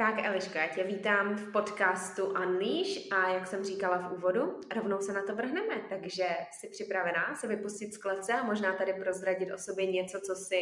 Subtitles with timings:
[0.00, 5.00] Tak Eliško, já tě vítám v podcastu Unleash a jak jsem říkala v úvodu, rovnou
[5.00, 9.52] se na to vrhneme, takže jsi připravená se vypustit z klece a možná tady prozradit
[9.52, 10.60] o sobě něco, co si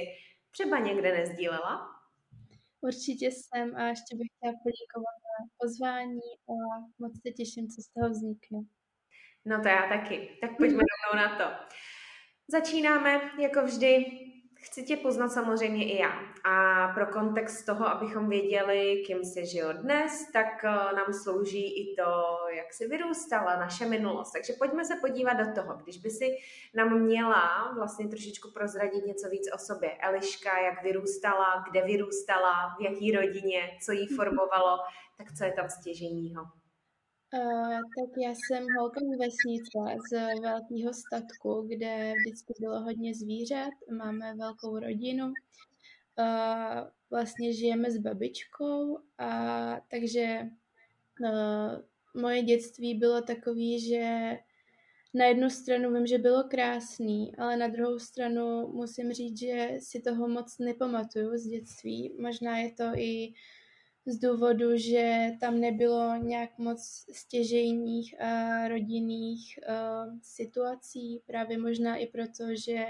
[0.50, 1.86] třeba někde nezdílela?
[2.80, 6.54] Určitě jsem a ještě bych chtěla poděkovat za pozvání a
[6.98, 8.58] moc se těším, co z toho vznikne.
[9.44, 11.74] No to já taky, tak pojďme rovnou na to.
[12.48, 14.04] Začínáme jako vždy
[14.60, 16.12] Chci tě poznat samozřejmě i já.
[16.44, 21.96] A pro kontext toho, abychom věděli, kým jsi žil dnes, tak eh, nám slouží i
[21.96, 24.32] to, jak jsi vyrůstala, naše minulost.
[24.32, 25.74] Takže pojďme se podívat do toho.
[25.74, 26.36] Když by si
[26.74, 29.90] nám měla vlastně trošičku prozradit něco víc o sobě.
[29.90, 34.78] Eliška, jak vyrůstala, kde vyrůstala, v jaký rodině, co jí formovalo,
[35.16, 36.42] tak co je tam stěžejního?
[37.34, 39.78] Uh, tak já jsem holka z vesnice
[40.10, 47.98] z velkého statku, kde vždycky bylo hodně zvířat, máme velkou rodinu, uh, vlastně žijeme s
[47.98, 50.40] babičkou, a takže
[51.20, 54.36] uh, moje dětství bylo takový, že
[55.14, 60.00] na jednu stranu vím, že bylo krásný, ale na druhou stranu musím říct, že si
[60.00, 62.16] toho moc nepamatuju z dětství.
[62.20, 63.32] Možná je to i
[64.08, 72.06] z důvodu, že tam nebylo nějak moc stěžejních a rodinných uh, situací, právě možná i
[72.06, 72.86] proto, že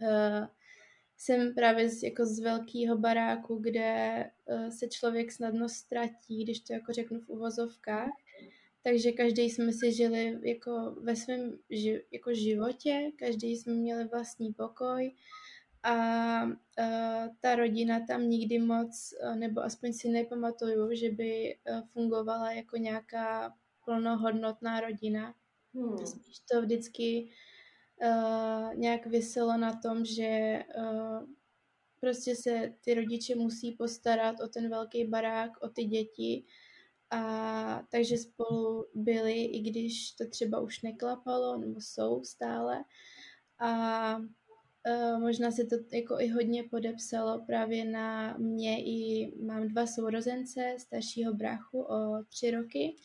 [0.00, 0.46] uh,
[1.16, 6.72] jsem právě z, jako z velkého baráku, kde uh, se člověk snadno ztratí, když to
[6.72, 8.10] jako řeknu v uvozovkách.
[8.82, 14.52] Takže každý jsme si žili jako ve svém ži, jako životě, každý jsme měli vlastní
[14.52, 15.14] pokoj,
[15.88, 21.56] a uh, ta rodina tam nikdy moc, nebo aspoň si nepamatuju, že by
[21.92, 23.54] fungovala jako nějaká
[23.84, 25.34] plnohodnotná rodina.
[25.74, 26.06] Hmm.
[26.06, 27.30] Spíš to vždycky
[28.02, 31.26] uh, nějak vyselo na tom, že uh,
[32.00, 36.44] prostě se ty rodiče musí postarat o ten velký barák, o ty děti
[37.10, 42.84] a takže spolu byli, i když to třeba už neklapalo, nebo jsou stále.
[43.60, 44.20] A
[45.18, 51.34] možná se to jako i hodně podepsalo právě na mě i mám dva sourozence, staršího
[51.34, 52.96] bráchu o tři roky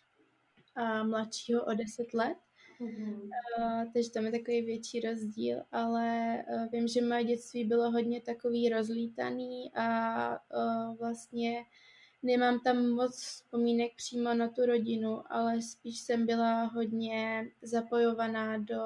[0.75, 2.37] a mladšího o deset let.
[2.81, 3.29] Mm-hmm.
[3.59, 8.21] Uh, takže tam je takový větší rozdíl, ale uh, vím, že moje dětství bylo hodně
[8.21, 11.65] takový rozlítaný a uh, vlastně
[12.23, 18.81] nemám tam moc vzpomínek přímo na tu rodinu, ale spíš jsem byla hodně zapojovaná do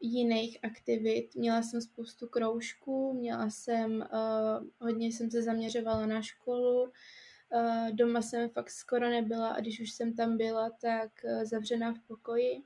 [0.00, 1.34] jiných aktivit.
[1.34, 8.22] Měla jsem spoustu kroužků, měla jsem, uh, hodně jsem se zaměřovala na školu, uh, doma
[8.22, 12.62] jsem fakt skoro nebyla a když už jsem tam byla, tak uh, zavřená v pokoji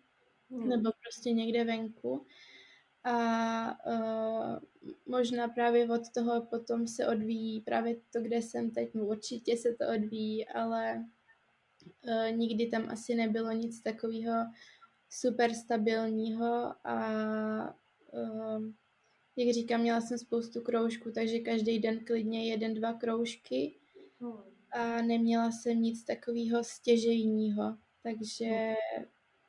[0.50, 0.68] hmm.
[0.68, 2.26] nebo prostě někde venku.
[3.04, 4.58] A uh,
[5.06, 9.74] možná právě od toho potom se odvíjí právě to, kde jsem teď, no určitě se
[9.74, 11.04] to odvíjí, ale
[12.02, 14.34] uh, nikdy tam asi nebylo nic takového,
[15.10, 16.98] super stabilního a
[18.12, 18.74] um,
[19.36, 23.74] jak říkám, měla jsem spoustu kroužků, takže každý den klidně jeden, dva kroužky
[24.72, 28.74] a neměla jsem nic takového stěžejního, takže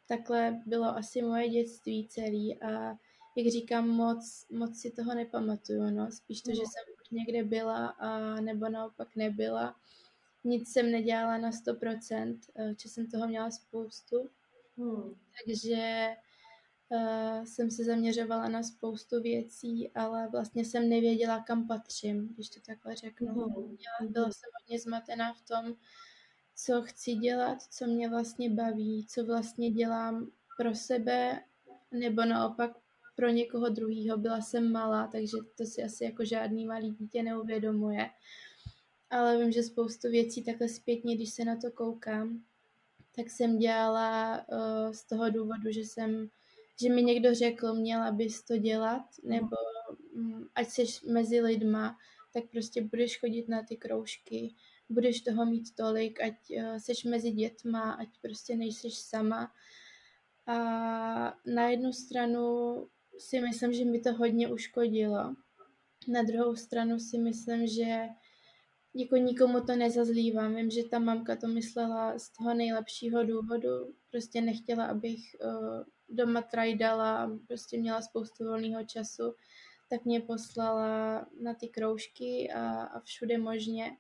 [0.07, 2.97] takhle bylo asi moje dětství celý a
[3.35, 6.11] jak říkám, moc, moc si toho nepamatuju, no.
[6.11, 9.75] Spíš to, že jsem už někde byla a nebo naopak nebyla.
[10.43, 14.29] Nic jsem nedělala na 100%, eh, že jsem toho měla spoustu.
[14.79, 15.15] Hmm.
[15.45, 16.07] Takže
[16.89, 22.59] uh, jsem se zaměřovala na spoustu věcí, ale vlastně jsem nevěděla, kam patřím, když to
[22.65, 23.27] takhle řeknu.
[23.27, 23.77] Hmm.
[24.01, 25.75] Byla jsem hodně zmatená v tom,
[26.55, 31.43] co chci dělat, co mě vlastně baví, co vlastně dělám pro sebe,
[31.91, 32.71] nebo naopak
[33.15, 34.17] pro někoho druhého.
[34.17, 38.09] Byla jsem malá, takže to si asi jako žádný malý dítě neuvědomuje.
[39.09, 42.43] Ale vím, že spoustu věcí takhle zpětně, když se na to koukám,
[43.19, 46.29] tak jsem dělala uh, z toho důvodu, že jsem,
[46.81, 49.55] že mi někdo řekl, měla bys to dělat, nebo
[50.15, 51.97] um, ať jsi mezi lidma,
[52.33, 54.55] tak prostě budeš chodit na ty kroužky,
[54.89, 59.51] budeš toho mít tolik, ať uh, seš mezi dětma, ať prostě nejseš sama.
[60.47, 60.57] A
[61.45, 62.75] na jednu stranu
[63.17, 65.35] si myslím, že mi to hodně uškodilo.
[66.07, 68.07] Na druhou stranu si myslím, že
[68.93, 70.55] jako nikomu to nezazlívám.
[70.55, 73.69] Vím, že ta mamka to myslela z toho nejlepšího důvodu.
[74.11, 79.35] Prostě nechtěla, abych uh, doma trajdala, prostě měla spoustu volného času,
[79.89, 83.97] tak mě poslala na ty kroužky a, a všude možně.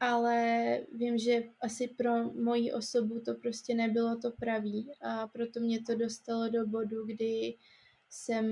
[0.00, 5.82] Ale vím, že asi pro moji osobu to prostě nebylo to pravý a proto mě
[5.82, 7.58] to dostalo do bodu, kdy
[8.08, 8.46] jsem,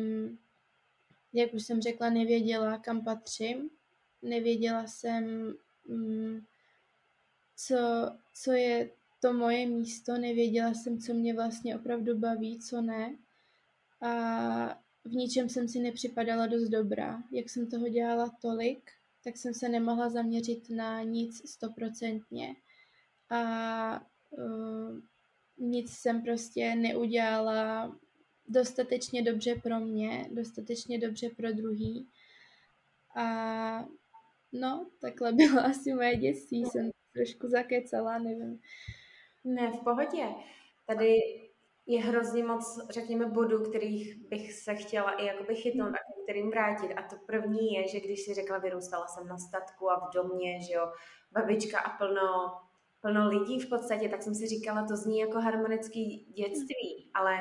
[1.32, 3.70] jak už jsem řekla, nevěděla, kam patřím.
[4.22, 5.54] Nevěděla jsem,
[5.88, 6.40] mm,
[7.56, 7.76] co,
[8.34, 8.90] co je
[9.20, 13.16] to moje místo, nevěděla jsem, co mě vlastně opravdu baví, co ne.
[14.00, 17.22] A v ničem jsem si nepřipadala dost dobrá.
[17.32, 18.90] Jak jsem toho dělala tolik,
[19.24, 22.56] tak jsem se nemohla zaměřit na nic stoprocentně.
[23.30, 25.00] A uh,
[25.58, 27.96] nic jsem prostě neudělala
[28.48, 32.08] dostatečně dobře pro mě, dostatečně dobře pro druhý.
[33.16, 33.84] A
[34.52, 36.64] no, takhle bylo asi moje dětství.
[36.64, 38.60] Jsem trošku zakecala, nevím.
[39.44, 40.24] Ne, v pohodě.
[40.86, 41.16] Tady
[41.86, 46.94] je hrozně moc, řekněme, bodů, kterých bych se chtěla i jakoby chytnout a kterým vrátit.
[46.94, 50.60] A to první je, že když si řekla, vyrůstala jsem na statku a v domě,
[50.68, 50.92] že jo,
[51.32, 52.58] babička a plno,
[53.00, 57.38] plno lidí v podstatě, tak jsem si říkala, to zní jako harmonický dětství, ale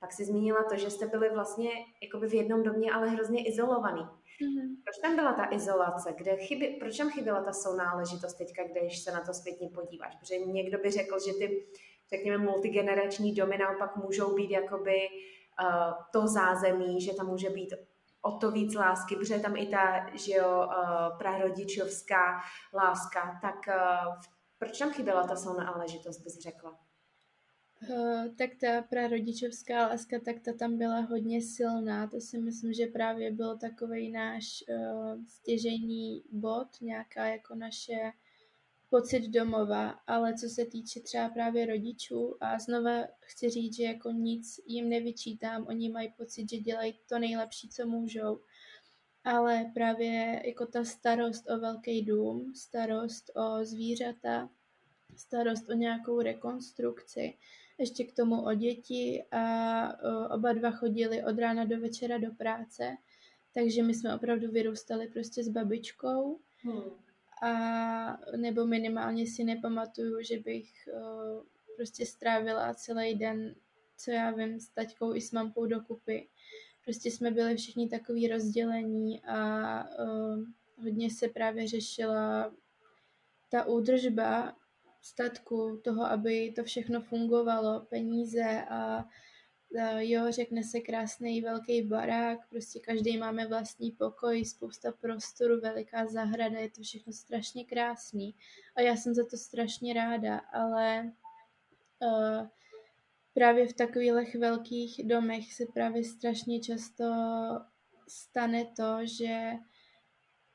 [0.00, 1.70] pak si zmínila to, že jste byli vlastně
[2.02, 4.02] jakoby v jednom domě, ale hrozně izolovaný.
[4.42, 4.76] Mm-hmm.
[4.84, 6.14] Proč tam byla ta izolace?
[6.16, 10.16] Kde chyby, proč tam chyběla ta sounáležitost teďka, když se na to zpětně podíváš?
[10.16, 11.66] Protože někdo by řekl, že ty,
[12.10, 17.74] řekněme, multigenerační domy naopak můžou být jakoby uh, to zázemí, že tam může být
[18.22, 22.40] o to víc lásky, protože tam i ta, že jo, uh, prarodičovská
[22.74, 24.14] láska, tak uh,
[24.58, 26.78] proč tam chyběla ta sounáležitost, bys řekla?
[27.88, 32.06] Uh, tak ta prarodičovská láska, tak ta tam byla hodně silná.
[32.06, 38.12] To si myslím, že právě byl takový náš uh, stěžení bod, nějaká jako naše
[38.90, 44.10] pocit domova, ale co se týče třeba právě rodičů a znova chci říct, že jako
[44.10, 48.40] nic jim nevyčítám, oni mají pocit, že dělají to nejlepší, co můžou,
[49.24, 54.50] ale právě jako ta starost o velký dům, starost o zvířata,
[55.16, 57.34] starost o nějakou rekonstrukci,
[57.78, 59.92] ještě k tomu o děti a
[60.34, 62.96] oba dva chodili od rána do večera do práce,
[63.54, 66.38] takže my jsme opravdu vyrůstali prostě s babičkou.
[66.62, 66.82] Hmm.
[67.42, 70.88] A nebo minimálně si nepamatuju, že bych
[71.76, 73.54] prostě strávila celý den,
[73.96, 76.28] co já vím, s taťkou i s mamkou dokupy.
[76.84, 79.88] Prostě jsme byli všichni takový rozdělení a
[80.76, 82.54] hodně se právě řešila
[83.50, 84.56] ta údržba
[85.02, 89.04] statku, toho, aby to všechno fungovalo, peníze a
[89.98, 96.58] jo, řekne se krásný velký barák, prostě každý máme vlastní pokoj, spousta prostoru, veliká zahrada,
[96.58, 98.34] je to všechno strašně krásný.
[98.76, 101.12] A já jsem za to strašně ráda, ale
[102.02, 102.48] uh,
[103.34, 107.04] právě v takových velkých domech se právě strašně často
[108.08, 109.52] stane to, že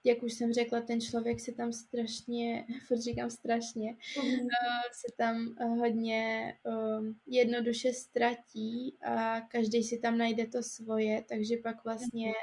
[0.08, 4.48] jak už jsem řekla, ten člověk se tam strašně, furt říkám strašně, mm-hmm.
[4.92, 11.58] se tam uh, hodně uh, jednoduše ztratí a každý si tam najde to svoje, takže
[11.58, 12.34] pak vlastně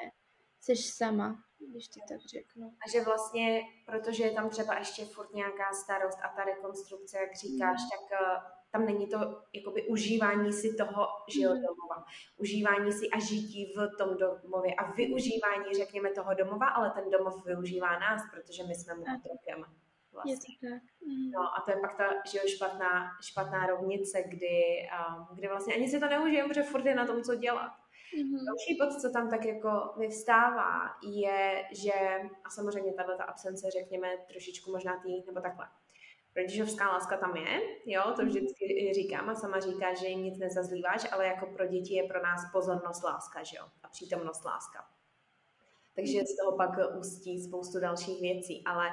[0.61, 2.75] jsi sama, když ti tak řeknu.
[2.87, 7.37] A že vlastně, protože je tam třeba ještě furt nějaká starost a ta rekonstrukce, jak
[7.37, 7.88] říkáš, mm.
[7.90, 9.19] tak uh, tam není to
[9.52, 11.62] jakoby užívání si toho, že jo, mhm.
[11.62, 12.05] domova.
[12.37, 17.44] Užívání si a žití v tom domově a využívání, řekněme, toho domova, ale ten domov
[17.47, 19.64] využívá nás, protože my jsme mu otrokem.
[20.12, 20.33] Vlastně.
[20.33, 20.83] Je to tak.
[21.06, 21.30] Mm.
[21.30, 25.75] No a to je pak ta že jo, špatná, špatná rovnice, kdy, um, kdy vlastně
[25.75, 27.73] ani si to neužijeme, protože furt je na tom, co dělat.
[28.12, 28.44] Mm-hmm.
[28.46, 31.92] Další bod, co tam tak jako vyvstává, je, že,
[32.44, 35.66] a samozřejmě tahle ta absence, řekněme, trošičku možná tý, nebo takhle,
[36.37, 38.28] rodičovská láska tam je, jo, to mhm.
[38.28, 42.23] vždycky říkám a sama říká, že jim nic nezazlíváš, ale jako pro děti je pro
[42.23, 44.84] nás pozornost láska, že jo, a přítomnost láska.
[45.96, 48.88] Takže z toho pak ústí spoustu dalších věcí, ale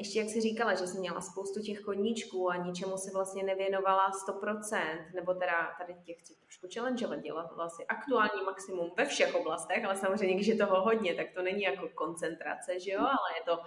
[0.00, 4.10] ještě jak jsi říkala, že jsi měla spoustu těch koníčků a ničemu si vlastně nevěnovala
[4.28, 9.84] 100%, nebo teda tady těch chci trošku challengeovat, dělat vlastně aktuální maximum ve všech oblastech,
[9.84, 13.42] ale samozřejmě, když je toho hodně, tak to není jako koncentrace, že jo, ale je
[13.44, 13.62] to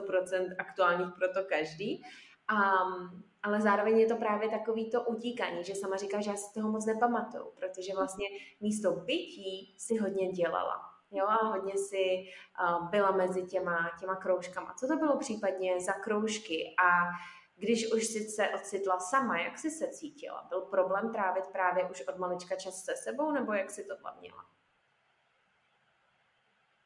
[0.00, 2.02] 100% aktuálních pro to každý.
[2.52, 6.54] Um, ale zároveň je to právě takový to utíkání, že sama říká, že já si
[6.54, 8.26] toho moc nepamatuju, protože vlastně
[8.60, 10.91] místo bytí si hodně dělala.
[11.12, 12.24] Jo, a hodně si
[12.60, 14.74] uh, byla mezi těma, těma kroužkama.
[14.74, 17.08] Co to bylo případně za kroužky a
[17.56, 20.46] když už si se ocitla sama, jak jsi se cítila?
[20.48, 24.44] Byl problém trávit právě už od malička čas se sebou, nebo jak si to měla?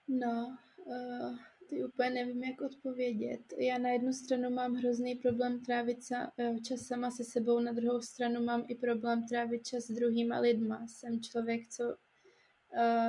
[0.08, 1.36] No, uh,
[1.68, 3.40] ty úplně nevím, jak odpovědět.
[3.58, 5.98] Já na jednu stranu mám hrozný problém trávit
[6.38, 10.38] eh, čas sama se sebou, na druhou stranu mám i problém trávit čas s druhýma
[10.38, 10.86] lidma.
[10.86, 11.96] Jsem člověk, co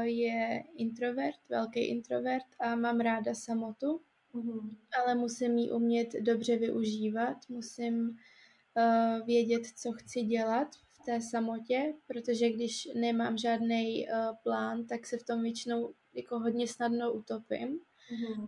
[0.02, 4.02] je introvert, velký introvert a mám ráda samotu,
[4.34, 4.76] mm-hmm.
[5.04, 11.94] ale musím ji umět dobře využívat, musím uh, vědět, co chci dělat v té samotě,
[12.08, 17.80] protože když nemám žádný uh, plán, tak se v tom většinou jako hodně snadno utopím.
[18.12, 18.48] Mm-hmm.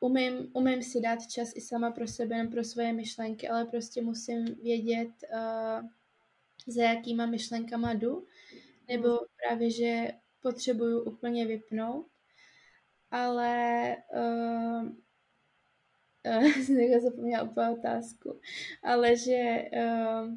[0.00, 4.44] Umím, umím si dát čas i sama pro sebe, pro svoje myšlenky, ale prostě musím
[4.44, 5.88] vědět, uh,
[6.66, 8.26] za jakýma myšlenkama jdu,
[8.88, 10.08] nebo právě, že
[10.42, 12.06] potřebuju úplně vypnout,
[13.10, 14.88] ale uh,
[16.26, 18.40] uh, jsem zapomněla úplně otázku,
[18.82, 20.34] ale že uh,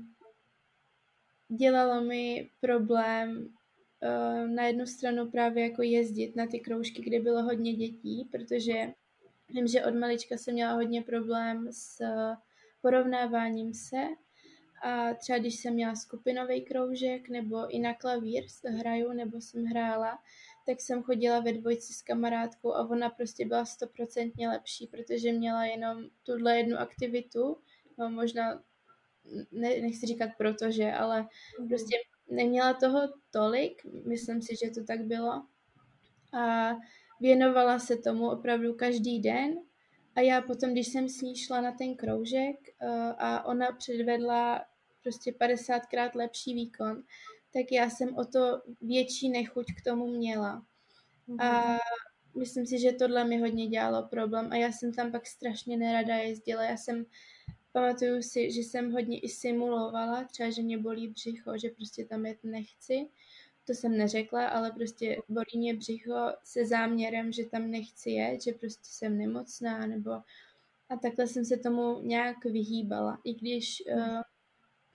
[1.58, 7.44] dělalo mi problém uh, na jednu stranu právě jako jezdit na ty kroužky, kde bylo
[7.44, 8.94] hodně dětí, protože
[9.50, 12.04] vím, že od malička jsem měla hodně problém s
[12.82, 14.08] porovnáváním se
[14.84, 20.20] a třeba když jsem měla skupinový kroužek nebo i na klavír hraju nebo jsem hrála,
[20.66, 25.66] tak jsem chodila ve dvojci s kamarádkou a ona prostě byla stoprocentně lepší, protože měla
[25.66, 27.58] jenom tuhle jednu aktivitu,
[27.98, 28.64] no možná,
[29.52, 31.68] ne, nechci říkat protože, ale mm-hmm.
[31.68, 31.98] prostě
[32.30, 33.00] neměla toho
[33.32, 35.44] tolik, myslím si, že to tak bylo.
[36.34, 36.76] A
[37.20, 39.67] věnovala se tomu opravdu každý den.
[40.18, 44.66] A já potom, když jsem s ní šla na ten kroužek uh, a ona předvedla
[45.04, 47.04] prostě 50krát lepší výkon,
[47.54, 50.66] tak já jsem o to větší nechuť k tomu měla.
[51.30, 51.46] Mm-hmm.
[51.46, 51.78] A
[52.38, 56.16] myslím si, že tohle mi hodně dělalo problém a já jsem tam pak strašně nerada
[56.16, 56.64] jezdila.
[56.64, 57.06] Já jsem
[57.78, 62.26] Pamatuju si, že jsem hodně i simulovala, třeba, že mě bolí břicho, že prostě tam
[62.26, 63.08] jet nechci.
[63.68, 68.52] To jsem neřekla, ale prostě bolí mě břicho se záměrem, že tam nechci jet, že
[68.52, 70.12] prostě jsem nemocná, nebo
[70.90, 73.22] a takhle jsem se tomu nějak vyhýbala.
[73.24, 74.22] I když uh,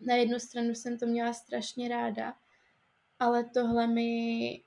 [0.01, 2.35] na jednu stranu jsem to měla strašně ráda,
[3.19, 4.63] ale tohle mi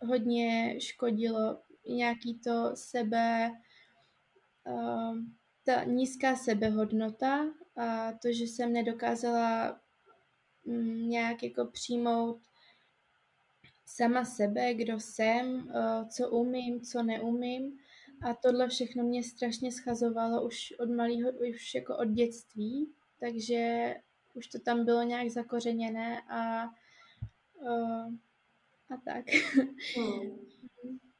[0.00, 1.62] hodně škodilo.
[1.88, 3.50] Nějaký to sebe,
[4.66, 5.16] uh,
[5.64, 9.80] ta nízká sebehodnota a to, že jsem nedokázala
[10.64, 12.40] mm, nějak jako přijmout
[13.96, 15.72] sama sebe, kdo jsem,
[16.08, 17.78] co umím, co neumím.
[18.22, 23.94] A tohle všechno mě strašně schazovalo už od malého, už jako od dětství, takže
[24.34, 26.62] už to tam bylo nějak zakořeněné a,
[28.90, 29.24] a tak.
[29.96, 30.38] Hmm.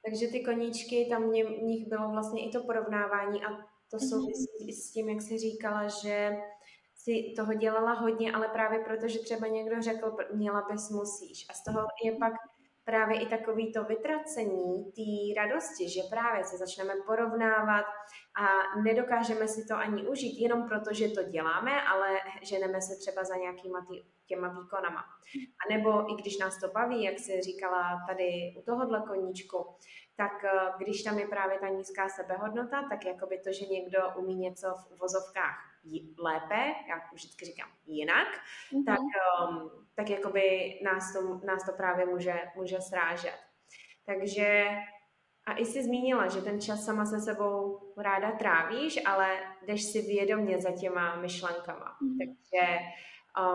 [0.06, 3.48] Takže ty koníčky, tam mě, v nich bylo vlastně i to porovnávání a
[3.90, 4.08] to mhm.
[4.08, 4.72] souvisí mm-hmm.
[4.72, 6.36] s tím, jak jsi říkala, že
[6.94, 11.46] si toho dělala hodně, ale právě proto, že třeba někdo řekl, měla bys, musíš.
[11.50, 12.32] A z toho je pak
[12.84, 17.84] právě i takový to vytracení té radosti, že právě se začneme porovnávat
[18.42, 23.24] a nedokážeme si to ani užít jenom proto, že to děláme, ale ženeme se třeba
[23.24, 25.04] za nějakýma tý, těma výkonama.
[25.60, 29.66] A nebo i když nás to baví, jak jsi říkala tady u tohohle koníčku,
[30.16, 34.36] tak eh, když tam je právě ta nízká sebehodnota, tak jakoby to, že někdo umí
[34.36, 35.69] něco v uvozovkách
[36.18, 38.28] lépe, jak vždycky říkám, jinak,
[38.72, 38.84] mm-hmm.
[38.84, 43.38] tak, um, tak jakoby nás to, nás to právě může, může srážet.
[44.06, 44.68] Takže
[45.46, 50.02] a i si zmínila, že ten čas sama se sebou ráda trávíš, ale jdeš si
[50.02, 51.96] vědomě za těma myšlenkama.
[52.02, 52.16] Mm-hmm.
[52.18, 52.78] Takže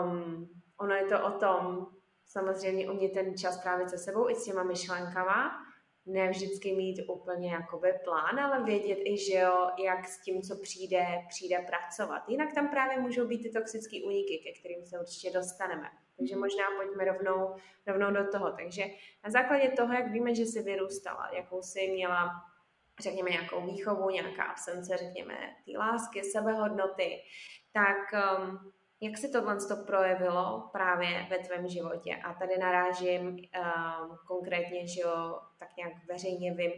[0.03, 1.87] um, ono je to o tom,
[2.25, 5.64] samozřejmě umět ten čas trávit se sebou i s těma myšlenkama,
[6.05, 10.57] ne vždycky mít úplně jakoby plán, ale vědět i, že jo, jak s tím, co
[10.61, 12.29] přijde, přijde pracovat.
[12.29, 15.89] Jinak tam právě můžou být ty toxické úniky, ke kterým se určitě dostaneme.
[16.17, 17.55] Takže možná pojďme rovnou,
[17.87, 18.51] rovnou do toho.
[18.51, 18.85] Takže
[19.23, 22.31] na základě toho, jak víme, že jsi vyrůstala, jakou jsi měla,
[22.99, 25.35] řekněme, nějakou výchovu, nějaká absence, řekněme,
[25.65, 27.21] té lásky, sebehodnoty,
[27.73, 28.71] tak um,
[29.01, 32.15] jak se tohle to projevilo právě ve tvém životě?
[32.15, 36.71] A tady narážím uh, konkrétně, že jo, tak nějak veřejně vím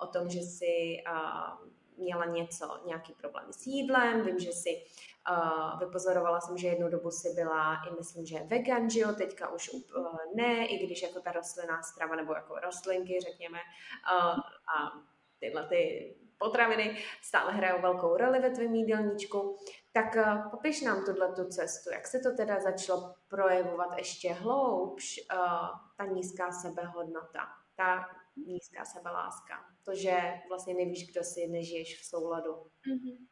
[0.00, 4.82] o tom, že jsi uh, měla něco, nějaký problém s jídlem, vím, že jsi
[5.30, 9.52] uh, vypozorovala jsem, že jednu dobu si byla i myslím, že vegan, že jo, teďka
[9.52, 14.38] už uh, ne, i když jako ta rostlinná strava nebo jako rostlinky, řekněme, uh,
[14.76, 14.92] a
[15.40, 19.58] tyhle ty potraviny stále hrajou velkou roli ve tvém jídelníčku.
[19.92, 25.20] Tak uh, popiš nám tuhle tu cestu, jak se to teda začalo projevovat ještě hloubš,
[25.32, 27.40] uh, ta nízká sebehodnota,
[27.76, 28.06] ta
[28.46, 29.54] nízká sebeláska,
[29.84, 32.52] to, že vlastně nevíš, kdo jsi, nežiješ v souladu.
[32.52, 33.26] Mm-hmm.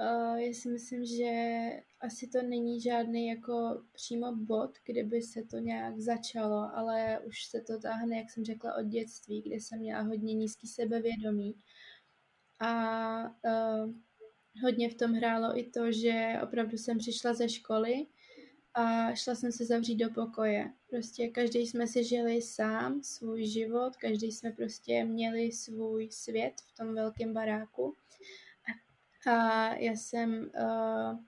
[0.00, 1.32] Uh, já si myslím, že
[2.00, 7.46] asi to není žádný jako přímo bod, kde by se to nějak začalo, ale už
[7.46, 11.54] se to táhne, jak jsem řekla, od dětství, kde jsem měla hodně nízký sebevědomí
[12.60, 13.90] a uh,
[14.62, 18.06] hodně v tom hrálo i to, že opravdu jsem přišla ze školy
[18.74, 20.72] a šla jsem se zavřít do pokoje.
[20.90, 26.76] Prostě každý jsme si žili sám svůj život, každý jsme prostě měli svůj svět v
[26.76, 27.94] tom velkém baráku.
[29.26, 31.18] A já jsem uh,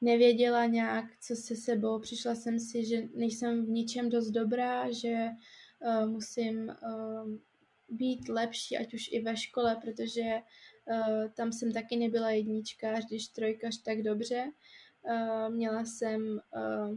[0.00, 1.98] nevěděla nějak, co se sebou.
[1.98, 5.28] Přišla jsem si, že nejsem v ničem dost dobrá, že
[5.80, 7.30] uh, musím uh,
[7.88, 10.40] být lepší, ať už i ve škole, protože
[11.34, 14.52] tam jsem taky nebyla jednička, když trojkař tak dobře.
[15.02, 16.96] Uh, měla jsem uh,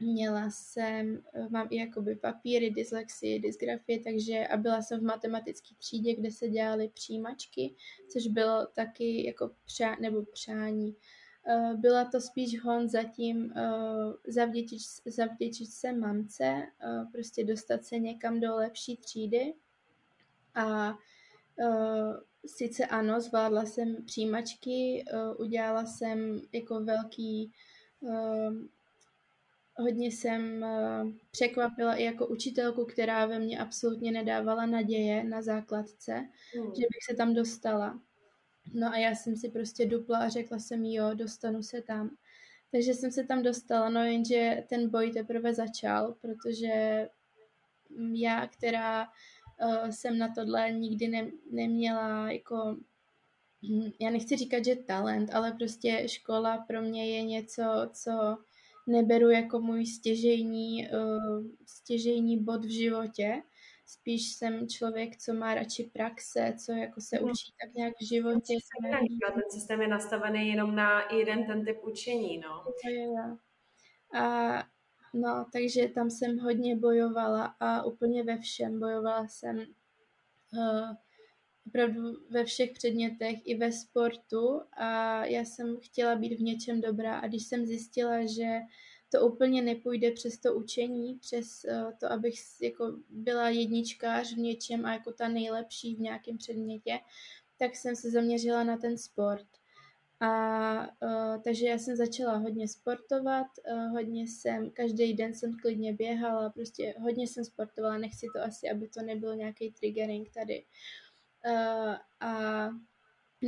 [0.00, 6.14] měla jsem, mám i jakoby papíry, dyslexii, dysgrafie, takže a byla jsem v matematické třídě,
[6.14, 7.74] kde se dělaly přijímačky,
[8.12, 10.96] což bylo taky jako přá, nebo přání.
[11.76, 13.54] Byla to spíš hon zatím
[14.26, 16.62] zavděčit, zavděčit se mamce,
[17.12, 19.54] prostě dostat se někam do lepší třídy,
[20.54, 20.98] a
[22.46, 27.52] sice ano, zvládla jsem přijímačky, uh, udělala jsem jako velký,
[28.00, 28.54] uh,
[29.76, 36.14] hodně jsem uh, překvapila i jako učitelku, která ve mně absolutně nedávala naděje na základce,
[36.14, 36.74] mm.
[36.74, 38.00] že bych se tam dostala.
[38.74, 42.10] No a já jsem si prostě dupla a řekla jsem jo, dostanu se tam.
[42.70, 47.08] Takže jsem se tam dostala, no jenže ten boj teprve začal, protože
[48.12, 49.06] já, která
[49.64, 52.76] uh, jsem na tohle nikdy ne, neměla jako
[53.70, 58.36] hm, já nechci říkat, že talent, ale prostě škola pro mě je něco, co
[58.86, 63.42] neberu jako můj stěžejní, uh, stěžejní bod v životě.
[63.86, 67.24] Spíš jsem člověk, co má radši praxe, co jako se mhm.
[67.24, 68.54] učí tak nějak v životě.
[69.34, 72.64] Ten systém je nastavený jenom na jeden ten typ učení, no.
[74.20, 74.64] A
[75.14, 78.80] No, takže tam jsem hodně bojovala a úplně ve všem.
[78.80, 79.58] Bojovala jsem
[80.52, 80.94] uh,
[81.66, 87.18] opravdu ve všech předmětech, i ve sportu a já jsem chtěla být v něčem dobrá
[87.18, 88.60] a když jsem zjistila, že
[89.12, 94.86] to úplně nepůjde přes to učení, přes uh, to, abych jako byla jedničkář v něčem
[94.86, 96.98] a jako ta nejlepší v nějakém předmětě,
[97.58, 99.46] tak jsem se zaměřila na ten sport.
[100.20, 105.92] A uh, takže já jsem začala hodně sportovat, uh, hodně jsem, každý den jsem klidně
[105.92, 110.64] běhala, prostě hodně jsem sportovala, nechci to asi, aby to nebyl nějaký triggering tady.
[111.46, 112.68] Uh, a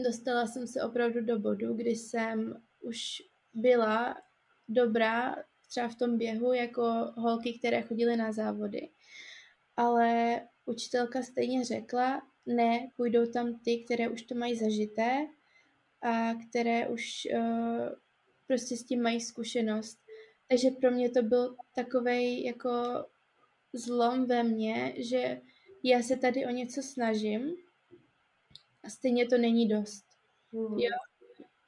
[0.04, 3.22] dostala jsem se opravdu do bodu, kdy jsem už
[3.54, 4.16] byla
[4.68, 5.36] dobrá
[5.68, 6.82] třeba v tom běhu jako
[7.16, 8.88] holky, které chodily na závody.
[9.76, 15.26] Ale učitelka stejně řekla, ne, půjdou tam ty, které už to mají zažité,
[16.06, 17.88] a které už uh,
[18.46, 19.98] prostě s tím mají zkušenost.
[20.48, 22.70] Takže pro mě to byl takový jako
[23.72, 25.40] zlom ve mně, že
[25.82, 27.56] já se tady o něco snažím
[28.82, 30.04] a stejně to není dost.
[30.52, 30.78] Mm.
[30.78, 30.90] Jo,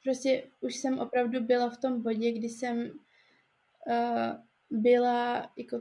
[0.05, 2.91] prostě už jsem opravdu byla v tom bodě, kdy jsem
[3.87, 5.81] uh, byla jako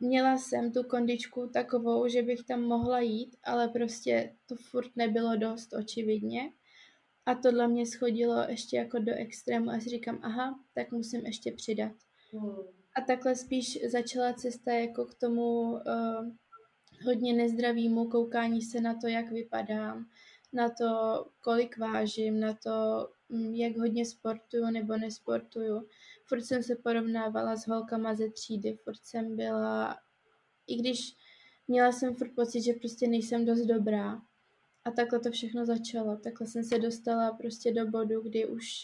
[0.00, 5.36] měla jsem tu kondičku takovou, že bych tam mohla jít, ale prostě to furt nebylo
[5.36, 6.52] dost, očividně.
[7.26, 11.92] A tohle mě schodilo ještě jako do extrému a říkám, aha, tak musím ještě přidat.
[12.32, 12.56] Hmm.
[12.96, 16.28] A takhle spíš začala cesta jako k tomu uh,
[17.04, 20.06] hodně nezdravému koukání se na to, jak vypadám,
[20.52, 20.86] na to,
[21.40, 25.88] kolik vážím, na to, mm, jak hodně sportuju nebo nesportuju.
[26.24, 29.98] Furt jsem se porovnávala s holkama ze třídy, furt jsem byla,
[30.66, 31.16] i když
[31.68, 34.22] měla jsem furt pocit, že prostě nejsem dost dobrá,
[34.84, 36.16] a takhle to všechno začalo.
[36.16, 38.82] Takhle jsem se dostala prostě do bodu, kdy už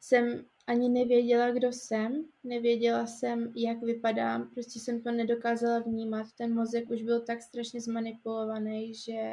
[0.00, 6.26] jsem ani nevěděla, kdo jsem, nevěděla jsem, jak vypadám, prostě jsem to nedokázala vnímat.
[6.38, 9.32] Ten mozek už byl tak strašně zmanipulovaný, že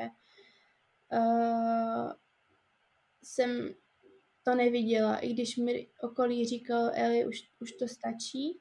[1.13, 2.11] uh,
[3.23, 3.73] jsem
[4.43, 5.17] to neviděla.
[5.17, 8.59] I když mi okolí říkal, Eli, už, už to stačí,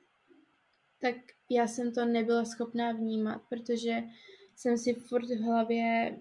[0.99, 1.17] tak
[1.51, 4.03] já jsem to nebyla schopná vnímat, protože
[4.57, 6.19] jsem si furt v hlavě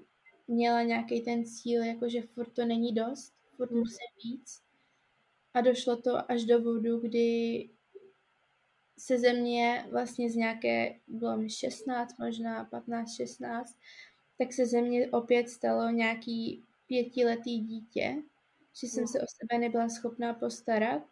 [0.48, 3.80] měla nějaký ten cíl, jakože furt to není dost, furt mm.
[3.80, 4.62] musím víc.
[5.54, 7.70] A došlo to až do bodu, kdy
[8.98, 13.80] se ze mě vlastně z nějaké, bylo mi 16, možná 15, 16,
[14.38, 18.16] tak se ze mě opět stalo nějaký pětiletý dítě,
[18.82, 21.04] že jsem se o sebe nebyla schopná postarat,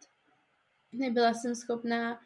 [0.92, 2.20] nebyla jsem schopná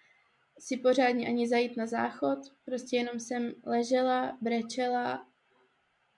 [0.59, 5.28] si pořádně ani zajít na záchod, prostě jenom jsem ležela, brečela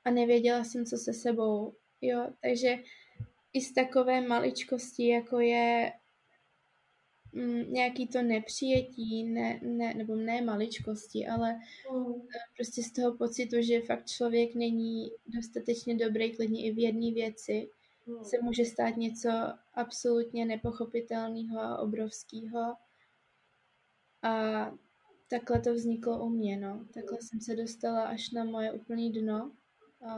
[0.04, 1.74] a nevěděla jsem, co se sebou.
[2.00, 2.78] Jo, takže
[3.52, 5.92] i z takové maličkosti, jako je
[7.32, 11.60] mm, nějaký to nepřijetí, ne, ne, nebo ne maličkosti, ale
[11.92, 12.14] mm.
[12.56, 17.68] prostě z toho pocitu, že fakt člověk není dostatečně dobrý klidně i v jedné věci,
[18.06, 18.24] hmm.
[18.24, 19.30] se může stát něco
[19.74, 22.76] absolutně nepochopitelného a obrovského.
[24.22, 24.64] A
[25.30, 26.86] takhle to vzniklo u mě, no.
[26.94, 29.52] Takhle jsem se dostala až na moje úplný dno.
[30.08, 30.14] A...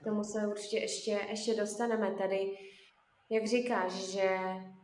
[0.00, 2.58] K tomu se určitě ještě, ještě dostaneme tady.
[3.30, 4.38] Jak říkáš, že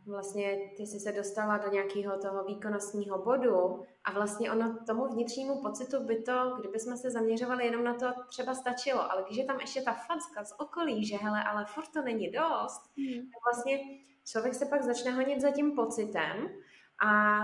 [0.07, 5.61] vlastně ty jsi se dostala do nějakého toho výkonnostního bodu a vlastně ono tomu vnitřnímu
[5.61, 9.45] pocitu by to, kdyby jsme se zaměřovali jenom na to, třeba stačilo, ale když je
[9.45, 13.13] tam ještě ta facka z okolí, že hele, ale furt to není dost, mm.
[13.13, 13.79] tak vlastně
[14.25, 16.47] člověk se pak začne honit za tím pocitem
[17.05, 17.41] a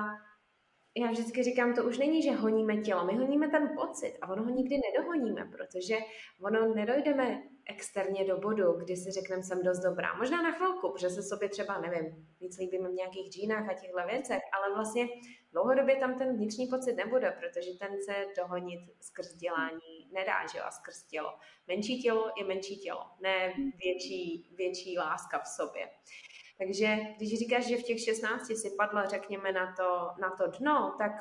[1.01, 4.43] já vždycky říkám, to už není, že honíme tělo, my honíme ten pocit a ono
[4.43, 5.97] ho nikdy nedohoníme, protože
[6.41, 10.13] ono nedojdeme externě do bodu, kdy si řekneme, jsem dost dobrá.
[10.13, 14.07] Možná na chvilku, protože se sobě třeba, nevím, víc líbíme v nějakých džínách a těchto
[14.07, 15.07] věcech, ale vlastně
[15.51, 20.71] dlouhodobě tam ten vnitřní pocit nebude, protože ten se dohonit skrz dělání nedá, že a
[20.71, 21.29] skrz tělo.
[21.67, 23.53] Menší tělo je menší tělo, ne
[23.85, 25.89] větší, větší láska v sobě.
[26.57, 30.95] Takže když říkáš, že v těch 16 si padla, řekněme, na to, na to dno,
[30.97, 31.11] tak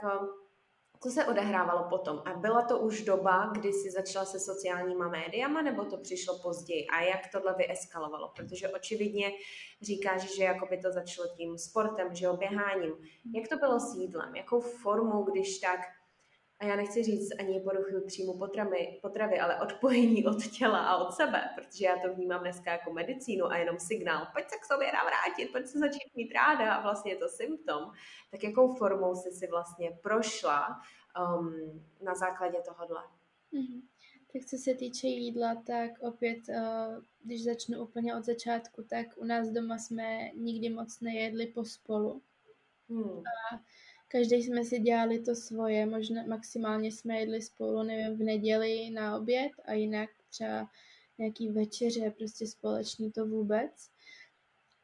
[1.03, 2.23] co se odehrávalo potom?
[2.25, 6.87] A byla to už doba, kdy jsi začala se sociálníma médiama, nebo to přišlo později?
[6.87, 8.33] A jak tohle vyeskalovalo?
[8.37, 9.33] Protože očividně
[9.83, 12.93] říkáš, že jako by to začalo tím sportem, že oběháním.
[13.35, 14.37] Jak to bylo s jídlem?
[14.37, 15.81] Jakou formu, když tak
[16.59, 21.13] a já nechci říct ani poruchy příjmu potravy, potravy, ale odpojení od těla a od
[21.13, 24.93] sebe, protože já to vnímám dneska jako medicínu a jenom signál, pojď se k sobě
[24.93, 27.93] navrátit, pojď se začít mít ráda a vlastně je to symptom,
[28.31, 30.81] tak jakou formou jsi si vlastně prošla
[31.39, 33.03] um, na základě tohohle?
[33.53, 33.83] Mm-hmm.
[34.33, 39.25] Tak co se týče jídla, tak opět, uh, když začnu úplně od začátku, tak u
[39.25, 42.23] nás doma jsme nikdy moc nejedli pospolu.
[42.89, 43.19] Hmm.
[43.19, 43.61] A
[44.09, 49.17] každý jsme si dělali to svoje, možná maximálně jsme jedli spolu, nevím, v neděli na
[49.17, 50.71] oběd a jinak třeba
[51.19, 53.91] nějaký večeře, prostě společný to vůbec.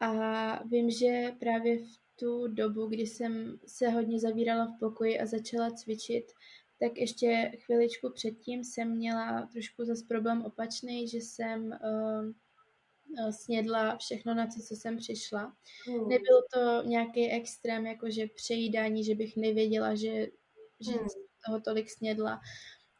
[0.00, 5.26] A vím, že právě v tu dobu, kdy jsem se hodně zavírala v pokoji a
[5.26, 6.32] začala cvičit,
[6.80, 12.32] tak ještě chviličku předtím jsem měla trošku zase problém opačný, že jsem uh,
[13.30, 15.56] snědla všechno, na co, co jsem přišla.
[15.86, 16.08] Hmm.
[16.08, 20.26] Nebylo to nějaký extrém, jakože přejídání, že bych nevěděla, že,
[20.80, 21.06] že hmm.
[21.46, 22.40] toho tolik snědla.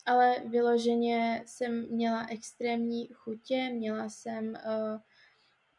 [0.07, 5.01] Ale vyloženě jsem měla extrémní chutě, měla jsem, uh,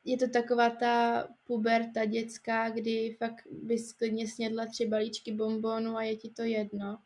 [0.04, 6.04] je to taková ta puberta dětská, kdy fakt bys klidně snědla tři balíčky bonbonů a
[6.04, 6.98] je ti to jedno.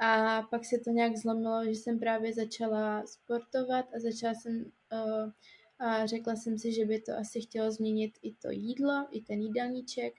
[0.00, 5.30] A pak se to nějak zlomilo, že jsem právě začala sportovat a začala jsem uh,
[5.80, 9.40] a řekla jsem si, že by to asi chtělo změnit i to jídlo, i ten
[9.40, 10.14] jídelníček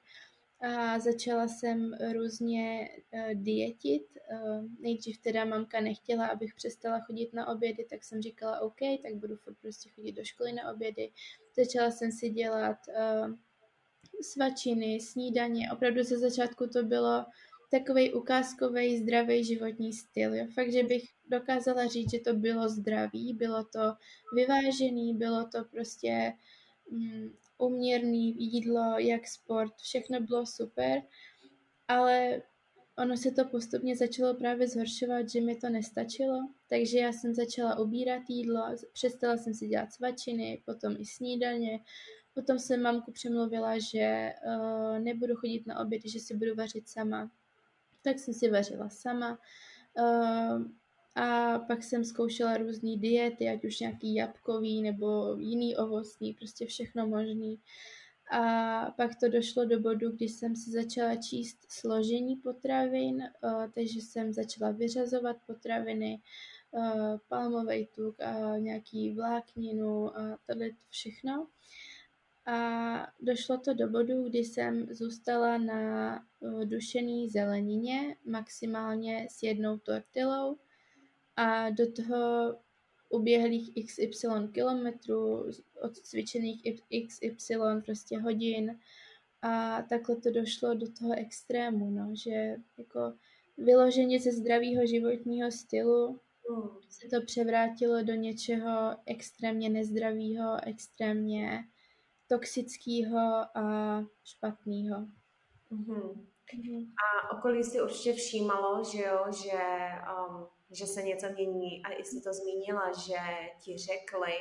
[0.61, 4.03] a začala jsem různě uh, dietit.
[4.31, 9.15] Uh, nejdřív teda mamka nechtěla, abych přestala chodit na obědy, tak jsem říkala OK, tak
[9.15, 11.11] budu furt prostě chodit do školy na obědy.
[11.55, 13.35] Začala jsem si dělat uh,
[14.21, 15.71] svačiny, snídaně.
[15.71, 17.25] Opravdu ze začátku to bylo
[17.71, 20.35] takový ukázkový zdravý životní styl.
[20.35, 20.47] Jo.
[20.53, 23.93] Fakt, že bych dokázala říct, že to bylo zdravý, bylo to
[24.35, 26.33] vyvážený, bylo to prostě
[26.91, 31.01] um, uměrný jídlo, jak sport, všechno bylo super,
[31.87, 32.41] ale
[32.97, 37.79] ono se to postupně začalo právě zhoršovat, že mi to nestačilo, takže já jsem začala
[37.79, 41.79] ubírat jídlo, přestala jsem si dělat svačiny, potom i snídaně,
[42.33, 47.31] potom jsem mamku přemluvila, že uh, nebudu chodit na obědy, že si budu vařit sama
[48.01, 49.39] tak jsem si vařila sama.
[49.99, 50.65] Uh,
[51.15, 57.07] a pak jsem zkoušela různé diety, ať už nějaký jabkový nebo jiný ovocný, prostě všechno
[57.07, 57.59] možný.
[58.31, 64.01] A pak to došlo do bodu, kdy jsem si začala číst složení potravin, uh, takže
[64.01, 66.21] jsem začala vyřazovat potraviny,
[66.71, 71.47] uh, palmový tuk a nějaký vlákninu a tohle všechno.
[72.51, 76.23] A došlo to do bodu, kdy jsem zůstala na
[76.63, 80.57] dušený zelenině, maximálně s jednou tortilou
[81.35, 82.55] a do toho
[83.09, 85.45] uběhlých XY kilometrů,
[85.81, 86.61] odcvičených
[87.07, 88.79] XY prostě hodin
[89.41, 93.13] a takhle to došlo do toho extrému, no, že jako
[93.57, 96.69] vyloženě ze zdravého životního stylu mm.
[96.89, 101.63] se to převrátilo do něčeho extrémně nezdravého, extrémně
[102.31, 103.63] toxického a
[104.23, 104.97] špatného.
[105.71, 106.27] Mm-hmm.
[106.55, 106.81] Mm-hmm.
[107.03, 109.61] A okolí si určitě všímalo, že jo, že,
[110.29, 113.19] um, že se něco mění a i si to zmínila, že
[113.59, 114.33] ti řekli,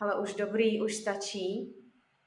[0.00, 1.74] ale už dobrý, už stačí.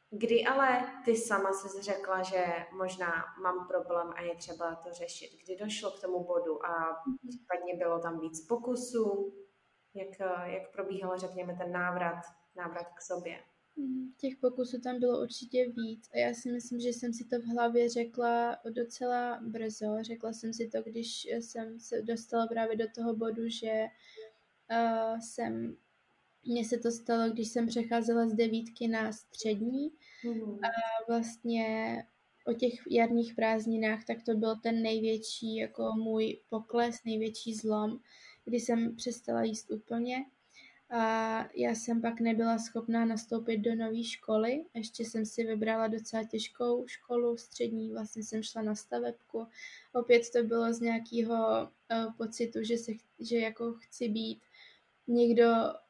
[0.09, 2.45] Kdy ale ty sama si řekla, že
[2.77, 5.29] možná mám problém a je třeba to řešit?
[5.43, 7.17] Kdy došlo k tomu bodu a mhm.
[7.29, 9.33] případně bylo tam víc pokusů?
[9.93, 12.21] Jak, jak probíhal, řekněme, ten návrat
[12.55, 13.39] návrat k sobě.
[13.75, 17.39] Mm, těch pokusů tam bylo určitě víc a já si myslím, že jsem si to
[17.39, 19.97] v hlavě řekla docela brzo.
[20.01, 23.85] Řekla jsem si to, když jsem se dostala právě do toho bodu, že
[24.71, 25.77] uh, jsem,
[26.45, 29.91] mně se to stalo, když jsem přecházela z devítky na střední
[30.25, 30.59] mm.
[30.65, 30.69] a
[31.07, 31.97] vlastně
[32.47, 37.99] o těch jarních prázdninách, tak to byl ten největší jako můj pokles, největší zlom,
[38.45, 40.25] kdy jsem přestala jíst úplně
[40.91, 44.65] a já jsem pak nebyla schopná nastoupit do nové školy.
[44.73, 49.47] Ještě jsem si vybrala docela těžkou školu střední, vlastně jsem šla na stavebku.
[49.93, 54.41] Opět to bylo z nějakého uh, pocitu, že, se, že jako chci být
[55.07, 55.45] někdo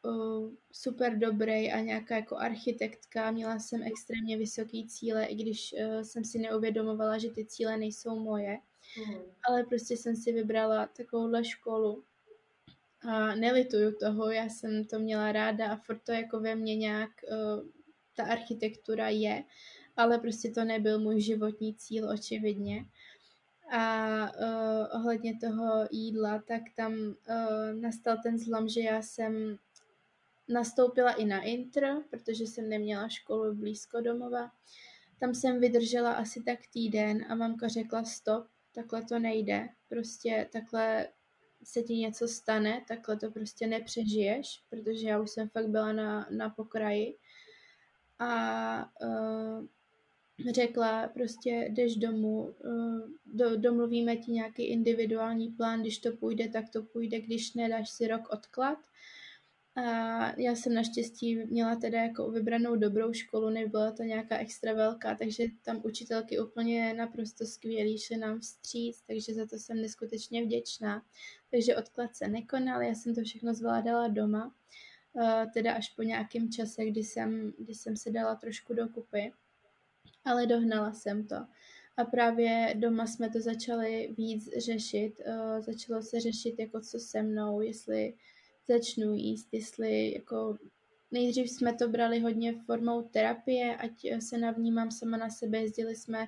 [0.05, 3.31] uh, super dobrý a nějaká jako architektka.
[3.31, 8.19] Měla jsem extrémně vysoký cíle, i když uh, jsem si neuvědomovala, že ty cíle nejsou
[8.19, 8.59] moje.
[9.07, 9.21] Mm.
[9.49, 12.03] Ale prostě jsem si vybrala takovouhle školu
[13.01, 17.09] a nelituju toho, já jsem to měla ráda a furt to jako ve mně nějak
[17.31, 17.65] uh,
[18.15, 19.43] ta architektura je,
[19.97, 22.85] ale prostě to nebyl můj životní cíl očividně.
[23.71, 29.57] A uh, ohledně toho jídla, tak tam uh, nastal ten zlom, že já jsem
[30.47, 34.51] nastoupila i na intr, protože jsem neměla školu blízko domova.
[35.19, 39.69] Tam jsem vydržela asi tak týden a mamka řekla stop, takhle to nejde.
[39.89, 41.07] Prostě takhle
[41.63, 46.27] se ti něco stane, takhle to prostě nepřežiješ, protože já už jsem fakt byla na,
[46.31, 47.17] na pokraji.
[48.19, 49.65] A uh,
[50.53, 56.69] řekla prostě jdeš domů, uh, do, domluvíme ti nějaký individuální plán, když to půjde, tak
[56.69, 58.77] to půjde, když ne, dáš si rok odklad
[59.75, 65.15] a já jsem naštěstí měla teda jako vybranou dobrou školu, nebyla to nějaká extra velká,
[65.15, 71.05] takže tam učitelky úplně naprosto skvělí, šly nám vstříc, takže za to jsem neskutečně vděčná.
[71.51, 74.55] Takže odklad se nekonal, já jsem to všechno zvládala doma,
[75.53, 79.33] teda až po nějakém čase, kdy jsem, kdy jsem se dala trošku dokupy,
[80.25, 81.35] ale dohnala jsem to.
[81.97, 85.21] A právě doma jsme to začali víc řešit,
[85.59, 88.13] začalo se řešit jako co se mnou, jestli
[88.67, 90.57] začnu jíst, jestli jako
[91.11, 96.27] nejdřív jsme to brali hodně formou terapie, ať se navnímám sama na sebe, jezdili jsme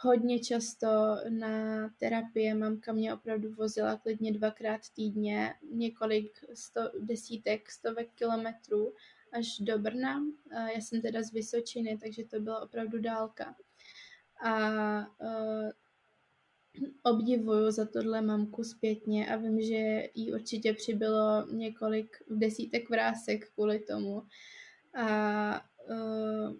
[0.00, 8.08] hodně často na terapie, mamka mě opravdu vozila klidně dvakrát týdně, několik sto, desítek, stovek
[8.14, 8.94] kilometrů
[9.32, 10.22] až do Brna.
[10.52, 13.56] Já jsem teda z Vysočiny, takže to byla opravdu dálka.
[14.44, 14.52] A
[17.02, 23.78] obdivuju za tohle mamku zpětně a vím, že jí určitě přibylo několik desítek vrásek kvůli
[23.78, 24.22] tomu.
[24.94, 25.60] A
[25.90, 26.56] uh,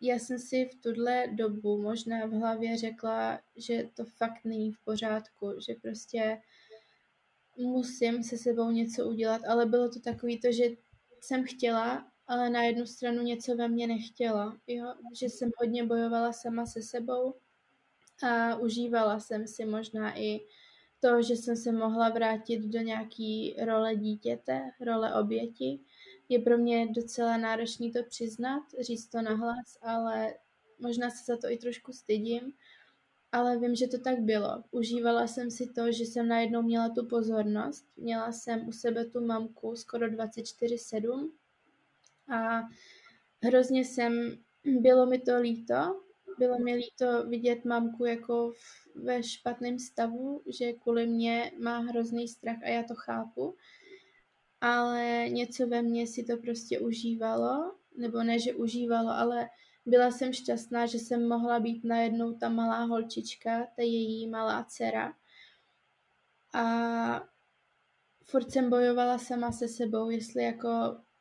[0.00, 4.84] já jsem si v tuhle dobu možná v hlavě řekla, že to fakt není v
[4.84, 6.40] pořádku, že prostě
[7.56, 10.64] musím se sebou něco udělat, ale bylo to takový to, že
[11.20, 14.94] jsem chtěla, ale na jednu stranu něco ve mně nechtěla, jo?
[15.20, 17.34] že jsem hodně bojovala sama se sebou
[18.22, 20.40] a užívala jsem si možná i
[21.00, 25.80] to, že jsem se mohla vrátit do nějaký role dítěte, role oběti.
[26.28, 30.34] Je pro mě docela náročný to přiznat, říct to nahlas, ale
[30.78, 32.52] možná se za to i trošku stydím,
[33.32, 34.62] ale vím, že to tak bylo.
[34.70, 39.26] Užívala jsem si to, že jsem najednou měla tu pozornost, měla jsem u sebe tu
[39.26, 41.30] mamku skoro 24-7
[42.28, 42.62] a
[43.42, 46.03] hrozně jsem, bylo mi to líto,
[46.38, 52.28] bylo mi líto vidět mamku jako v, ve špatném stavu, že kvůli mě má hrozný
[52.28, 53.56] strach a já to chápu,
[54.60, 59.48] ale něco ve mně si to prostě užívalo, nebo ne, že užívalo, ale
[59.86, 65.14] byla jsem šťastná, že jsem mohla být najednou ta malá holčička, ta její malá dcera.
[66.54, 66.64] A
[68.24, 70.68] furt jsem bojovala sama se sebou, jestli jako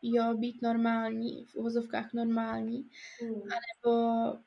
[0.01, 2.89] jo, být normální, v uvozovkách normální,
[3.23, 3.41] mm.
[3.41, 4.43] anebo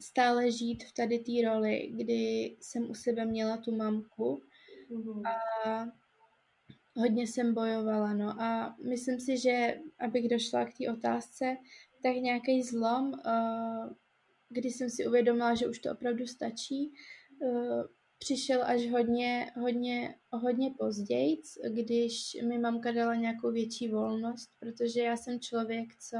[0.00, 4.42] stále žít v tady té roli, kdy jsem u sebe měla tu mamku
[4.90, 5.22] mm-hmm.
[5.26, 5.86] a
[6.96, 11.56] hodně jsem bojovala, no a myslím si, že abych došla k té otázce,
[12.02, 13.92] tak nějaký zlom, uh,
[14.48, 16.92] kdy jsem si uvědomila, že už to opravdu stačí,
[17.40, 17.82] uh,
[18.18, 25.16] přišel až hodně, hodně, hodně později, když mi mamka dala nějakou větší volnost, protože já
[25.16, 26.16] jsem člověk, co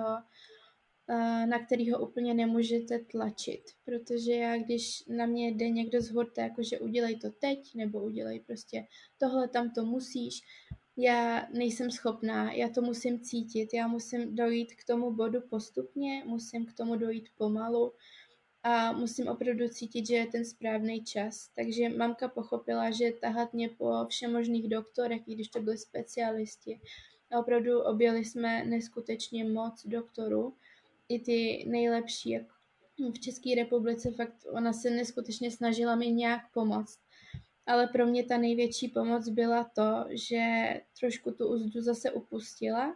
[1.46, 6.78] na kterýho úplně nemůžete tlačit, protože já, když na mě jde někdo z hurta, jakože
[6.78, 8.86] udělej to teď, nebo udělej prostě
[9.18, 10.40] tohle, tam to musíš,
[10.96, 16.66] já nejsem schopná, já to musím cítit, já musím dojít k tomu bodu postupně, musím
[16.66, 17.92] k tomu dojít pomalu
[18.62, 21.50] a musím opravdu cítit, že je ten správný čas.
[21.54, 26.80] Takže mamka pochopila, že tahat mě po všemožných doktorech, i když to byli specialisti,
[27.30, 30.54] A opravdu objeli jsme neskutečně moc doktorů,
[31.08, 32.42] i ty nejlepší, jak
[33.14, 36.98] v České republice, fakt ona se neskutečně snažila mi nějak pomoct.
[37.66, 40.40] Ale pro mě ta největší pomoc byla to, že
[41.00, 42.94] trošku tu uzdu zase upustila.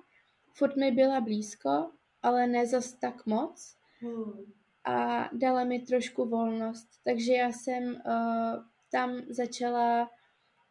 [0.54, 1.90] Furt mi byla blízko,
[2.22, 3.76] ale ne zas tak moc.
[4.00, 4.52] Hmm.
[4.84, 6.88] A dala mi trošku volnost.
[7.04, 10.10] Takže já jsem uh, tam začala,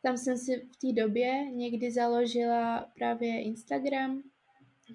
[0.01, 4.23] tam jsem si v té době někdy založila právě Instagram.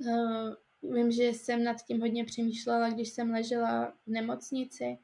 [0.00, 4.98] Uh, vím, že jsem nad tím hodně přemýšlela, když jsem ležela v nemocnici,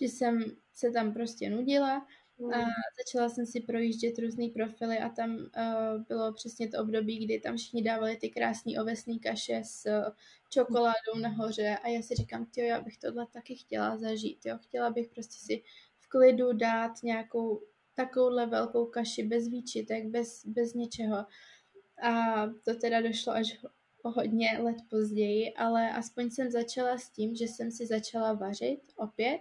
[0.00, 2.06] že jsem se tam prostě nudila
[2.52, 2.70] a hmm.
[2.98, 7.56] začala jsem si projíždět různé profily a tam uh, bylo přesně to období, kdy tam
[7.56, 10.14] všichni dávali ty krásné ovesné kaše s uh,
[10.50, 14.90] čokoládou nahoře a já si říkám, jo, já bych tohle taky chtěla zažít, jo, chtěla
[14.90, 15.62] bych prostě si
[15.98, 17.62] v klidu dát nějakou
[17.94, 21.26] takovouhle velkou kaši bez výčitek, bez, bez něčeho.
[22.02, 23.64] A to teda došlo až
[24.04, 28.80] o hodně let později, ale aspoň jsem začala s tím, že jsem si začala vařit
[28.96, 29.40] opět.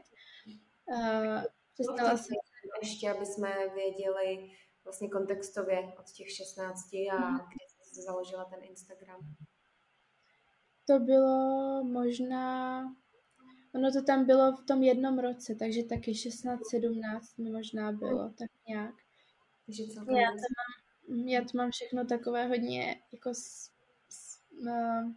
[0.85, 2.35] Uh, přestala jsem...
[2.81, 4.51] Ještě, aby jsme věděli
[4.83, 7.37] vlastně kontextově od těch 16 a hmm.
[7.37, 9.19] kdy jsi založila ten Instagram.
[10.87, 12.83] To bylo možná,
[13.75, 18.49] ono to tam bylo v tom jednom roce, takže taky 16-17 mi možná bylo, tak
[18.67, 18.95] nějak.
[19.65, 20.47] Takže já to,
[21.11, 23.33] mám, já to mám všechno takové hodně jako
[24.63, 25.11] uh,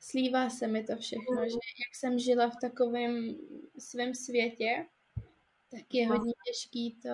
[0.00, 1.48] slívá se mi to všechno, mm.
[1.48, 3.36] že jak jsem žila v takovém
[3.78, 4.86] svém světě,
[5.70, 7.08] tak je hodně těžký to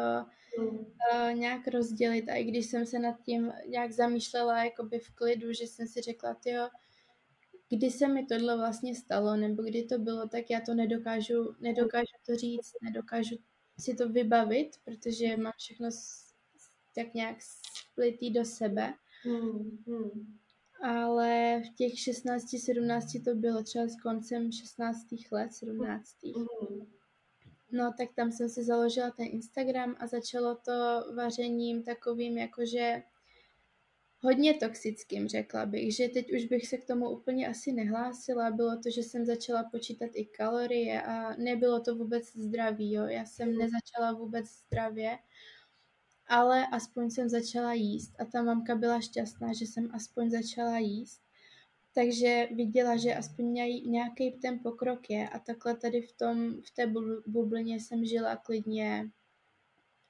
[0.59, 2.28] uh, nějak rozdělit.
[2.28, 6.00] A i když jsem se nad tím nějak zamýšlela jakoby v klidu, že jsem si
[6.00, 6.68] řekla, jo,
[7.68, 12.16] kdy se mi tohle vlastně stalo, nebo kdy to bylo, tak já to nedokážu, nedokážu
[12.26, 13.37] to říct, nedokážu
[13.78, 15.88] si to vybavit, protože mám všechno
[16.94, 18.94] tak nějak splitý do sebe.
[19.26, 19.78] Mm.
[19.87, 20.38] Mm.
[20.83, 25.07] Ale v těch 16, 17 to bylo třeba s koncem 16.
[25.33, 26.17] let, 17.
[26.25, 26.87] Mm.
[27.73, 33.03] No, tak tam jsem si založila ten Instagram a začalo to vařením takovým jakože
[34.21, 38.51] hodně toxickým, řekla bych, že teď už bych se k tomu úplně asi nehlásila.
[38.51, 43.05] Bylo to, že jsem začala počítat i kalorie a nebylo to vůbec zdravý, jo.
[43.05, 43.59] Já jsem mhm.
[43.59, 45.19] nezačala vůbec zdravě,
[46.29, 51.23] ale aspoň jsem začala jíst a ta mamka byla šťastná, že jsem aspoň začala jíst.
[51.95, 53.53] Takže viděla, že aspoň
[53.87, 56.93] nějaký ten pokrok je a takhle tady v, tom, v té
[57.27, 59.11] bublině jsem žila klidně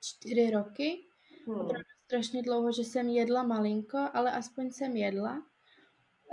[0.01, 1.05] čtyři roky.
[1.47, 1.69] Hmm.
[2.05, 5.43] strašně dlouho, že jsem jedla malinko, ale aspoň jsem jedla.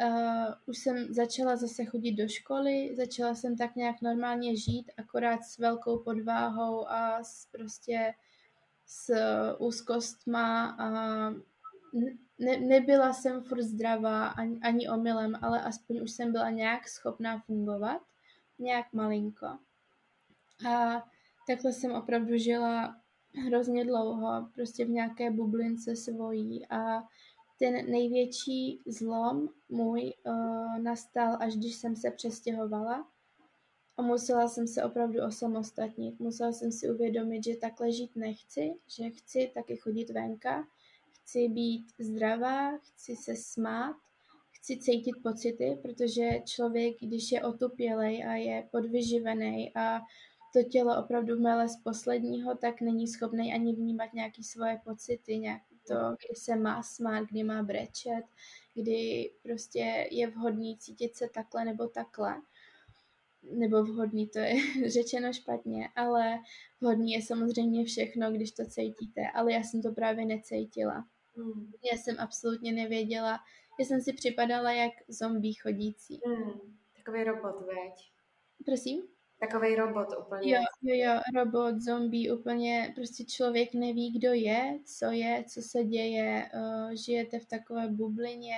[0.03, 5.43] Uh, už jsem začala zase chodit do školy, začala jsem tak nějak normálně žít, akorát
[5.43, 8.13] s velkou podváhou a s prostě
[8.85, 9.13] s
[9.59, 10.89] úzkostma a
[12.39, 17.39] ne, nebyla jsem furt zdravá ani, ani omylem, ale aspoň už jsem byla nějak schopná
[17.39, 18.01] fungovat,
[18.59, 19.47] nějak malinko.
[20.69, 21.03] A
[21.47, 22.95] takhle jsem opravdu žila
[23.45, 27.03] hrozně dlouho, prostě v nějaké bublince svojí a
[27.59, 33.07] ten největší zlom můj uh, nastal, až když jsem se přestěhovala
[33.97, 36.19] a musela jsem se opravdu osamostatnit.
[36.19, 40.67] Musela jsem si uvědomit, že takhle žít nechci, že chci taky chodit venka,
[41.11, 43.95] chci být zdravá, chci se smát,
[44.51, 50.01] chci cítit pocity, protože člověk, když je otupělej a je podvyživený a
[50.53, 55.61] to tělo opravdu mele z posledního, tak není schopný ani vnímat nějaké svoje pocity, nějak
[55.87, 58.23] to, kdy se má smát, kdy má brečet,
[58.73, 62.41] kdy prostě je vhodný cítit se takhle nebo takhle.
[63.51, 64.55] Nebo vhodný, to je
[64.89, 66.39] řečeno špatně, ale
[66.81, 71.07] vhodný je samozřejmě všechno, když to cítíte, ale já jsem to právě necítila.
[71.35, 71.71] Hmm.
[71.91, 73.39] Já jsem absolutně nevěděla,
[73.79, 76.21] já jsem si připadala jak zombie chodící.
[76.25, 76.75] Hmm.
[76.97, 78.11] Takový robot, veď?
[78.65, 79.03] Prosím?
[79.39, 80.53] Takový robot úplně.
[80.53, 85.83] Jo, jo, jo, robot, zombie, úplně prostě člověk neví, kdo je, co je, co se
[85.83, 88.55] děje, uh, žijete v takové bublině,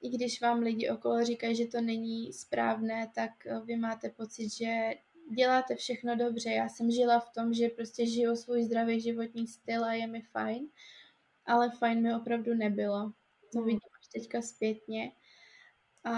[0.00, 4.48] i když vám lidi okolo říkají, že to není správné, tak uh, vy máte pocit,
[4.48, 4.94] že
[5.36, 6.50] děláte všechno dobře.
[6.50, 10.22] Já jsem žila v tom, že prostě žiju svůj zdravý životní styl a je mi
[10.22, 10.68] fajn
[11.48, 13.12] ale fajn mi opravdu nebylo.
[13.52, 13.66] To hmm.
[13.66, 15.12] vidím až teďka zpětně.
[16.04, 16.14] A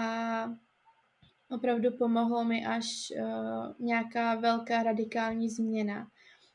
[1.49, 6.11] opravdu pomohlo mi až uh, nějaká velká radikální změna.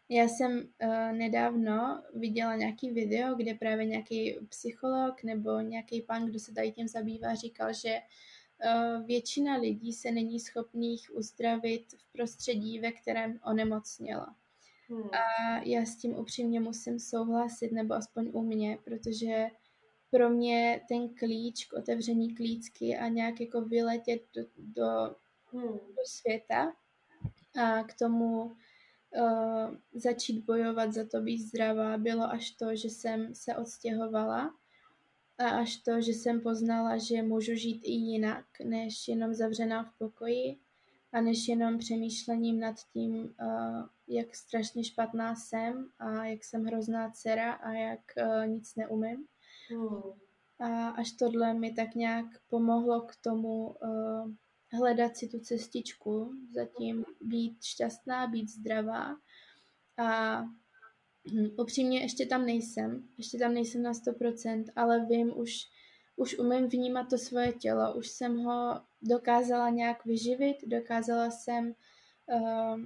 [0.08, 6.38] Já jsem uh, nedávno viděla nějaký video, kde právě nějaký psycholog nebo nějaký pán, kdo
[6.38, 12.78] se tady tím zabývá, říkal, že uh, většina lidí se není schopných uzdravit v prostředí,
[12.78, 14.36] ve kterém onemocněla.
[14.88, 15.10] Hmm.
[15.14, 19.46] A já s tím upřímně musím souhlasit, nebo aspoň u mě, protože
[20.10, 25.16] pro mě ten klíč k otevření klíčky a nějak jako vyletět do, do,
[25.52, 25.72] hmm.
[25.72, 26.72] do světa
[27.62, 28.56] a k tomu
[29.16, 34.54] uh, začít bojovat za to být zdravá bylo až to, že jsem se odstěhovala
[35.38, 39.98] a až to, že jsem poznala, že můžu žít i jinak, než jenom zavřená v
[39.98, 40.56] pokoji
[41.12, 47.10] a než jenom přemýšlením nad tím, uh, jak strašně špatná jsem a jak jsem hrozná
[47.10, 49.26] dcera a jak uh, nic neumím.
[49.70, 50.02] Hmm.
[50.58, 54.30] A až tohle mi tak nějak pomohlo k tomu uh,
[54.72, 59.16] hledat si tu cestičku, zatím být šťastná, být zdravá.
[59.98, 60.40] A
[61.32, 65.52] hm, upřímně ještě tam nejsem, ještě tam nejsem na 100%, ale vím, už,
[66.16, 71.74] už umím vnímat to svoje tělo, už jsem ho dokázala nějak vyživit, dokázala jsem
[72.26, 72.80] uh,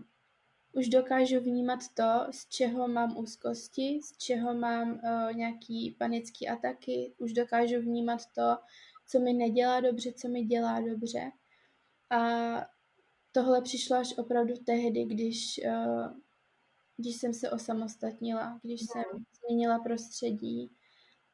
[0.72, 7.14] už dokážu vnímat to, z čeho mám úzkosti, z čeho mám uh, nějaký panické ataky,
[7.18, 8.56] už dokážu vnímat to,
[9.06, 11.32] co mi nedělá dobře, co mi dělá dobře.
[12.10, 12.20] A
[13.32, 16.12] tohle přišlo až opravdu tehdy, když, uh,
[16.96, 19.04] když jsem se osamostatnila, když jsem
[19.40, 20.76] změnila prostředí,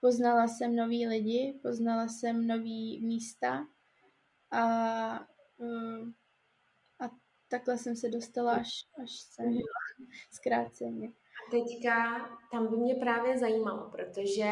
[0.00, 3.66] poznala jsem nový lidi, poznala jsem nový místa
[4.50, 5.20] a
[5.56, 6.08] uh,
[7.48, 8.68] takhle jsem se dostala až,
[9.02, 9.60] až sem, mhm.
[10.30, 11.08] zkráceně.
[11.08, 14.50] A teďka tam by mě právě zajímalo, protože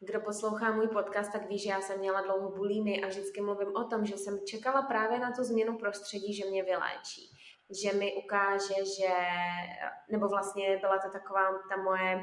[0.00, 3.76] kdo poslouchá můj podcast, tak ví, že já jsem měla dlouho bulímy a vždycky mluvím
[3.76, 7.30] o tom, že jsem čekala právě na tu změnu prostředí, že mě vyléčí.
[7.82, 9.14] Že mi ukáže, že,
[10.10, 12.22] nebo vlastně byla to taková ta moje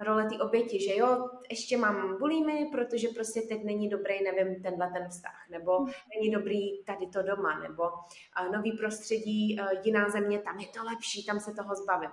[0.00, 4.90] role té oběti, že jo, ještě mám bulímy, protože prostě teď není dobrý, nevím, tenhle
[4.90, 10.38] ten vztah, nebo není dobrý tady to doma, nebo uh, nový prostředí, uh, jiná země,
[10.38, 12.10] tam je to lepší, tam se toho zbavím.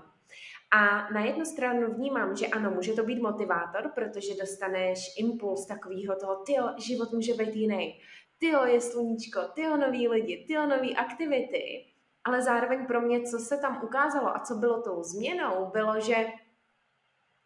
[0.73, 6.15] A na jednu stranu vnímám, že ano, může to být motivátor, protože dostaneš impuls takového
[6.15, 7.99] toho, ty život může být jiný,
[8.39, 11.85] ty je sluníčko, ty noví lidi, ty nový aktivity,
[12.23, 16.27] ale zároveň pro mě, co se tam ukázalo a co bylo tou změnou, bylo, že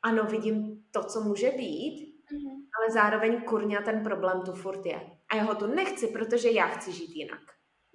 [0.01, 2.65] ano, vidím to, co může být, mm-hmm.
[2.79, 5.01] ale zároveň kurňa ten problém tu furt je.
[5.29, 7.41] A já ho tu nechci, protože já chci žít jinak.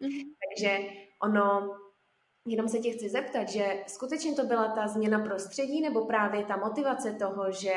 [0.02, 0.34] Mm-hmm.
[0.48, 0.78] Takže
[1.22, 1.76] ono,
[2.46, 6.56] jenom se tě chci zeptat, že skutečně to byla ta změna prostředí nebo právě ta
[6.56, 7.74] motivace toho, že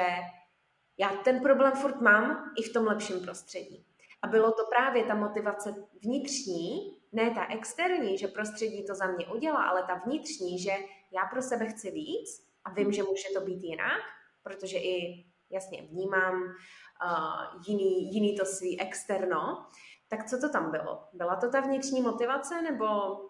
[0.97, 3.85] já ten problém furt mám i v tom lepším prostředí.
[4.21, 9.27] A bylo to právě ta motivace vnitřní, ne ta externí, že prostředí to za mě
[9.27, 10.71] udělá, ale ta vnitřní, že
[11.11, 14.01] já pro sebe chci víc a vím, že může to být jinak
[14.45, 19.65] protože i jasně vnímám uh, jiný, jiný to svý externo,
[20.07, 21.03] tak co to tam bylo?
[21.13, 22.85] Byla to ta vnitřní motivace, nebo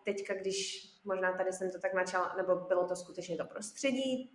[0.06, 4.32] teďka, když možná tady jsem to tak načala, nebo bylo to skutečně to prostředí?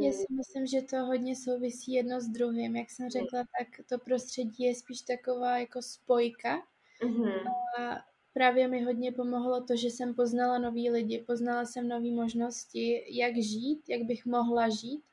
[0.00, 2.76] Já si myslím, že to hodně souvisí jedno s druhým.
[2.76, 6.66] Jak jsem řekla, tak to prostředí je spíš taková jako spojka.
[7.02, 7.52] Mm-hmm.
[7.80, 13.04] A právě mi hodně pomohlo to, že jsem poznala nový lidi, poznala jsem nové možnosti,
[13.18, 15.04] jak žít, jak bych mohla žít.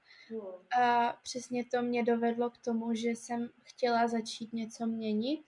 [0.82, 5.41] A přesně to mě dovedlo k tomu, že jsem chtěla začít něco měnit.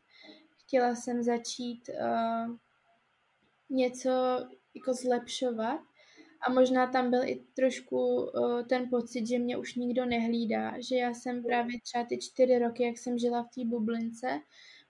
[0.57, 2.55] Chtěla jsem začít uh,
[3.69, 4.11] něco
[4.75, 5.79] jako zlepšovat.
[6.47, 10.73] A možná tam byl i trošku uh, ten pocit, že mě už nikdo nehlídá.
[10.89, 14.39] Že já jsem právě třeba ty čtyři roky, jak jsem žila v té bublince,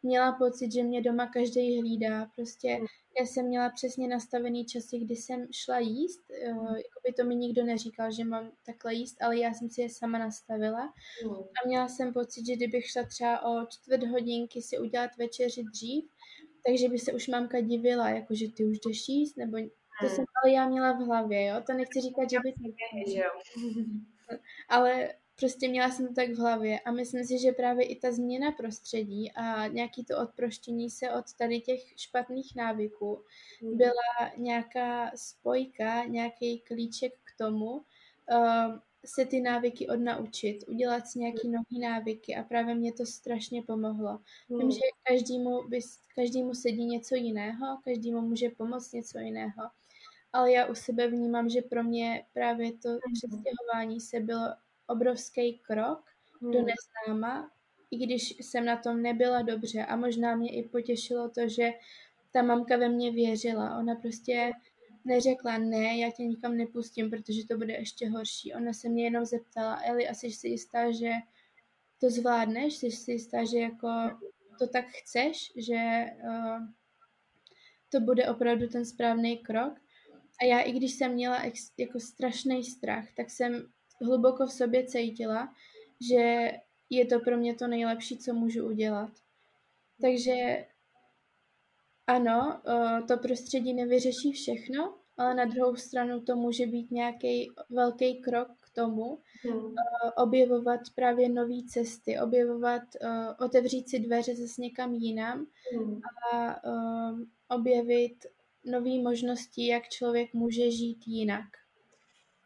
[0.03, 2.25] měla pocit, že mě doma každý hlídá.
[2.35, 2.79] Prostě
[3.19, 6.21] já jsem měla přesně nastavený časy, kdy jsem šla jíst.
[6.75, 9.89] Jako by to mi nikdo neříkal, že mám takhle jíst, ale já jsem si je
[9.89, 10.93] sama nastavila.
[11.63, 16.05] A měla jsem pocit, že kdybych šla třeba o čtvrt hodinky si udělat večeři dřív,
[16.67, 19.57] takže by se už mamka divila, jako že ty už jdeš jíst, nebo
[20.01, 21.55] to jsem ale já měla v hlavě, jo.
[21.67, 22.59] To nechci říkat, že by to...
[24.69, 28.11] Ale prostě měla jsem to tak v hlavě a myslím si, že právě i ta
[28.11, 33.23] změna prostředí a nějaký to odproštění se od tady těch špatných návyků
[33.61, 33.77] mm.
[33.77, 41.49] byla nějaká spojka, nějaký klíček k tomu, uh, se ty návyky odnaučit, udělat si nějaký
[41.49, 44.19] nový návyky a právě mě to strašně pomohlo.
[44.49, 44.59] Mm.
[44.59, 49.63] Vím, že každému, bys, každému sedí něco jiného, každému může pomoct něco jiného,
[50.33, 52.99] ale já u sebe vnímám, že pro mě právě to mm.
[53.13, 54.47] přestěhování se bylo
[54.87, 56.03] obrovský krok
[56.41, 56.51] hmm.
[56.51, 57.51] do neznáma,
[57.91, 61.69] i když jsem na tom nebyla dobře a možná mě i potěšilo to, že
[62.31, 63.77] ta mamka ve mě věřila.
[63.79, 64.51] Ona prostě
[65.05, 68.53] neřekla, ne, já tě nikam nepustím, protože to bude ještě horší.
[68.53, 71.11] Ona se mě jenom zeptala, Eli, asi jsi si jistá, že
[71.99, 72.75] to zvládneš?
[72.75, 73.87] Jsi si jistá, že jako
[74.59, 76.67] to tak chceš, že uh,
[77.89, 79.73] to bude opravdu ten správný krok?
[80.41, 83.67] A já, i když jsem měla ex, jako strašný strach, tak jsem
[84.01, 85.53] hluboko v sobě cítila,
[86.09, 86.51] že
[86.89, 89.09] je to pro mě to nejlepší, co můžu udělat.
[90.01, 90.65] Takže
[92.07, 98.21] ano, eh, to prostředí nevyřeší všechno, ale na druhou stranu to může být nějaký velký
[98.21, 99.75] krok k tomu, hmm.
[100.17, 102.81] objevovat právě nové cesty, objevovat,
[103.39, 106.01] otevřít si dveře zase někam jinam hmm.
[106.33, 106.61] a
[107.55, 108.25] objevit
[108.65, 111.45] nové možnosti, jak člověk může žít jinak.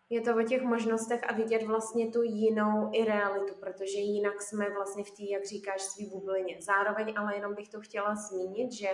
[0.09, 4.69] Je to o těch možnostech a vidět vlastně tu jinou i realitu, protože jinak jsme
[4.69, 6.57] vlastně v té, jak říkáš, svý bublině.
[6.59, 8.87] Zároveň ale jenom bych to chtěla zmínit, že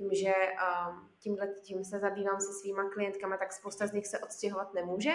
[0.00, 4.18] tím, že um, tímhle tím se zabývám se svýma klientkama, tak spousta z nich se
[4.18, 5.10] odstěhovat nemůže.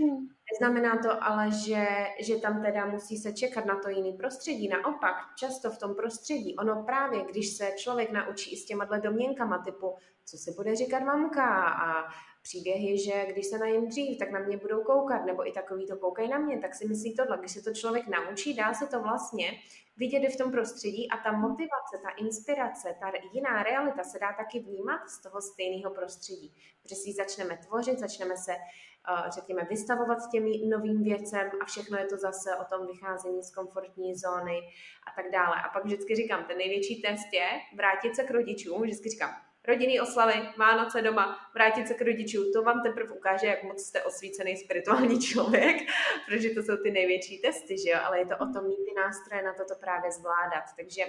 [0.00, 0.28] Hmm.
[0.52, 1.86] Neznamená to ale, že,
[2.20, 4.68] že tam teda musí se čekat na to jiný prostředí.
[4.68, 9.58] Naopak, často v tom prostředí, ono právě, když se člověk naučí i s těma domněnkama
[9.58, 12.10] typu, co se bude říkat mamka a
[12.44, 15.96] příběhy, že když se najím dřív, tak na mě budou koukat, nebo i takový to
[15.96, 17.38] koukají na mě, tak si myslí tohle.
[17.38, 19.50] Když se to člověk naučí, dá se to vlastně
[19.96, 24.60] vidět v tom prostředí a ta motivace, ta inspirace, ta jiná realita se dá taky
[24.60, 26.54] vnímat z toho stejného prostředí.
[26.82, 32.06] Protože si začneme tvořit, začneme se, eh, řekněme, vystavovat těmi novým věcem a všechno je
[32.06, 34.58] to zase o tom vycházení z komfortní zóny
[35.06, 35.56] a tak dále.
[35.64, 40.00] A pak vždycky říkám, ten největší test je vrátit se k rodičům, vždycky říkám, rodinný
[40.00, 44.56] oslavy, Vánoce doma, vrátit se k rodičům, to vám teprve ukáže, jak moc jste osvícený
[44.56, 45.76] spirituální člověk,
[46.26, 48.94] protože to jsou ty největší testy, že jo, ale je to o tom mít ty
[48.96, 50.64] nástroje na toto právě zvládat.
[50.76, 51.02] Takže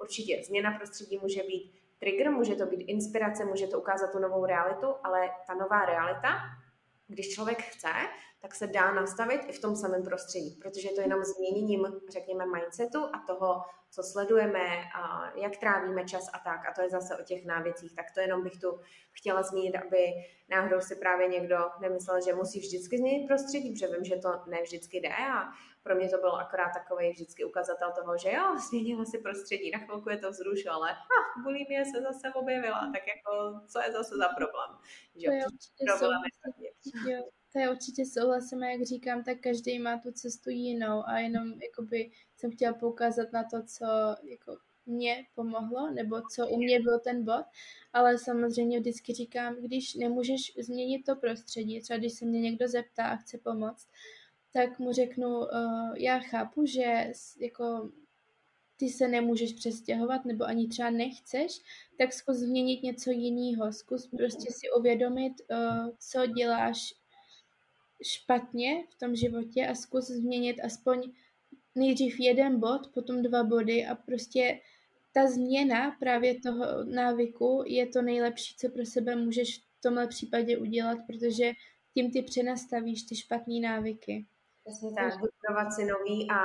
[0.00, 4.46] určitě změna prostředí může být trigger, může to být inspirace, může to ukázat tu novou
[4.46, 6.28] realitu, ale ta nová realita,
[7.08, 7.92] když člověk chce,
[8.44, 12.46] tak se dá nastavit i v tom samém prostředí, protože je to jenom změněním, řekněme,
[12.46, 16.68] mindsetu a toho, co sledujeme, a jak trávíme čas a tak.
[16.68, 17.94] A to je zase o těch návěcích.
[17.94, 18.80] Tak to jenom bych tu
[19.12, 20.12] chtěla zmínit, aby
[20.48, 24.62] náhodou si právě někdo nemyslel, že musí vždycky změnit prostředí, protože vím, že to ne
[24.62, 25.48] vždycky jde a
[25.82, 29.78] pro mě to byl akorát takový vždycky ukazatel toho, že jo, změnila si prostředí, na
[29.78, 34.16] chvilku je to vzruš, ale ha, bulimie se zase objevila, tak jako co je zase
[34.16, 34.70] za problém?
[35.16, 35.48] Že jo,
[35.98, 36.20] problém
[37.06, 37.22] je
[37.54, 42.10] to je určitě souhlasím, jak říkám, tak každý má tu cestu jinou a jenom jakoby
[42.36, 43.86] jsem chtěla poukázat na to, co
[44.22, 47.44] jako mě pomohlo, nebo co u mě byl ten bod,
[47.92, 53.04] ale samozřejmě vždycky říkám, když nemůžeš změnit to prostředí, třeba když se mě někdo zeptá
[53.04, 53.88] a chce pomoct,
[54.52, 55.46] tak mu řeknu, uh,
[55.96, 57.90] já chápu, že jako
[58.76, 61.60] ty se nemůžeš přestěhovat nebo ani třeba nechceš,
[61.98, 63.72] tak zkus změnit něco jiného.
[63.72, 67.03] Zkus prostě si uvědomit, uh, co děláš
[68.02, 71.12] špatně v tom životě a zkus změnit aspoň
[71.74, 74.60] nejdřív jeden bod, potom dva body a prostě
[75.12, 80.58] ta změna právě toho návyku je to nejlepší, co pro sebe můžeš v tomhle případě
[80.58, 81.52] udělat, protože
[81.94, 84.26] tím ty přenastavíš ty špatné návyky.
[84.64, 86.36] Přesně tak, budovat si nový a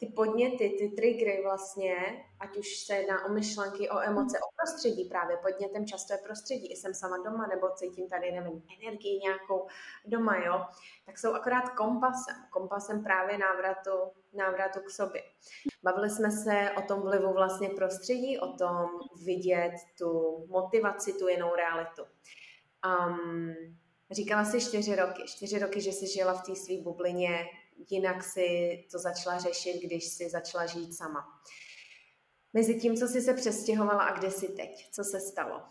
[0.00, 1.94] ty podněty, ty triggery vlastně,
[2.40, 6.72] ať už se jedná o myšlenky, o emoce, o prostředí právě, podnětem často je prostředí,
[6.72, 9.66] i jsem sama doma, nebo cítím tady, nevím, energii nějakou
[10.06, 10.64] doma, jo,
[11.06, 13.90] tak jsou akorát kompasem, kompasem právě návratu,
[14.32, 15.22] návratu k sobě.
[15.82, 18.90] Bavili jsme se o tom vlivu vlastně prostředí, o tom
[19.24, 22.02] vidět tu motivaci, tu jinou realitu.
[22.86, 23.54] Um,
[24.10, 27.44] říkala si čtyři roky, čtyři roky, že jsi žila v té své bublině,
[27.90, 31.40] jinak si to začala řešit, když si začala žít sama.
[32.52, 35.62] Mezi tím, co jsi se přestěhovala a kde jsi teď, co se stalo?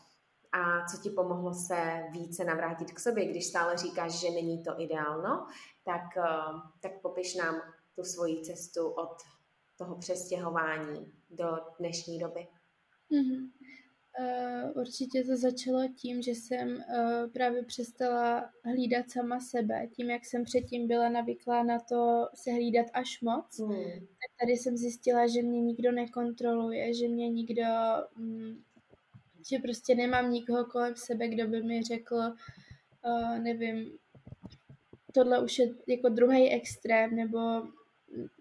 [0.51, 4.81] A co ti pomohlo se více navrátit k sobě, když stále říkáš, že není to
[4.81, 5.47] ideálno,
[5.85, 7.61] tak, eh, tak popiš nám
[7.95, 9.17] tu svoji cestu od
[9.77, 12.47] toho přestěhování do dnešní doby.
[13.11, 13.49] Mm-hmm.
[14.19, 19.87] Uh, určitě to začalo tím, že jsem uh, právě přestala hlídat sama sebe.
[19.87, 23.93] Tím, jak jsem předtím byla navyklá na to se hlídat až moc, hmm.
[23.99, 27.63] tak tady jsem zjistila, že mě nikdo nekontroluje, že mě nikdo,
[28.17, 28.63] um,
[29.49, 33.91] že prostě nemám nikoho kolem sebe, kdo by mi řekl, uh, nevím,
[35.13, 37.39] tohle už je jako druhý extrém, nebo,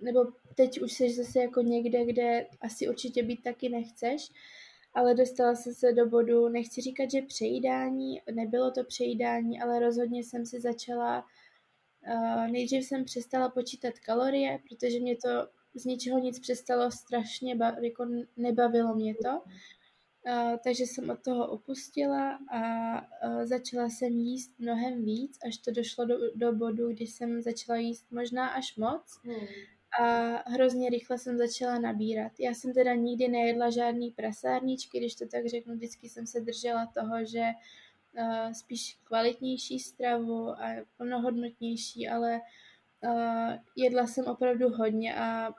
[0.00, 4.30] nebo teď už jsi zase jako někde, kde asi určitě být taky nechceš
[4.98, 10.24] ale dostala jsem se do bodu, nechci říkat, že přejídání, nebylo to přejídání, ale rozhodně
[10.24, 11.24] jsem si začala,
[12.14, 15.28] uh, nejdřív jsem přestala počítat kalorie, protože mě to
[15.74, 19.30] z ničeho nic přestalo strašně, jako nebavilo mě to.
[19.30, 22.60] Uh, takže jsem od toho opustila a
[23.00, 27.78] uh, začala jsem jíst mnohem víc, až to došlo do, do bodu, kdy jsem začala
[27.78, 29.20] jíst možná až moc.
[29.24, 29.46] Hmm
[30.00, 30.04] a
[30.50, 32.32] hrozně rychle jsem začala nabírat.
[32.38, 36.86] Já jsem teda nikdy nejedla žádný prasárničky, když to tak řeknu, vždycky jsem se držela
[36.86, 37.42] toho, že
[38.18, 42.40] uh, spíš kvalitnější stravu a plnohodnotnější, ale
[43.04, 45.50] uh, jedla jsem opravdu hodně a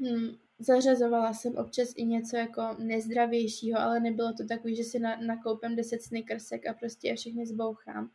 [0.00, 5.16] hm, zařazovala jsem občas i něco jako nezdravějšího, ale nebylo to takový, že si na,
[5.16, 8.10] nakoupím 10 snickersek a prostě je všechny zbouchám.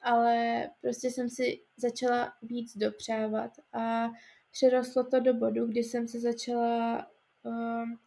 [0.00, 4.10] Ale prostě jsem si začala víc dopřávat a
[4.56, 7.10] přerostlo to do bodu, kdy jsem se začala
[7.42, 7.98] um,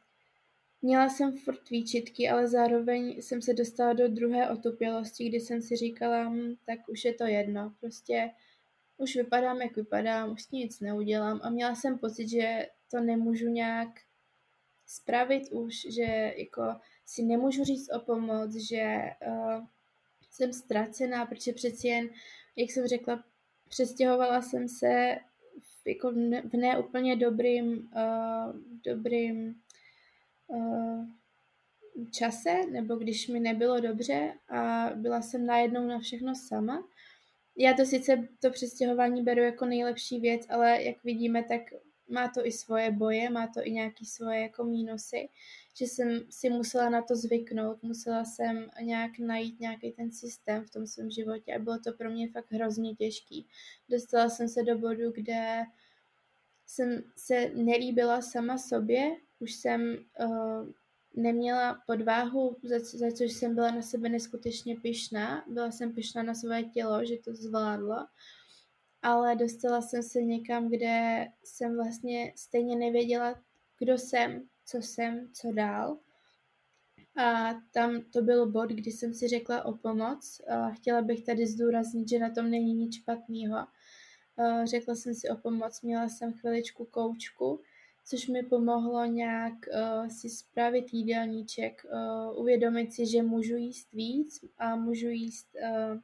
[0.81, 5.75] Měla jsem furt výčitky, ale zároveň jsem se dostala do druhé otupělosti, kdy jsem si
[5.75, 8.31] říkala, hm, tak už je to jedno, prostě
[8.97, 11.39] už vypadám, jak vypadám, už nic neudělám.
[11.43, 13.89] A měla jsem pocit, že to nemůžu nějak
[14.85, 16.63] spravit už, že jako
[17.05, 19.65] si nemůžu říct o pomoc, že uh,
[20.31, 22.09] jsem ztracená, protože přeci jen,
[22.55, 23.23] jak jsem řekla,
[23.69, 25.17] přestěhovala jsem se
[25.89, 29.55] jako v, ne, v neúplně dobrým, uh, dobrým
[30.47, 31.05] uh,
[32.11, 36.87] čase, nebo když mi nebylo dobře a byla jsem najednou na všechno sama.
[37.57, 41.61] Já to sice to přestěhování beru jako nejlepší věc, ale jak vidíme, tak
[42.09, 45.29] má to i svoje boje, má to i nějaké svoje jako mínusy,
[45.77, 50.69] že jsem si musela na to zvyknout, musela jsem nějak najít nějaký ten systém v
[50.69, 53.47] tom svém životě a bylo to pro mě fakt hrozně těžký.
[53.89, 55.63] Dostala jsem se do bodu, kde
[56.69, 60.69] jsem se nelíbila sama sobě, už jsem uh,
[61.15, 65.45] neměla podváhu, za, za což jsem byla na sebe neskutečně pyšná.
[65.47, 67.95] Byla jsem pyšná na své tělo, že to zvládlo,
[69.01, 73.41] ale dostala jsem se někam, kde jsem vlastně stejně nevěděla,
[73.79, 75.99] kdo jsem, co jsem, co dál.
[77.17, 80.41] A tam to byl bod, kdy jsem si řekla o pomoc.
[80.73, 83.57] Chtěla bych tady zdůraznit, že na tom není nic špatného.
[84.63, 87.61] Řekla jsem si o pomoc, měla jsem chviličku koučku,
[88.05, 94.45] což mi pomohlo nějak uh, si spravit jídelníček, uh, uvědomit si, že můžu jíst víc
[94.57, 95.99] a můžu jíst uh,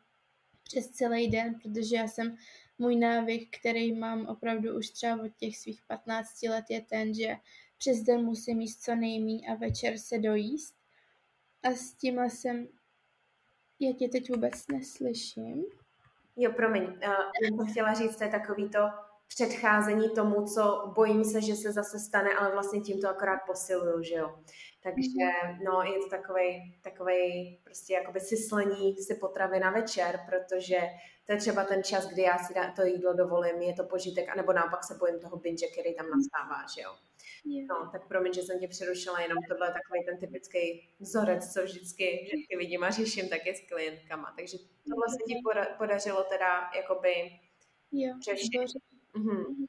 [0.63, 2.37] přes celý den, protože já jsem
[2.77, 7.35] můj návyk, který mám opravdu už třeba od těch svých 15 let, je ten, že
[7.77, 10.75] přes den musím jíst co nejmí a večer se dojíst.
[11.63, 12.67] A s tím jsem...
[13.79, 15.65] Já tě teď vůbec neslyším.
[16.37, 18.79] Jo, promiň, uh, jsem chtěla říct, to je takový to,
[19.27, 24.03] předcházení tomu, co bojím se, že se zase stane, ale vlastně tím to akorát posiluju,
[24.03, 24.35] že jo.
[24.83, 25.25] Takže
[25.65, 30.79] no, je to takový, takový prostě jakoby syslení si potravy na večer, protože
[31.25, 34.53] to je třeba ten čas, kdy já si to jídlo dovolím, je to požitek, anebo
[34.53, 36.95] naopak se bojím toho binge, který tam nastává, že jo.
[37.69, 41.63] No, tak promiň, že jsem tě přerušila, jenom to byl takový ten typický vzorec, co
[41.63, 44.33] vždycky, vždycky vidím a řeším taky s klientkama.
[44.37, 44.57] Takže
[44.89, 45.33] tohle se ti
[45.77, 47.39] podařilo teda jakoby
[47.91, 48.94] jo, řešit.
[49.15, 49.65] Mm-hmm.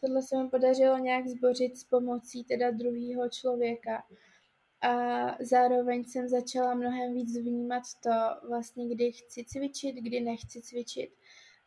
[0.00, 4.04] Tohle se mi podařilo nějak zbořit s pomocí teda druhého člověka.
[4.80, 4.90] A
[5.44, 11.10] zároveň jsem začala mnohem víc vnímat to, vlastně kdy chci cvičit, kdy nechci cvičit.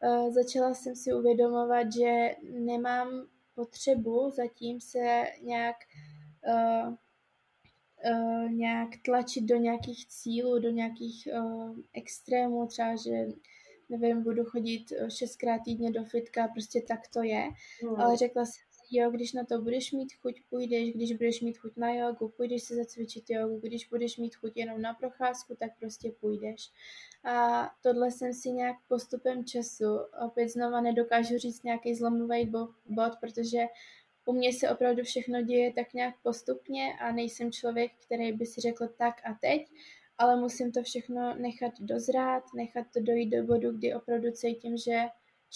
[0.03, 5.75] Uh, začala jsem si uvědomovat, že nemám potřebu zatím se nějak
[6.47, 6.93] uh,
[8.11, 13.27] uh, nějak tlačit do nějakých cílů, do nějakých uh, extrémů, třeba, že
[13.89, 17.49] nevím, budu chodit eh, šestkrát týdně do fitka, prostě tak to je.
[17.81, 18.01] Hmm.
[18.01, 21.57] Ale řekla jsem si, jo, když na to budeš mít chuť, půjdeš, když budeš mít
[21.57, 25.71] chuť na jogu, půjdeš si zacvičit jogu, když budeš mít chuť jenom na procházku, tak
[25.79, 26.71] prostě půjdeš.
[27.23, 32.51] A tohle jsem si nějak postupem času, opět znova nedokážu říct nějaký zlomový
[32.85, 33.65] bod, protože
[34.25, 38.61] u mě se opravdu všechno děje tak nějak postupně a nejsem člověk, který by si
[38.61, 39.67] řekl tak a teď,
[40.17, 45.01] ale musím to všechno nechat dozrát, nechat to dojít do bodu, kdy opravdu cítím, že,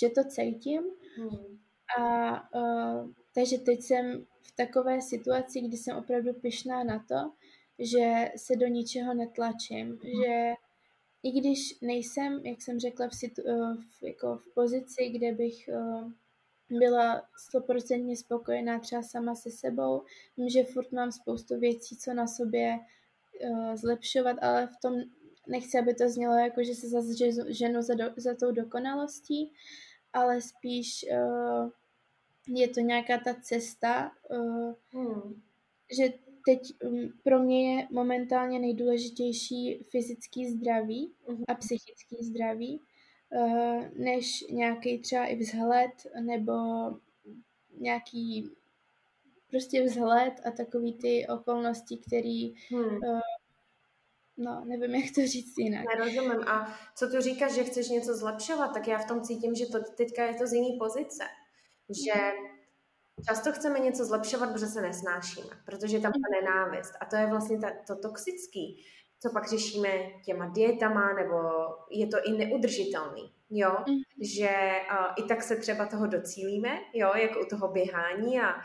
[0.01, 0.83] že to cítím.
[1.17, 1.59] Hmm.
[1.99, 7.31] A uh, takže teď jsem v takové situaci, kdy jsem opravdu pyšná na to,
[7.79, 9.97] že se do ničeho netlačím, hmm.
[9.97, 10.53] že
[11.23, 13.41] i když nejsem, jak jsem řekla, v, situ,
[13.99, 16.11] v, jako v pozici, kde bych uh,
[16.69, 20.03] byla stoprocentně spokojená třeba sama se sebou,
[20.37, 22.79] vím, že furt mám spoustu věcí, co na sobě
[23.43, 24.93] uh, zlepšovat, ale v tom
[25.47, 27.07] nechci, aby to znělo jako, že se zase
[27.47, 29.51] ženu za, do, za tou dokonalostí,
[30.13, 31.69] ale spíš uh,
[32.47, 35.41] je to nějaká ta cesta, uh, hmm.
[35.97, 36.13] že
[36.45, 41.43] teď um, pro mě je momentálně nejdůležitější fyzický zdraví hmm.
[41.47, 42.81] a psychický zdraví,
[43.35, 46.53] uh, než nějaký třeba i vzhled nebo
[47.79, 48.49] nějaký
[49.49, 52.85] prostě vzhled a takový ty okolnosti, který hmm.
[52.85, 53.19] uh,
[54.37, 55.85] no, nevím, jak to říct jinak.
[55.95, 56.47] Nerozumím.
[56.47, 59.79] A co tu říkáš, že chceš něco zlepšovat, tak já v tom cítím, že to
[59.97, 61.23] teďka je to z jiný pozice.
[61.89, 62.13] Že
[63.27, 66.93] často chceme něco zlepšovat, protože se nesnášíme, protože tam ta nenávist.
[67.01, 68.85] A to je vlastně ta, to toxický.
[69.19, 69.89] Co pak řešíme
[70.25, 71.35] těma dietama, nebo
[71.91, 73.97] je to i neudržitelný, jo, mm.
[74.21, 74.49] že
[74.91, 78.55] uh, i tak se třeba toho docílíme, jo, jako u toho běhání a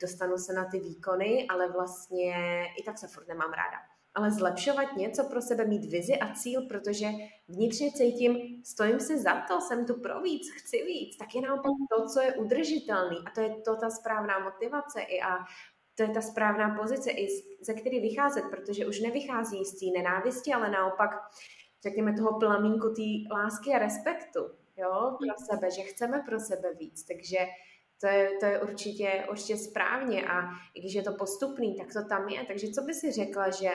[0.00, 2.34] dostanu se na ty výkony, ale vlastně
[2.80, 3.76] i tak se furt nemám ráda.
[4.16, 7.06] Ale zlepšovat něco pro sebe, mít vizi a cíl, protože
[7.48, 11.72] vnitřně cítím, stojím si za to, jsem tu pro víc, chci víc, tak je naopak
[11.96, 15.38] to, co je udržitelný a to je to ta správná motivace i a
[15.94, 17.28] to je ta správná pozice, i
[17.60, 21.10] ze které vycházet, protože už nevychází z té nenávisti, ale naopak,
[21.82, 24.40] řekněme, toho plamínku té lásky a respektu,
[24.76, 25.46] jo, pro hmm.
[25.50, 27.38] sebe, že chceme pro sebe víc, takže
[28.00, 30.28] to je, to je určitě, určitě správně.
[30.28, 30.42] A
[30.74, 32.44] i když je to postupný, tak to tam je.
[32.44, 33.70] Takže co by si řekla, že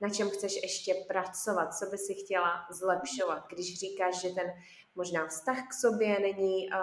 [0.00, 4.52] na čem chceš ještě pracovat, co by si chtěla zlepšovat, když říkáš, že ten
[4.94, 6.76] možná vztah k sobě není uh,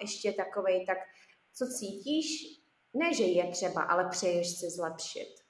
[0.00, 0.98] ještě takovej, tak
[1.54, 2.26] co cítíš,
[2.94, 5.42] ne, že je třeba, ale přeješ si zlepšit?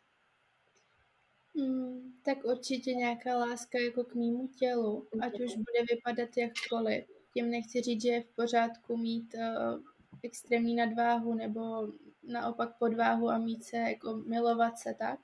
[1.57, 7.05] Hmm, tak určitě nějaká láska jako k mýmu tělu, ať už bude vypadat jakkoliv.
[7.35, 9.81] Tím nechci říct, že je v pořádku mít uh,
[10.23, 11.89] extrémní nadváhu nebo
[12.23, 15.21] naopak podváhu a mít se, jako milovat se tak,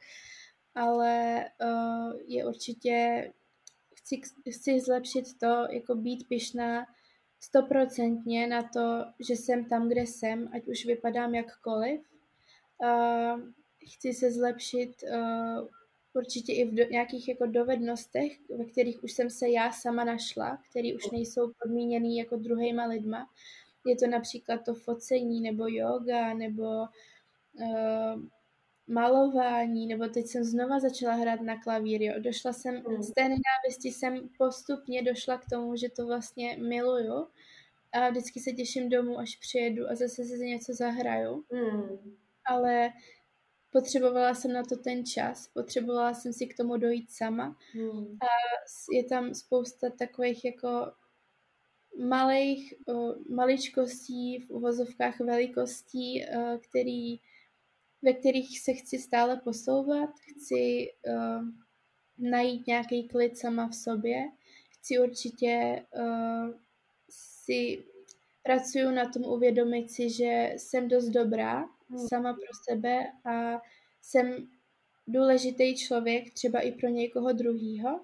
[0.75, 3.31] ale uh, je určitě,
[3.95, 6.87] chci, chci zlepšit to, jako být pyšná
[7.41, 12.08] stoprocentně na to, že jsem tam, kde jsem, ať už vypadám jakkoliv.
[12.83, 13.41] Uh,
[13.95, 15.69] chci se zlepšit uh,
[16.15, 20.59] určitě i v do, nějakých jako dovednostech, ve kterých už jsem se já sama našla,
[20.71, 23.31] které už nejsou podmíněný jako druhýma lidma.
[23.87, 26.65] Je to například to focení, nebo yoga, nebo
[27.53, 28.23] uh,
[28.87, 32.15] malování, nebo teď jsem znova začala hrát na klavír, jo.
[32.19, 33.03] Došla jsem, mm.
[33.03, 37.27] z té nenávisti jsem postupně došla k tomu, že to vlastně miluju
[37.93, 41.45] a vždycky se těším domů, až přijedu a zase si něco zahraju.
[41.53, 42.17] Mm.
[42.49, 42.91] Ale
[43.73, 48.19] potřebovala jsem na to ten čas, potřebovala jsem si k tomu dojít sama mm.
[48.23, 48.27] a
[48.93, 50.93] je tam spousta takových jako
[51.99, 52.75] malých
[53.31, 56.25] maličkostí, v uvozovkách velikostí,
[56.61, 57.21] který,
[58.03, 61.45] ve kterých se chci stále posouvat, chci uh,
[62.19, 64.29] najít nějaký klid sama v sobě,
[64.71, 66.55] chci určitě uh,
[67.11, 67.85] si
[68.43, 71.78] pracuju na tom uvědomit si, že jsem dost dobrá hmm.
[72.09, 73.63] Sama pro sebe a
[74.03, 74.49] jsem
[75.07, 78.01] důležitý člověk třeba i pro někoho druhýho,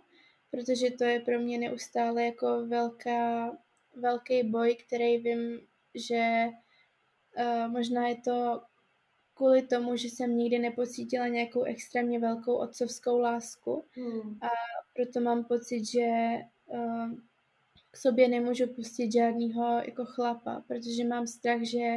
[0.50, 3.52] protože to je pro mě neustále jako velká
[3.96, 5.60] velký boj, který vím,
[5.94, 6.44] že
[7.38, 8.62] uh, možná je to
[9.34, 14.38] kvůli tomu, že jsem nikdy nepocítila nějakou extrémně velkou otcovskou lásku hmm.
[14.42, 14.48] a
[14.94, 16.06] proto mám pocit, že
[16.66, 17.12] uh,
[17.90, 21.96] k sobě nemůžu pustit žádného jako chlapa, protože mám strach, že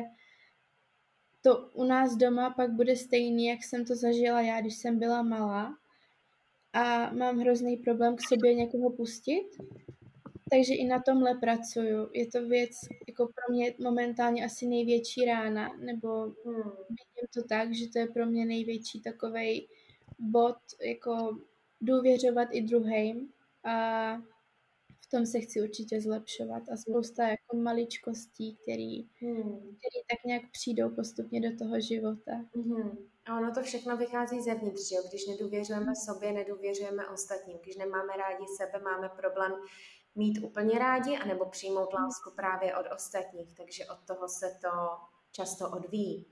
[1.48, 5.22] to u nás doma pak bude stejný, jak jsem to zažila já, když jsem byla
[5.22, 5.78] malá
[6.74, 9.48] a mám hrozný problém k sobě někoho pustit
[10.52, 12.10] takže i na tomhle pracuju.
[12.14, 12.72] Je to věc
[13.08, 16.26] jako pro mě momentálně asi největší rána, nebo
[16.90, 19.68] vidím to tak, že to je pro mě největší takový
[20.20, 21.38] bod, jako
[21.82, 23.30] důvěřovat i druhým
[23.64, 24.18] a
[25.08, 29.58] v tom se chci určitě zlepšovat a spousta jako maličkostí, který, hmm.
[29.60, 32.32] který tak nějak přijdou postupně do toho života.
[32.56, 32.98] Hmm.
[33.26, 35.02] A ono to všechno vychází zevnitř, jo?
[35.10, 39.54] když nedůvěřujeme sobě, nedůvěřujeme ostatním, když nemáme rádi sebe, máme problém
[40.16, 44.70] mít úplně rádi, anebo přijmout lásku právě od ostatních, takže od toho se to
[45.32, 46.26] často odvíjí.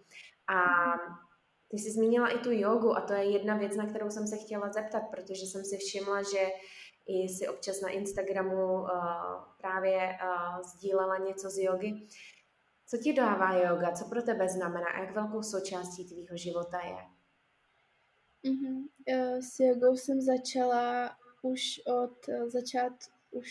[0.48, 0.58] A
[1.68, 4.38] ty jsi zmínila i tu jogu a to je jedna věc, na kterou jsem se
[4.38, 6.50] chtěla zeptat, protože jsem si všimla, že
[7.08, 8.90] i si občas na Instagramu uh,
[9.58, 12.08] právě uh, sdílela něco z jogy.
[12.88, 13.92] Co ti dává yoga?
[13.92, 16.98] Co pro tebe znamená a jak velkou součástí tvýho života je?
[18.52, 18.88] Mm-hmm.
[19.40, 22.94] S jogou jsem začala už od začát
[23.32, 23.48] už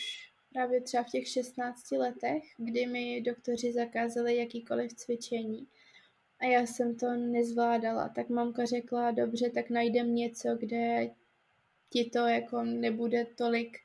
[0.53, 5.67] právě třeba v těch 16 letech, kdy mi doktoři zakázali jakýkoliv cvičení.
[6.39, 11.09] A já jsem to nezvládala, tak mamka řekla, dobře, tak najdem něco, kde
[11.95, 13.77] ti to jako nebude tolik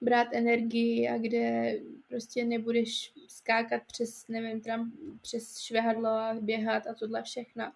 [0.00, 1.74] brát energii a kde
[2.08, 4.92] prostě nebudeš skákat přes, nevím, tam
[5.22, 7.72] přes švehadlo a běhat a tohle všechno.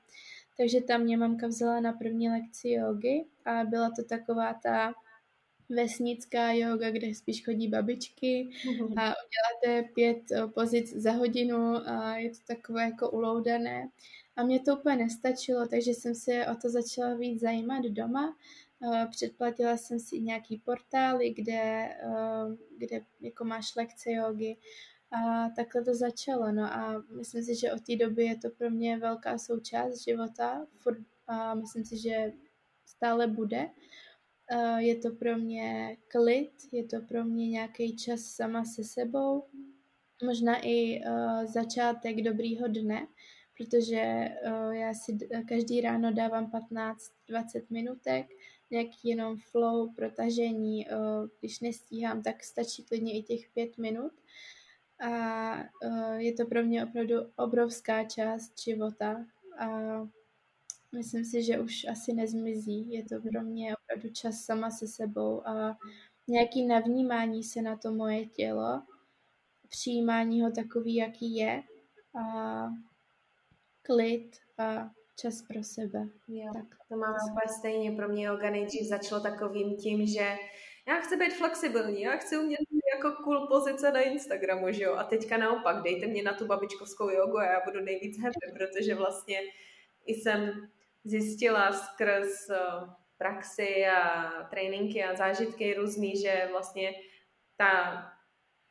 [0.56, 4.94] Takže tam mě mamka vzala na první lekci jogy a byla to taková ta
[5.68, 8.94] vesnická yoga, kde spíš chodí babičky mm-hmm.
[8.96, 13.88] a uděláte pět eh, pozic za hodinu a je to takové jako uloudané.
[14.36, 18.36] A mě to úplně nestačilo, takže jsem se o to začala víc zajímat doma.
[18.84, 24.56] Eh, předplatila jsem si nějaký portály, kde, eh, kde jako máš lekce jogy
[25.10, 26.52] a takhle to začalo.
[26.52, 30.66] No a myslím si, že od té doby je to pro mě velká součást života
[31.26, 32.32] a myslím si, že
[32.86, 33.70] stále bude.
[34.52, 39.44] Uh, je to pro mě klid, je to pro mě nějaký čas sama se sebou,
[40.24, 41.00] možná i
[41.44, 43.06] začátek dobrýho dne,
[43.56, 44.28] protože
[44.72, 45.18] já si
[45.48, 48.26] každý ráno dávám 15-20 minutek,
[48.72, 54.12] nějaký jenom flow, protažení, uh, když nestíhám, tak stačí klidně i těch pět minut.
[55.08, 55.54] A
[55.84, 59.24] uh, je to pro mě opravdu obrovská část života
[59.58, 59.68] a
[60.92, 62.92] myslím si, že už asi nezmizí.
[62.92, 65.78] Je to pro mě opravdu čas sama se sebou a
[66.28, 68.82] nějaký navnímání se na to moje tělo,
[69.68, 71.62] přijímání ho takový, jaký je
[72.20, 72.68] a
[73.82, 76.08] klid a čas pro sebe.
[76.28, 77.92] Jo, tak to máme úplně stejně.
[77.92, 80.36] Pro mě yoga nejdřív začalo takovým tím, že
[80.88, 82.60] já chci být flexibilní, já chci umět
[82.94, 84.94] jako cool pozice na Instagramu, že jo?
[84.94, 88.94] A teďka naopak, dejte mě na tu babičkovskou jogu a já budu nejvíc happy, protože
[88.94, 89.40] vlastně
[90.06, 90.68] jsem
[91.04, 92.56] zjistila skrz eh,
[93.18, 96.92] praxi a tréninky a zážitky různý, že vlastně
[97.56, 98.04] ta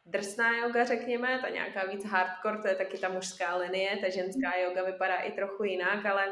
[0.05, 4.57] drsná yoga, řekněme, ta nějaká víc hardcore, to je taky ta mužská linie, ta ženská
[4.63, 6.27] yoga vypadá i trochu jinak, ale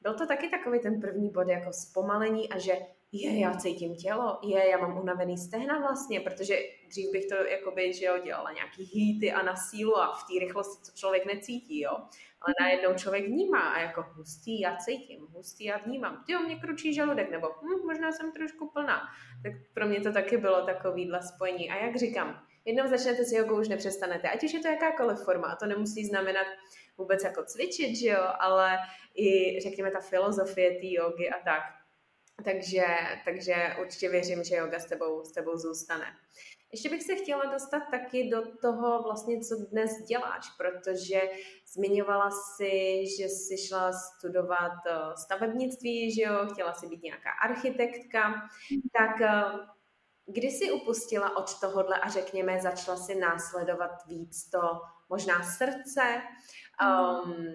[0.00, 2.72] byl to taky takový ten první bod jako zpomalení a že
[3.12, 6.58] je, já cítím tělo, je, já mám unavený stehna vlastně, protože
[6.88, 10.44] dřív bych to jakoby, že jo, dělala nějaký hýty a na sílu a v té
[10.46, 11.90] rychlosti, co člověk necítí, jo.
[12.40, 16.24] Ale najednou člověk vnímá a jako hustý já cítím, hustý já vnímám.
[16.28, 19.02] Jo, mě kručí žaludek, nebo hm, možná jsem trošku plná.
[19.42, 21.70] Tak pro mě to taky bylo takovýhle spojení.
[21.70, 24.28] A jak říkám, jednou začnete s jogou, už nepřestanete.
[24.28, 26.46] Ať už je to jakákoliv forma, a to nemusí znamenat
[26.98, 28.76] vůbec jako cvičit, že jo, ale
[29.14, 31.62] i řekněme ta filozofie té jogy a tak
[32.44, 32.84] takže,
[33.24, 36.06] takže určitě věřím, že yoga s tebou, s tebou zůstane.
[36.72, 41.20] Ještě bych se chtěla dostat taky do toho vlastně, co dnes děláš, protože
[41.74, 48.34] zmiňovala si, že jsi šla studovat eh, stavebnictví, že jo, chtěla si být nějaká architektka,
[48.98, 49.44] tak eh,
[50.26, 54.60] kdy jsi upustila od tohohle a řekněme, začala si následovat víc to
[55.08, 56.22] možná srdce,
[56.82, 57.54] um,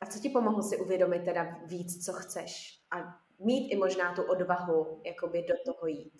[0.00, 4.22] a co ti pomohlo si uvědomit teda víc, co chceš a mít i možná tu
[4.22, 6.12] odvahu jakoby do toho jít.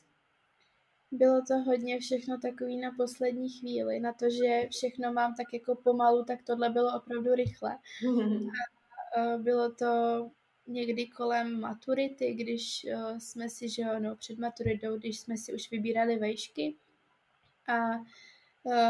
[1.13, 5.75] Bylo to hodně všechno takový na poslední chvíli, na to, že všechno mám tak jako
[5.75, 7.79] pomalu, tak tohle bylo opravdu rychle.
[9.17, 9.87] A bylo to
[10.67, 12.87] někdy kolem maturity, když
[13.19, 16.77] jsme si, že jo, no, před maturitou, když jsme si už vybírali vejšky
[17.69, 18.05] a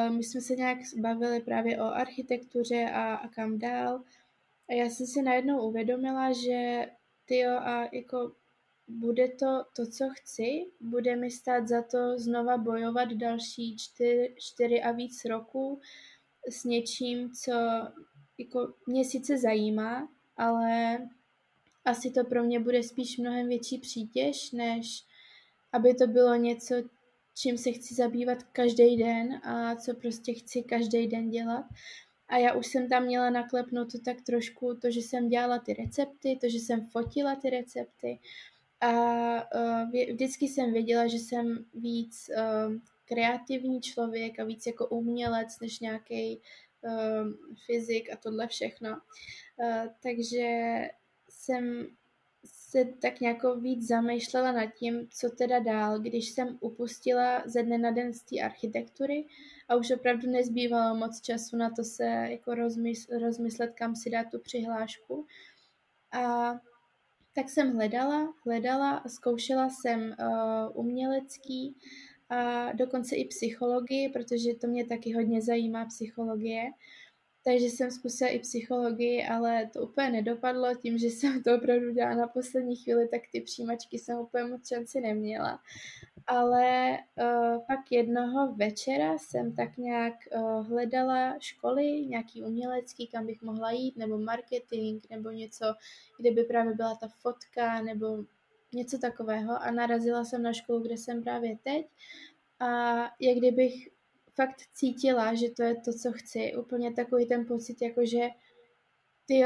[0.09, 4.03] my jsme se nějak bavili právě o architektuře a, a kam dál.
[4.69, 6.87] A já jsem si najednou uvědomila, že
[7.25, 8.33] ty a jako
[8.89, 14.83] bude to to, co chci, bude mi stát za to znova bojovat další čtyři, čtyři
[14.83, 15.81] a víc roku
[16.49, 17.53] s něčím, co
[18.39, 20.99] jako mě sice zajímá, ale
[21.85, 25.05] asi to pro mě bude spíš mnohem větší přítěž, než
[25.73, 26.75] aby to bylo něco,
[27.35, 31.65] čím se chci zabývat každý den a co prostě chci každý den dělat.
[32.29, 36.39] A já už jsem tam měla naklepnuto tak trošku to, že jsem dělala ty recepty,
[36.41, 38.19] to, že jsem fotila ty recepty.
[38.81, 38.91] A
[39.55, 42.75] uh, vždycky jsem věděla, že jsem víc uh,
[43.05, 46.41] kreativní člověk a víc jako umělec, než nějaký
[46.83, 47.33] uh,
[47.67, 48.91] fyzik a tohle všechno.
[48.91, 50.49] Uh, takže
[51.43, 51.87] jsem
[52.45, 57.79] se tak nějak víc zamýšlela nad tím, co teda dál, když jsem upustila ze dne
[57.79, 59.27] na den z té architektury
[59.69, 64.27] a už opravdu nezbývalo moc času na to se jako rozmysl, rozmyslet, kam si dát
[64.31, 65.27] tu přihlášku.
[66.13, 66.55] A
[67.35, 71.77] tak jsem hledala, hledala a zkoušela jsem uh, umělecký
[72.29, 76.71] a dokonce i psychologii, protože to mě taky hodně zajímá psychologie.
[77.45, 80.75] Takže jsem zkusila i psychologii, ale to úplně nedopadlo.
[80.75, 84.69] Tím, že jsem to opravdu dělala na poslední chvíli, tak ty přijímačky jsem úplně moc
[84.69, 85.61] šanci neměla.
[86.27, 93.43] Ale uh, pak jednoho večera jsem tak nějak uh, hledala školy, nějaký umělecký, kam bych
[93.43, 95.75] mohla jít, nebo marketing, nebo něco,
[96.19, 98.25] kde by právě byla ta fotka, nebo
[98.75, 99.63] něco takového.
[99.63, 101.87] A narazila jsem na školu, kde jsem právě teď.
[102.61, 103.89] A jak kdybych
[104.35, 106.53] fakt cítila, že to je to, co chci.
[106.57, 108.29] Úplně takový ten pocit, jako že
[109.27, 109.45] ty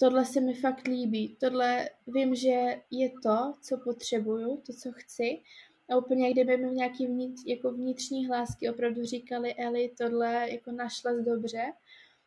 [0.00, 5.42] tohle se mi fakt líbí, tohle vím, že je to, co potřebuju, to, co chci.
[5.90, 11.12] A úplně kdyby mi nějaký vnitř, jako vnitřní hlásky opravdu říkali, Eli, tohle jako našla
[11.12, 11.72] dobře.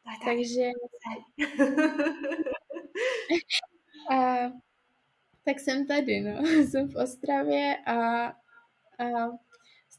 [0.03, 0.69] Tak, Takže...
[4.11, 4.51] a,
[5.45, 6.45] tak jsem tady, no.
[6.69, 8.33] jsem v Ostravě a, a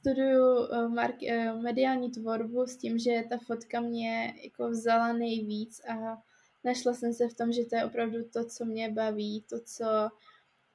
[0.03, 5.81] studuju eh, mark- eh, mediální tvorbu s tím, že ta fotka mě jako vzala nejvíc
[5.89, 6.23] a
[6.65, 10.09] našla jsem se v tom, že to je opravdu to, co mě baví, to, co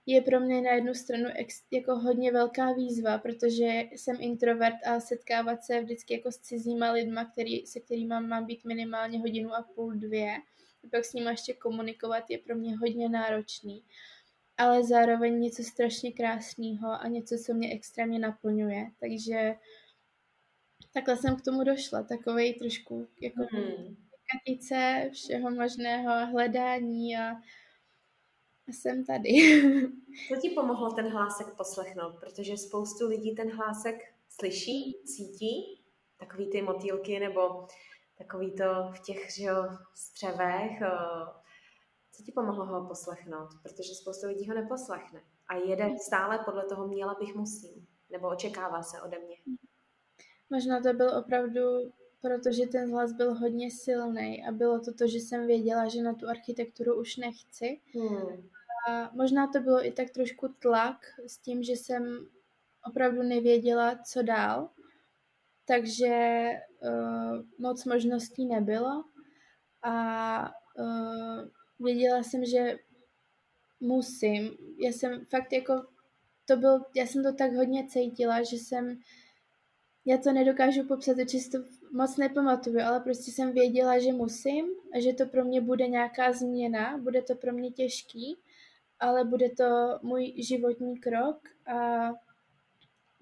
[0.06, 5.00] je pro mě na jednu stranu ex, jako hodně velká výzva, protože jsem introvert a
[5.00, 9.68] setkávat se vždycky jako s cizíma lidma, který, se kterými mám být minimálně hodinu a
[9.76, 10.36] půl, dvě,
[10.84, 13.84] a pak s nimi ještě komunikovat je pro mě hodně náročný.
[14.58, 18.92] Ale zároveň něco strašně krásného a něco, co mě extrémně naplňuje.
[19.00, 19.56] Takže
[20.94, 22.04] takhle jsem k tomu došla.
[22.04, 23.96] Takovej trošku jako hmm.
[24.32, 27.36] katice všeho možného, hledání a
[28.68, 29.30] jsem tady.
[30.28, 32.20] Co ti pomohlo ten hlásek poslechnout?
[32.20, 33.96] Protože spoustu lidí ten hlásek
[34.30, 35.82] slyší, cítí,
[36.20, 37.68] takový ty motýlky nebo
[38.18, 39.64] takový to v těch že jo,
[39.96, 40.82] střevech.
[42.18, 43.50] Co ti pomohlo ho poslechnout?
[43.64, 48.84] Protože spoustu lidí ho neposlechne a jede stále podle toho měla bych musím, nebo očekává
[48.84, 49.36] se ode mě.
[50.50, 51.62] Možná to byl opravdu,
[52.22, 56.14] protože ten hlas byl hodně silný a bylo to to, že jsem věděla, že na
[56.14, 57.82] tu architekturu už nechci.
[57.94, 58.50] Hmm.
[58.90, 60.98] A možná to bylo i tak trošku tlak
[61.28, 62.28] s tím, že jsem
[62.86, 64.70] opravdu nevěděla, co dál.
[65.66, 66.50] Takže
[66.82, 69.04] uh, moc možností nebylo.
[69.84, 70.50] A
[70.80, 71.48] uh,
[71.80, 72.80] věděla jsem, že
[73.80, 74.58] musím.
[74.84, 75.86] Já jsem fakt jako,
[76.46, 79.00] to byl, já jsem to tak hodně cítila, že jsem,
[80.06, 81.58] já to nedokážu popsat, čisto
[81.92, 86.34] moc nepamatuju, ale prostě jsem věděla, že musím a že to pro mě bude nějaká
[86.34, 88.38] změna, bude to pro mě těžký
[89.00, 92.10] ale bude to můj životní krok a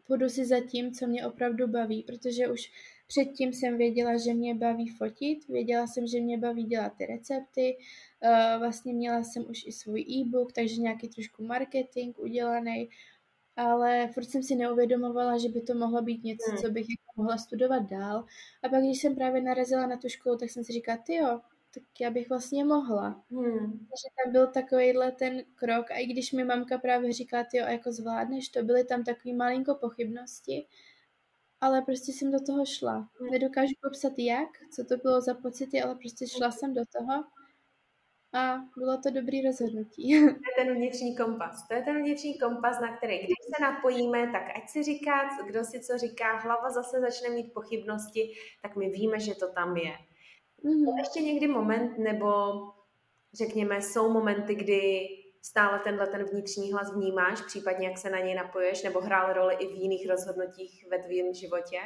[0.07, 2.71] půjdu si za tím, co mě opravdu baví, protože už
[3.07, 7.77] předtím jsem věděla, že mě baví fotit, věděla jsem, že mě baví dělat ty recepty,
[8.23, 12.89] uh, vlastně měla jsem už i svůj e-book, takže nějaký trošku marketing udělaný,
[13.55, 16.57] ale furt jsem si neuvědomovala, že by to mohlo být něco, hmm.
[16.57, 18.25] co bych jako mohla studovat dál.
[18.63, 21.39] A pak, když jsem právě narazila na tu školu, tak jsem si říkala, ty jo,
[21.73, 23.23] tak já bych vlastně mohla.
[23.31, 23.71] Hmm.
[23.71, 27.91] Takže tam byl takovýhle ten krok a i když mi mamka právě říká, jo, jako
[27.91, 30.65] zvládneš to, byly tam takový malinko pochybnosti,
[31.61, 33.09] ale prostě jsem do toho šla.
[33.19, 33.29] Hmm.
[33.31, 37.23] Nedokážu popsat jak, co to bylo za pocity, ale prostě šla jsem do toho
[38.35, 40.19] a bylo to dobrý rozhodnutí.
[40.19, 41.67] To je ten vnitřní kompas.
[41.67, 45.63] To je ten vnitřní kompas, na který, když se napojíme, tak ať si říká, kdo
[45.63, 49.93] si co říká, hlava zase začne mít pochybnosti, tak my víme, že to tam je.
[50.63, 50.97] Mm-hmm.
[50.97, 52.27] Ještě někdy moment, nebo
[53.33, 55.07] řekněme, jsou momenty, kdy
[55.45, 59.55] stále tenhle ten vnitřní hlas vnímáš, případně jak se na něj napoješ, nebo hrál roli
[59.55, 61.79] i v jiných rozhodnutích ve tvém životě?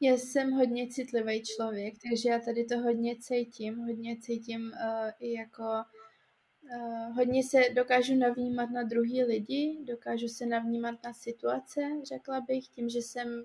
[0.00, 5.32] Já jsem hodně citlivý člověk, takže já tady to hodně cítím, hodně cítím uh, i
[5.32, 12.40] jako uh, hodně se dokážu navnímat na druhý lidi, dokážu se navnímat na situace, řekla
[12.40, 13.44] bych, tím, že jsem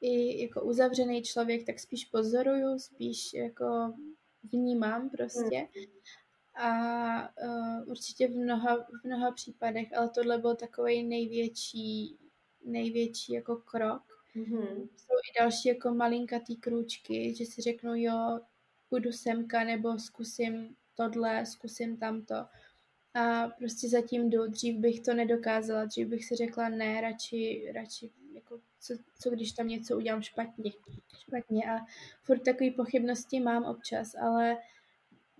[0.00, 3.94] i jako uzavřený člověk, tak spíš pozoruju, spíš jako
[4.52, 5.56] vnímám prostě.
[5.56, 5.86] Hmm.
[6.56, 12.18] A uh, určitě v mnoha, v mnoha případech, ale tohle byl takový největší,
[12.64, 14.02] největší jako krok.
[14.36, 14.88] Mm-hmm.
[14.96, 18.40] Jsou i další jako malinkatý krůčky, že si řeknu, jo,
[18.88, 22.34] půjdu semka, nebo zkusím tohle, zkusím tamto.
[23.14, 24.46] A prostě zatím jdu.
[24.46, 29.52] Dřív bych to nedokázala, dřív bych si řekla ne, radši, radši jako co, co když
[29.52, 30.72] tam něco udělám špatně.
[31.18, 31.70] špatně.
[31.72, 31.78] A
[32.22, 34.56] furt takové pochybnosti mám občas, ale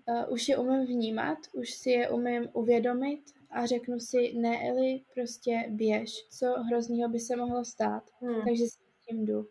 [0.07, 5.01] uh, už je umím vnímat, už si je umím uvědomit a řeknu si, ne Eli,
[5.13, 8.03] prostě běž, co hroznýho by se mohlo stát.
[8.21, 8.41] Hmm.
[8.45, 8.77] Takže s
[9.07, 9.47] tím jdu.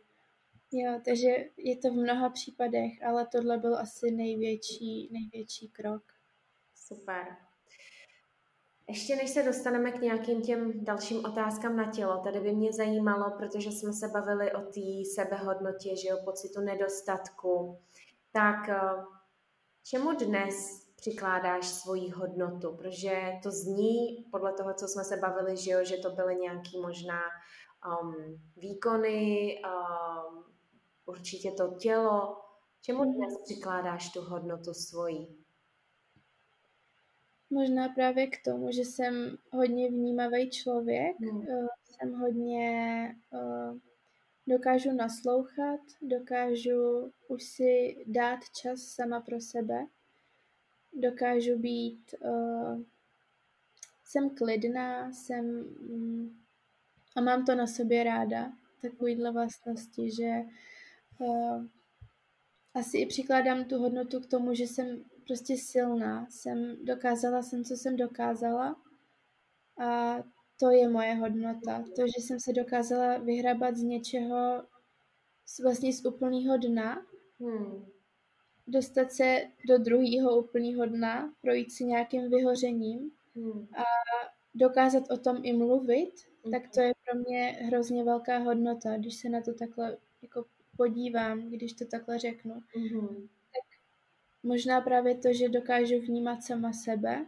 [0.72, 6.02] Jo, takže je to v mnoha případech, ale tohle byl asi největší, největší krok.
[6.74, 7.36] Super.
[8.88, 13.30] Ještě než se dostaneme k nějakým těm dalším otázkám na tělo, tady by mě zajímalo,
[13.38, 17.78] protože jsme se bavili o té sebehodnotě, že jo, pocitu nedostatku,
[18.32, 18.80] tak eh,
[19.90, 20.54] čemu dnes
[20.96, 22.76] přikládáš svoji hodnotu?
[22.76, 26.80] Protože to zní podle toho, co jsme se bavili, že jo, že to byly nějaký
[26.80, 27.20] možná
[28.02, 28.14] um,
[28.56, 30.44] výkony, um,
[31.06, 32.42] určitě to tělo.
[32.80, 35.26] Čemu dnes přikládáš tu hodnotu svoji?
[37.50, 41.38] Možná právě k tomu, že jsem hodně vnímavý člověk, hmm.
[41.38, 43.78] uh, jsem hodně, uh,
[44.46, 49.86] dokážu naslouchat, dokážu už si dát čas sama pro sebe,
[50.92, 52.82] dokážu být, uh,
[54.04, 56.42] jsem klidná, jsem um,
[57.16, 60.42] a mám to na sobě ráda, takovýhle vlastnosti, že
[61.18, 61.66] uh,
[62.74, 66.26] asi i přikládám tu hodnotu k tomu, že jsem prostě silná.
[66.30, 68.76] Jsem, dokázala jsem, co jsem dokázala
[69.78, 70.16] a
[70.56, 71.84] to je moje hodnota.
[71.96, 74.62] To, že jsem se dokázala vyhrabat z něčeho
[75.62, 77.06] vlastně z úplného dna,
[77.40, 77.86] hmm.
[78.66, 83.68] dostat se do druhého úplného dna, projít si nějakým vyhořením hmm.
[83.76, 83.82] a
[84.56, 86.50] dokázat o tom i mluvit, mm-hmm.
[86.50, 90.44] tak to je pro mě hrozně velká hodnota, když se na to takhle jako
[90.76, 92.54] podívám, když to takhle řeknu.
[92.54, 93.28] Mm-hmm.
[93.28, 93.80] Tak
[94.42, 97.26] možná právě to, že dokážu vnímat sama sebe,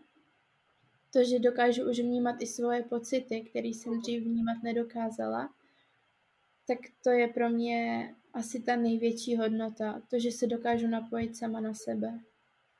[1.12, 5.54] to, že dokážu už vnímat i svoje pocity, které jsem dřív vnímat nedokázala,
[6.66, 11.60] tak to je pro mě asi ta největší hodnota, to, že se dokážu napojit sama
[11.60, 12.20] na sebe.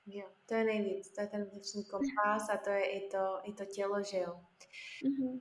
[0.06, 3.52] Jo, to je nejvíc, to je ten vnitřní kompas a to je i to, i
[3.52, 4.40] to tělo, že jo.
[5.04, 5.40] Mm-hmm.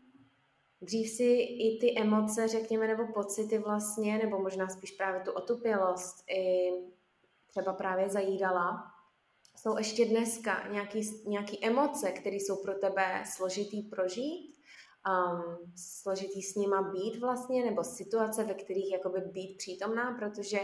[0.82, 6.24] Dřív si i ty emoce, řekněme, nebo pocity vlastně, nebo možná spíš právě tu otupělost,
[6.30, 6.72] i
[7.48, 8.97] třeba právě zajídala,
[9.58, 14.58] jsou ještě dneska nějaký, nějaký emoce, které jsou pro tebe složitý prožít,
[15.08, 20.60] um, složitý s nima být vlastně, nebo situace, ve kterých jakoby být přítomná, protože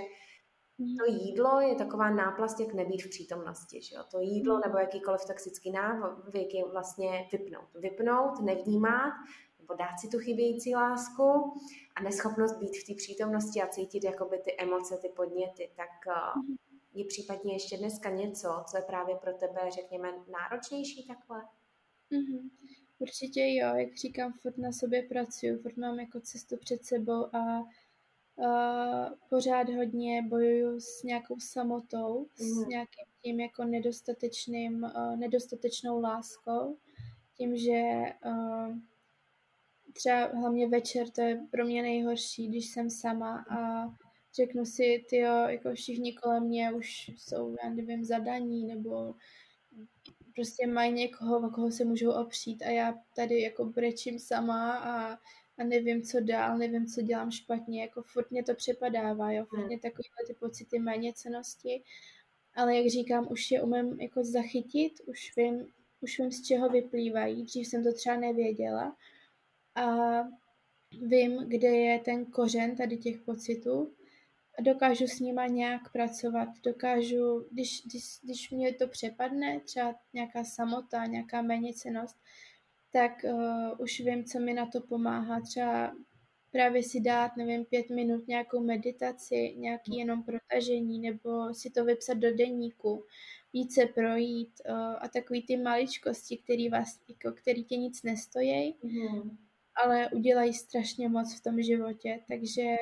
[0.78, 0.98] mhm.
[0.98, 3.82] to jídlo je taková náplast, jak nebýt v přítomnosti.
[3.82, 4.04] Že jo?
[4.12, 4.62] To jídlo mhm.
[4.66, 7.70] nebo jakýkoliv toxický návyk je vlastně vypnout.
[7.76, 9.14] Vypnout, nevnímat,
[9.60, 11.54] nebo dát si tu chybějící lásku
[11.96, 15.72] a neschopnost být v té přítomnosti a cítit jakoby ty emoce, ty podněty.
[15.76, 16.44] Tak uh,
[16.94, 21.42] je případně ještě dneska něco, co je právě pro tebe, řekněme, náročnější takhle?
[22.12, 22.50] Mm-hmm.
[23.00, 27.64] Určitě jo, jak říkám, furt na sobě pracuju, furt mám jako cestu před sebou a
[28.36, 32.48] Uh, pořád hodně bojuju s nějakou samotou, mm.
[32.48, 32.70] s mhm.
[32.70, 36.78] nějakým tím jako nedostatečným, uh, nedostatečnou láskou,
[37.38, 37.82] tím, že
[38.26, 38.78] uh,
[39.94, 43.88] třeba hlavně večer to je pro mě nejhorší, když jsem sama a
[44.36, 49.16] řeknu si, ty jako všichni kolem mě už jsou, já nevím, zadaní nebo
[50.36, 55.18] prostě mají někoho, o koho se můžou opřít a já tady jako brečím sama a,
[55.58, 59.60] a nevím, co dál, nevím, co dělám špatně, jako furt mě to přepadává, jo, furt
[59.60, 59.68] hmm.
[59.68, 61.84] mě takovýhle ty pocity méně cenosti,
[62.56, 65.68] ale jak říkám, už je umím jako zachytit, už vím,
[66.02, 68.98] už vím, z čeho vyplývají, dřív jsem to třeba nevěděla
[69.76, 69.88] a
[71.02, 73.94] vím, kde je ten kořen tady těch pocitů
[74.62, 81.06] dokážu s nima nějak pracovat, dokážu, když, když, když mě to přepadne, třeba nějaká samota,
[81.06, 82.18] nějaká méněcenost,
[82.92, 85.42] tak uh, už vím, co mi na to pomáhá.
[85.42, 85.96] Třeba
[86.52, 92.18] právě si dát, nevím, pět minut nějakou meditaci, nějaký jenom protažení, nebo si to vypsat
[92.18, 93.06] do deníku,
[93.54, 99.38] více projít uh, a takový ty maličkosti, který, vás, jako, který tě nic nestojí, mm.
[99.84, 102.20] ale udělají strašně moc v tom životě.
[102.28, 102.76] Takže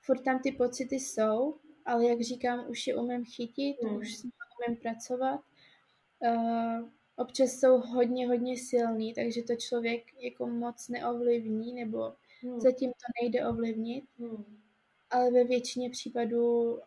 [0.00, 3.96] furt tam ty pocity jsou, ale jak říkám, už je umím chytit, hmm.
[3.96, 4.32] už s nimi
[4.68, 5.40] umím pracovat.
[6.18, 12.60] Uh, občas jsou hodně, hodně silný, takže to člověk jako moc neovlivní, nebo hmm.
[12.60, 14.60] zatím to nejde ovlivnit, hmm.
[15.10, 16.78] ale ve většině případů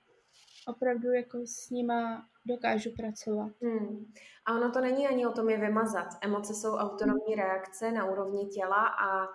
[0.68, 3.52] opravdu jako s nima dokážu pracovat.
[3.62, 4.14] Hmm.
[4.46, 6.08] A ono to není ani o tom je vymazat.
[6.22, 9.28] Emoce jsou autonomní reakce na úrovni těla a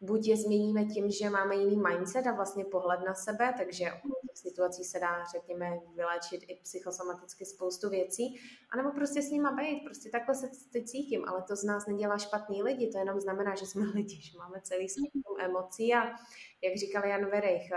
[0.00, 3.90] buď je změníme tím, že máme jiný mindset a vlastně pohled na sebe, takže
[4.34, 8.40] v situací se dá, řekněme, vyléčit i psychosomaticky spoustu věcí,
[8.72, 12.18] anebo prostě s nima být, prostě takhle se teď cítím, ale to z nás nedělá
[12.18, 16.04] špatný lidi, to jenom znamená, že jsme lidi, že máme celý spektrum emocí a
[16.62, 17.70] jak říkal Jan Verich,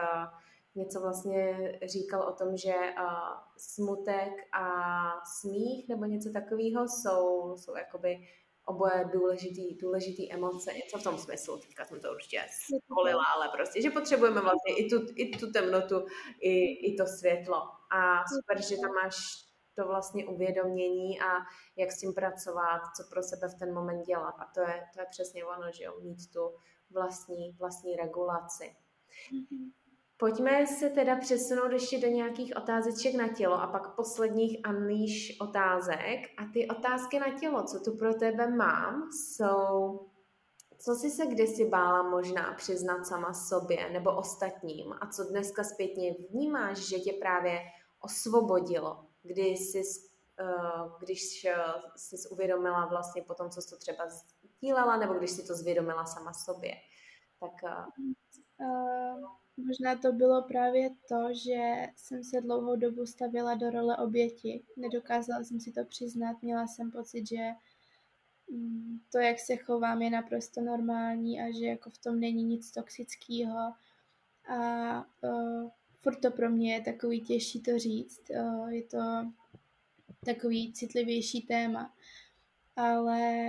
[0.75, 2.73] něco vlastně říkal o tom, že
[3.57, 4.65] smutek a
[5.25, 8.17] smích nebo něco takového jsou, jsou jakoby
[8.65, 12.45] oboje důležitý, důležitý emoce, něco v tom smyslu, teďka jsem to určitě
[12.85, 16.05] skolila, ale prostě, že potřebujeme vlastně i tu, i tu temnotu,
[16.39, 16.53] i,
[16.91, 17.57] i to světlo.
[17.91, 19.15] A super, že tam máš
[19.75, 21.37] to vlastně uvědomění a
[21.75, 24.35] jak s tím pracovat, co pro sebe v ten moment dělat.
[24.39, 26.55] A to je, to je přesně ono, že jo, mít tu
[26.89, 28.75] vlastní, vlastní regulaci.
[29.33, 29.82] Mm-hmm.
[30.17, 36.19] Pojďme se teda přesunout ještě do nějakých otázeček na tělo a pak posledních unleash otázek.
[36.37, 39.99] A ty otázky na tělo, co tu pro tebe mám, jsou,
[40.77, 46.15] co jsi se kdysi bála možná přiznat sama sobě nebo ostatním a co dneska zpětně
[46.29, 47.59] vnímáš, že tě právě
[47.99, 49.81] osvobodilo, kdy jsi,
[50.41, 51.47] uh, když
[51.95, 56.05] jsi uvědomila vlastně po tom, co jsi to třeba sdílela, nebo když jsi to zvědomila
[56.05, 56.73] sama sobě.
[57.39, 57.63] Tak
[58.59, 64.63] uh Možná to bylo právě to, že jsem se dlouhou dobu stavila do role oběti.
[64.77, 67.51] Nedokázala jsem si to přiznat, měla jsem pocit, že
[68.51, 72.71] mm, to, jak se chovám, je naprosto normální a že jako v tom není nic
[72.71, 73.73] toxického.
[74.47, 75.69] A uh,
[76.01, 78.21] furt to pro mě je takový těžší to říct.
[78.29, 78.99] Uh, je to
[80.25, 81.93] takový citlivější téma.
[82.75, 83.47] Ale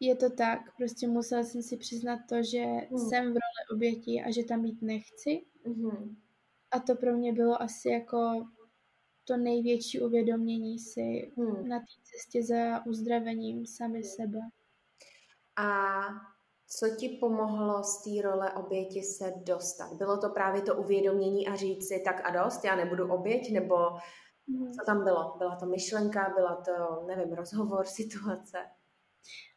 [0.00, 2.98] je to tak, prostě musela jsem si přiznat to, že hmm.
[2.98, 5.46] jsem v roli oběti a že tam být nechci.
[5.64, 6.16] Hmm.
[6.70, 8.48] A to pro mě bylo asi jako
[9.24, 11.68] to největší uvědomění si hmm.
[11.68, 14.38] na té cestě za uzdravením sami sebe.
[15.56, 16.02] A
[16.68, 19.92] Co ti pomohlo z té role oběti se dostat?
[19.92, 23.76] Bylo to právě to uvědomění a říct si tak a dost, já nebudu oběť, nebo
[24.46, 24.72] mm.
[24.72, 25.34] co tam bylo?
[25.38, 28.58] Byla to myšlenka, byla to, nevím, rozhovor, situace?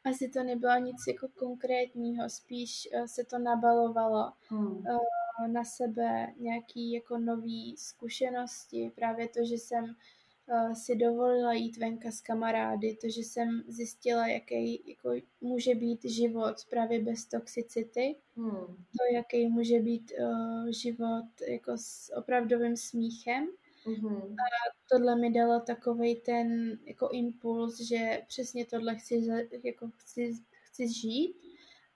[0.03, 4.67] Asi to nebylo nic jako konkrétního, spíš uh, se to nabalovalo hmm.
[4.67, 11.77] uh, na sebe nějaký jako nový zkušenosti, právě to, že jsem uh, si dovolila jít
[11.77, 15.11] venka s kamarády, to, že jsem zjistila, jaký jako
[15.41, 18.65] může být život právě bez toxicity, hmm.
[18.76, 23.47] to, jaký může být uh, život jako s opravdovým smíchem.
[23.89, 24.31] Mm-hmm.
[24.31, 29.27] A tohle mi dalo takový ten jako impuls, že přesně tohle chci,
[29.63, 31.35] jako chci, chci žít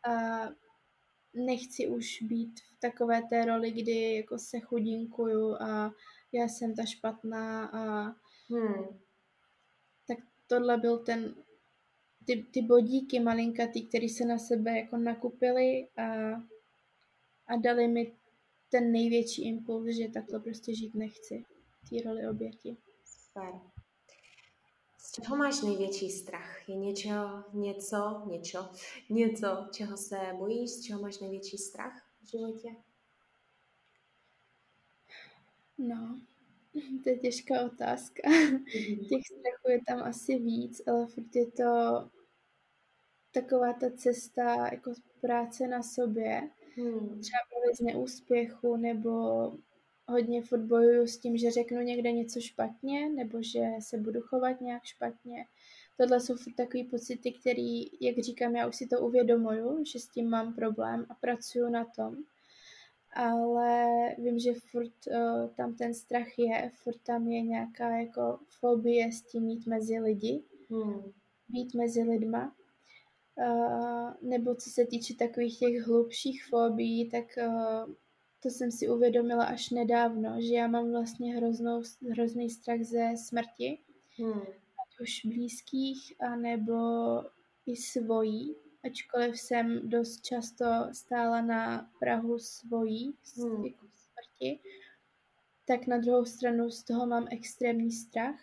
[0.08, 0.42] a
[1.34, 5.92] nechci už být v takové té roli, kdy jako se chudinkuju a
[6.32, 8.16] já jsem ta špatná a
[8.50, 9.00] Hmm.
[10.08, 10.18] Tak
[10.48, 11.36] tohle byl ten,
[12.26, 16.34] ty, ty bodíky malinkatý, které se na sebe jako nakupily a,
[17.48, 18.14] a dali mi
[18.70, 21.46] ten největší impuls, že takhle prostě žít nechci.
[21.90, 22.78] Té roli oběti.
[23.06, 23.54] Super.
[24.98, 26.70] Z čeho máš největší strach?
[26.70, 28.70] Je něčo, něco, něco,
[29.10, 30.72] něco, čeho se bojíš?
[30.72, 32.70] Z čeho máš největší strach v životě?
[35.78, 36.22] No,
[37.04, 38.22] To je těžká otázka.
[38.30, 39.08] Mm-hmm.
[39.10, 41.64] Těch strachů je tam asi víc, ale furt je to
[43.32, 46.50] taková ta cesta jako práce na sobě.
[46.76, 47.22] Hmm.
[47.22, 49.12] Třeba z neúspěchu, nebo
[50.08, 54.62] hodně furt bojuju s tím, že řeknu někde něco špatně, nebo že se budu chovat
[54.62, 55.46] nějak špatně.
[55.98, 60.08] Tohle jsou furt takový pocity, který, jak říkám, já už si to uvědomuju, že s
[60.08, 62.24] tím mám problém a pracuju na tom
[63.16, 63.86] ale
[64.18, 69.22] vím, že furt uh, tam ten strach je, furt tam je nějaká jako fobie s
[69.22, 71.12] tím mít mezi lidi, hmm.
[71.50, 72.56] být mezi lidma.
[73.38, 77.94] Uh, nebo co se týče takových těch hlubších fobií, tak uh,
[78.44, 83.80] to jsem si uvědomila až nedávno, že já mám vlastně hroznou, hrozný strach ze smrti,
[84.18, 84.42] hmm.
[84.42, 86.74] ať už blízkých, anebo
[87.66, 88.56] i svojí
[88.86, 93.66] ačkoliv jsem dost často stála na Prahu svojí hmm.
[93.66, 94.60] jako smrti,
[95.68, 98.40] tak na druhou stranu z toho mám extrémní strach.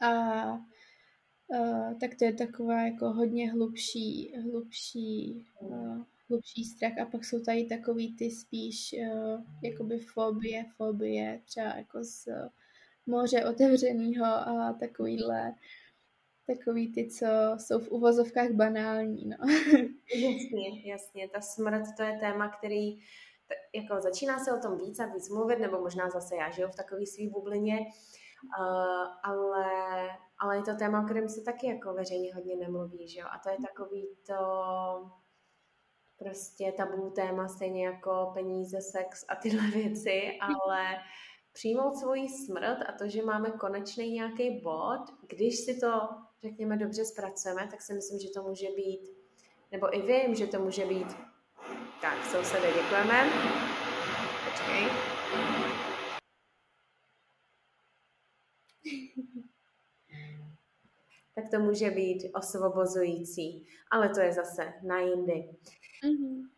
[0.00, 6.98] A uh, tak to je taková jako hodně hlubší, hlubší, uh, hlubší strach.
[6.98, 12.28] A pak jsou tady takový ty spíš uh, jakoby fobie, fobie třeba jako z
[13.06, 15.54] moře otevřeného a takovýhle
[16.56, 17.26] takový ty, co
[17.56, 19.36] jsou v uvozovkách banální, no.
[20.14, 21.28] jasně, jasně.
[21.28, 22.98] Ta smrt, to je téma, který
[23.74, 26.76] jako začíná se o tom víc a víc mluvit, nebo možná zase já žiju v
[26.76, 29.66] takové svý bublině, uh, ale,
[30.38, 33.26] ale je to téma, o kterém se taky jako veřejně hodně nemluví, že jo?
[33.30, 34.34] A to je takový to
[36.18, 40.96] prostě tabu téma, stejně jako peníze, sex a tyhle věci, ale
[41.52, 46.08] přijmout svoji smrt a to, že máme konečný nějaký bod, když si to
[46.42, 49.00] řekněme, dobře zpracujeme, tak si myslím, že to může být,
[49.72, 51.16] nebo i vím, že to může být,
[52.00, 53.30] tak sousede, děkujeme.
[54.44, 54.88] Počkej.
[61.34, 65.48] tak to může být osvobozující, ale to je zase na jindy.
[66.04, 66.48] Mm-hmm.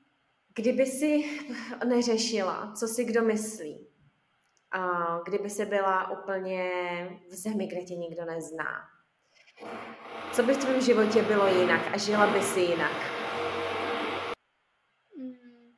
[0.54, 1.40] Kdyby si
[1.84, 3.86] neřešila, co si kdo myslí,
[4.72, 6.70] a kdyby si byla úplně
[7.28, 8.88] v zemi, kde tě nikdo nezná,
[10.32, 12.96] co by v tvém životě bylo jinak a žila by si jinak?
[15.16, 15.74] Hmm.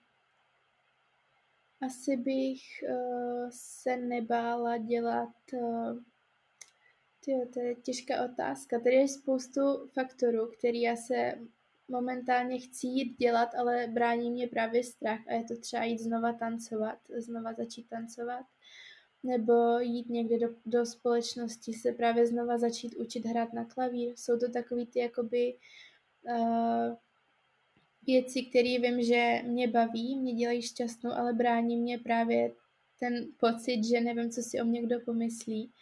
[1.87, 5.35] Asi bych uh, se nebála dělat...
[5.53, 5.99] Uh,
[7.25, 8.81] tyjo, to je těžká otázka.
[8.81, 9.61] Tady je spoustu
[9.95, 11.35] faktorů, který já se
[11.93, 16.33] momentálně chci jít dělat, ale brání mě právě strach a je to třeba jít znova
[16.33, 18.47] tancovat, znova začít tancovat
[19.23, 24.13] nebo jít někde do, do společnosti, se právě znova začít učit hrát na klavír.
[24.17, 25.59] Jsou to takový ty jakoby
[26.23, 26.97] uh,
[28.07, 32.55] věci, které vím, že mě baví, mě dělají šťastnou, ale brání mě právě
[33.01, 35.73] ten pocit, že nevím, co si o mě kdo pomyslí.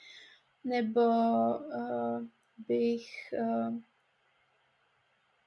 [0.64, 2.26] Nebo uh,
[2.68, 3.06] bych...
[3.40, 3.80] Uh,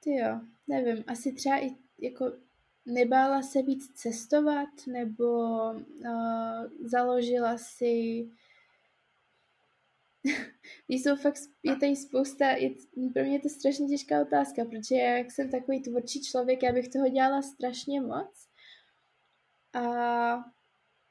[0.04, 2.32] ty jo, nevím, asi třeba i jako
[2.86, 5.24] nebála se víc cestovat nebo
[5.72, 8.26] uh, založila si
[10.88, 12.70] jsou fakt, je tady spousta, je,
[13.12, 16.88] pro mě je to strašně těžká otázka, protože jak jsem takový tvůrčí člověk, já bych
[16.88, 18.48] toho dělala strašně moc.
[19.72, 20.53] A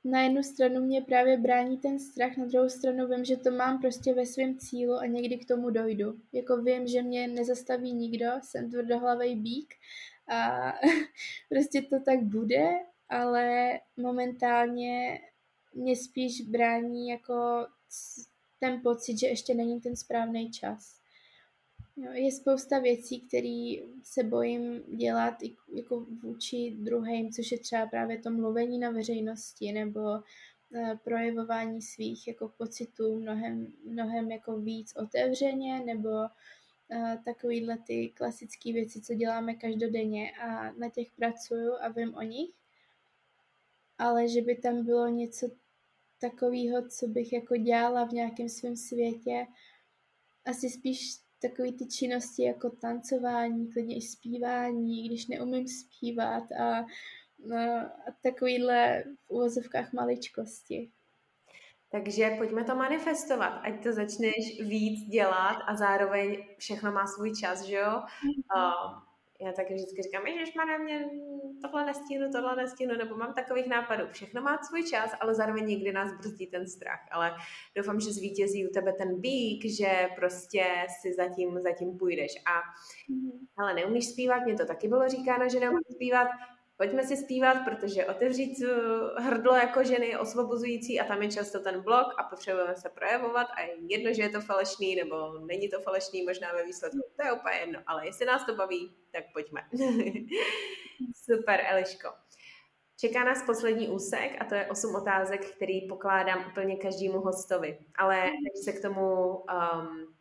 [0.03, 3.81] na jednu stranu mě právě brání ten strach, na druhou stranu vím, že to mám
[3.81, 6.13] prostě ve svém cílu a někdy k tomu dojdu.
[6.34, 9.73] Jako vím, že mě nezastaví nikdo, jsem tvrdohlavý bík
[10.27, 10.71] a
[11.49, 12.69] prostě to tak bude,
[13.09, 15.19] ale momentálně
[15.73, 17.67] mě spíš brání jako
[18.59, 21.02] ten pocit, že ještě není ten správný čas.
[21.97, 25.33] Je spousta věcí, které se bojím dělat
[25.73, 32.27] jako vůči druhým, což je třeba právě to mluvení na veřejnosti nebo uh, projevování svých
[32.27, 39.55] jako pocitů mnohem, mnohem jako víc otevřeně nebo uh, takovýhle ty klasické věci, co děláme
[39.55, 42.49] každodenně a na těch pracuju a vím o nich,
[43.97, 45.47] ale že by tam bylo něco
[46.19, 49.47] takového, co bych jako dělala v nějakém svém světě,
[50.45, 56.85] asi spíš takový ty činnosti jako tancování, klidně i zpívání, když neumím zpívat a,
[57.45, 57.57] no,
[58.07, 60.91] a takovýhle v uvozovkách maličkosti.
[61.91, 67.61] Takže pojďme to manifestovat, ať to začneš víc dělat a zároveň všechno má svůj čas,
[67.61, 67.91] že jo?
[67.91, 68.43] Mm-hmm.
[68.55, 69.12] Uh,
[69.45, 71.09] já taky vždycky říkám, že má mě
[71.61, 74.03] tohle nestínu, tohle nestínu, nebo mám takových nápadů.
[74.11, 76.99] Všechno má svůj čas, ale zároveň někdy nás brzdí ten strach.
[77.11, 77.31] Ale
[77.77, 80.65] doufám, že zvítězí u tebe ten bík, že prostě
[81.01, 82.31] si zatím, zatím půjdeš.
[82.45, 82.59] A
[83.11, 83.47] mm-hmm.
[83.57, 86.27] ale neumíš zpívat, mě to taky bylo říkáno, že neumíš zpívat
[86.77, 91.59] pojďme si zpívat, protože otevřít eh, hrdlo jako ženy je osvobozující a tam je často
[91.59, 95.69] ten blok a potřebujeme se projevovat a je jedno, že je to falešný nebo není
[95.69, 99.23] to falešný, možná ve výsledku, to je úplně jedno, ale jestli nás to baví, tak
[99.33, 99.61] pojďme.
[101.25, 102.09] Super, Eliško.
[102.99, 107.79] Čeká nás poslední úsek a to je osm otázek, který pokládám úplně každému hostovi.
[107.95, 110.15] Ale než se k tomu um,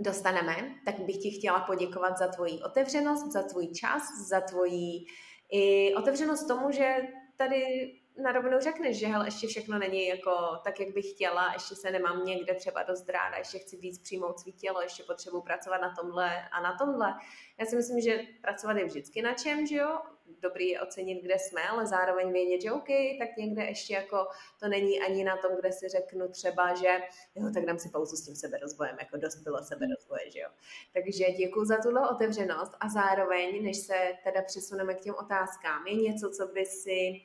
[0.00, 5.04] dostaneme, tak bych ti chtěla poděkovat za tvoji otevřenost, za tvůj čas, za tvoji
[5.50, 6.96] i otevřenost tomu, že
[7.36, 10.32] tady na rovinu řekneš, že hele, ještě všechno není jako
[10.64, 14.40] tak, jak bych chtěla, ještě se nemám někde třeba dost ráda, ještě chci víc přijmout
[14.40, 17.14] svý tělo, ještě potřebuji pracovat na tomhle a na tomhle.
[17.58, 19.98] Já si myslím, že pracovat je vždycky na čem, že jo?
[20.42, 22.88] Dobrý je ocenit, kde jsme, ale zároveň vědět, že OK,
[23.18, 24.26] tak někde ještě jako
[24.60, 26.98] to není ani na tom, kde si řeknu třeba, že
[27.34, 30.48] jo, tak dám si pauzu s tím seberozvojem, jako dost bylo seberozvoje, že jo.
[30.92, 35.94] Takže děkuji za tuhle otevřenost a zároveň, než se teda přesuneme k těm otázkám, je
[35.94, 37.20] něco, co by si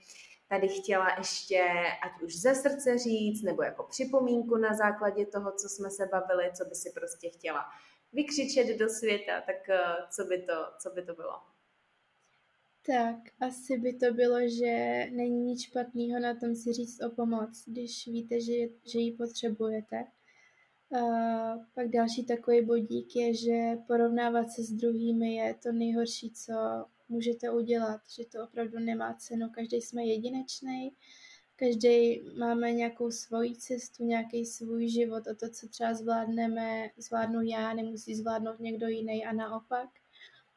[0.49, 1.63] tady chtěla ještě
[2.03, 6.51] ať už ze srdce říct, nebo jako připomínku na základě toho, co jsme se bavili,
[6.57, 7.65] co by si prostě chtěla
[8.13, 9.79] vykřičet do světa, tak eh,
[10.15, 11.33] co by to, co by to bylo?
[12.87, 17.63] Tak, asi by to bylo, že není nic špatného na tom si říct o pomoc,
[17.67, 18.53] když víte, že,
[18.83, 20.05] že ji potřebujete.
[20.89, 26.85] Uh, pak další takový bodík je, že porovnávat se s druhými je to nejhorší, co
[27.09, 29.49] můžete udělat, že to opravdu nemá cenu.
[29.49, 30.91] Každý jsme jedinečný,
[31.55, 37.73] každý máme nějakou svoji cestu, nějaký svůj život a to, co třeba zvládneme, zvládnu já,
[37.73, 39.89] nemusí zvládnout někdo jiný a naopak.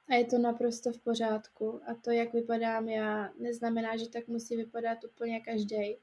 [0.08, 1.80] A je to naprosto v pořádku.
[1.86, 5.96] A to, jak vypadám já, neznamená, že tak musí vypadat úplně každý.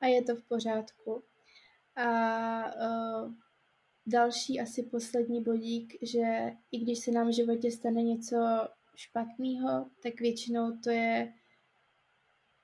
[0.00, 1.22] A je to v pořádku.
[1.96, 3.32] A uh,
[4.06, 8.36] další, asi poslední bodík, že i když se nám v životě stane něco
[8.96, 11.32] špatného, tak většinou to je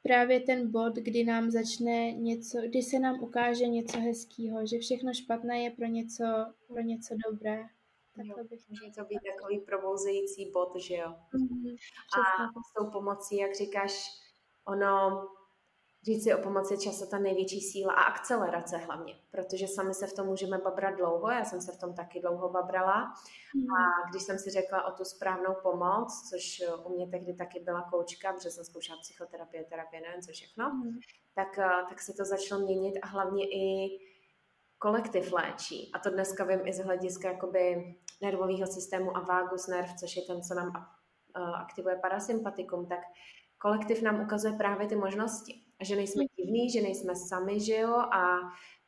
[0.03, 5.15] právě ten bod, kdy nám začne něco, kdy se nám ukáže něco hezkého, že všechno
[5.15, 6.25] špatné je pro něco,
[6.67, 7.65] pro něco dobré.
[8.17, 11.15] Takhle bych může to být takový probouzející bod, že jo.
[11.35, 11.77] Mm-hmm,
[12.19, 14.11] a s tou pomocí, jak říkáš,
[14.65, 15.29] ono
[16.09, 20.13] říct si o pomoci často ta největší síla a akcelerace hlavně, protože sami se v
[20.13, 23.15] tom můžeme babrat dlouho, já jsem se v tom taky dlouho babrala
[23.55, 23.67] mm.
[23.79, 27.83] a když jsem si řekla o tu správnou pomoc, což u mě tehdy taky byla
[27.91, 30.99] koučka, protože jsem zkoušela psychoterapie, terapie, nevím co všechno, mm.
[31.35, 33.99] tak, eh, tak se to začalo měnit a hlavně i
[34.79, 35.91] kolektiv léčí.
[35.95, 40.23] A to dneska vím i z hlediska jakoby nervového systému a vágus nerv, což je
[40.23, 43.01] ten, co nám eh, aktivuje parasympatikum, tak
[43.59, 45.68] kolektiv nám ukazuje právě ty možnosti.
[45.81, 46.29] A že nejsme mm.
[46.37, 48.39] divní, že nejsme sami, že jo, a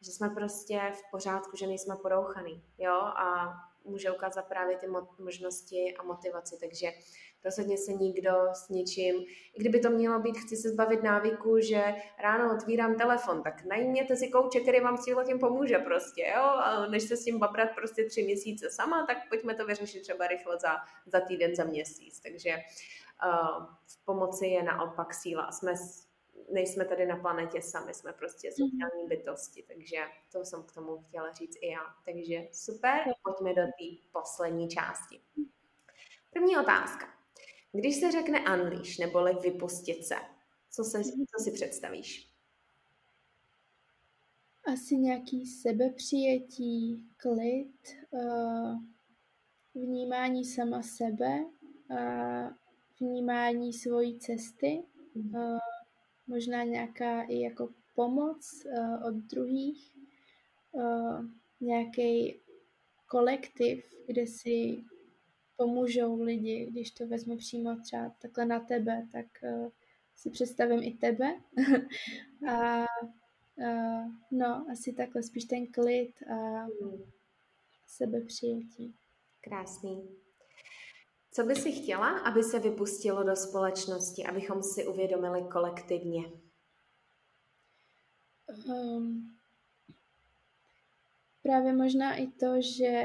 [0.01, 3.55] že jsme prostě v pořádku, že nejsme porouchaný, jo, a
[3.85, 4.87] může ukázat právě ty
[5.19, 6.93] možnosti a motivaci, takže
[7.45, 9.15] rozhodně se nikdo s ničím,
[9.55, 14.17] i kdyby to mělo být, chci se zbavit návyku, že ráno otvírám telefon, tak najměte
[14.17, 17.69] si kouče, který vám s tím pomůže prostě, jo, a než se s tím babrat
[17.75, 20.77] prostě tři měsíce sama, tak pojďme to vyřešit třeba rychle za,
[21.07, 22.57] za týden, za měsíc, takže
[23.25, 25.75] uh, v pomoci je naopak síla a jsme
[26.53, 28.55] nejsme tady na planetě sami, jsme prostě mhm.
[28.55, 29.97] sociální bytosti, takže
[30.33, 31.85] to jsem k tomu chtěla říct i já.
[32.05, 35.21] Takže super, pojďme do té poslední části.
[36.33, 37.07] První otázka.
[37.73, 40.15] Když se řekne unleash, neboli vypustit se,
[40.71, 42.31] co, se, co si představíš?
[44.65, 47.77] Asi nějaký sebepřijetí, klid,
[48.11, 48.79] uh,
[49.75, 51.45] vnímání sama sebe
[51.99, 52.61] a
[53.01, 54.83] vnímání svojí cesty,
[55.15, 55.59] uh,
[56.31, 59.97] možná nějaká i jako pomoc uh, od druhých,
[60.73, 61.25] uh,
[61.61, 62.41] nějaký
[63.07, 64.85] kolektiv, kde si
[65.57, 69.69] pomůžou lidi, když to vezmu přímo třeba takhle na tebe, tak uh,
[70.17, 71.35] si představím i tebe.
[72.51, 72.87] a
[73.57, 76.67] uh, no, asi takhle spíš ten klid a
[77.87, 78.95] sebepřijetí.
[79.41, 80.30] Krásný.
[81.33, 86.23] Co by si chtěla, aby se vypustilo do společnosti, abychom si uvědomili kolektivně?
[88.67, 89.37] Um,
[91.43, 93.05] právě možná i to, že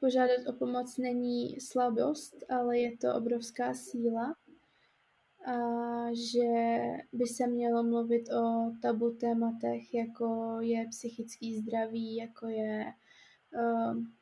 [0.00, 4.34] požádat o pomoc není slabost, ale je to obrovská síla.
[5.46, 5.54] A
[6.32, 6.78] že
[7.12, 12.92] by se mělo mluvit o tabu tématech, jako je psychický zdraví, jako je,
[13.54, 14.12] um,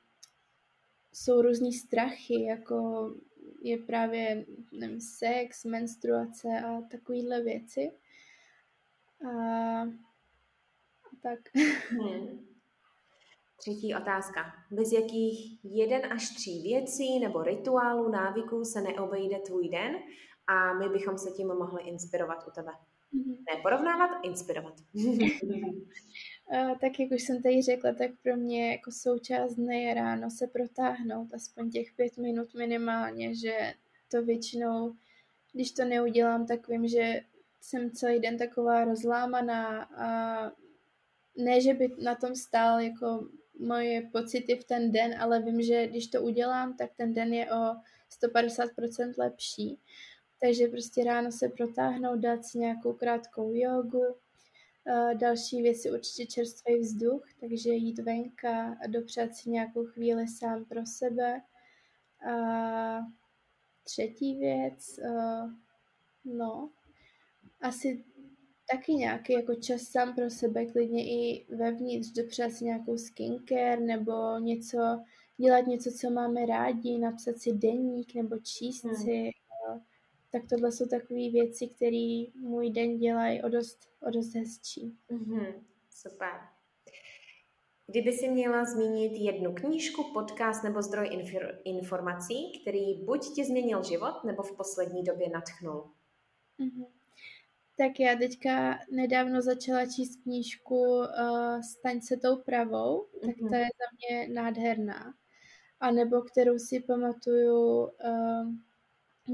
[1.13, 3.11] jsou různý strachy, jako
[3.63, 7.93] je právě nevím, sex, menstruace a takovéhle věci.
[9.27, 11.39] A, a tak.
[11.91, 12.49] Hmm.
[13.61, 14.53] Třetí otázka.
[14.71, 19.97] Bez jakých jeden až tří věcí nebo rituálů, návyků se neobejde tvůj den
[20.47, 22.73] a my bychom se tím mohli inspirovat u tebe.
[23.15, 23.37] Mm-hmm.
[23.55, 24.75] Ne porovnávat, inspirovat.
[26.81, 30.47] tak jak už jsem tady řekla, tak pro mě jako součást dne je ráno se
[30.47, 33.75] protáhnout aspoň těch pět minut minimálně, že
[34.11, 34.95] to většinou,
[35.53, 37.21] když to neudělám, tak vím, že
[37.61, 40.53] jsem celý den taková rozlámaná a
[41.37, 43.29] ne, že by na tom stál jako
[43.61, 47.53] moje pocity v ten den, ale vím, že když to udělám, tak ten den je
[47.53, 47.75] o
[48.23, 49.79] 150% lepší.
[50.41, 54.05] Takže prostě ráno se protáhnout, dát si nějakou krátkou jogu.
[55.15, 60.65] Další věc je určitě čerstvý vzduch, takže jít venka a dopřát si nějakou chvíli sám
[60.65, 61.43] pro sebe.
[62.31, 63.01] A
[63.85, 65.01] třetí věc,
[66.25, 66.71] no,
[67.61, 68.05] asi
[68.71, 74.39] taky nějaký jako čas sám pro sebe, klidně i vevnitř, dopřát si nějakou skincare nebo
[74.39, 74.79] něco,
[75.37, 78.97] dělat něco, co máme rádi, napsat si deník nebo číst hmm.
[78.97, 79.31] si.
[80.31, 84.97] Tak tohle jsou takové věci, které můj den dělají o dost, o dost hezčí.
[85.11, 85.55] Mm-hmm.
[85.91, 86.31] Super.
[87.87, 93.83] Kdyby si měla zmínit jednu knížku, podcast nebo zdroj infor- informací, který buď ti změnil
[93.83, 95.91] život, nebo v poslední době natchnul?
[96.61, 96.87] Mm-hmm.
[97.77, 101.07] Tak já teďka nedávno začala číst knížku uh,
[101.61, 103.51] Staň se tou pravou, tak mm-hmm.
[103.51, 105.15] ta je za mě nádherná.
[105.81, 108.53] A nebo kterou si pamatuju, uh,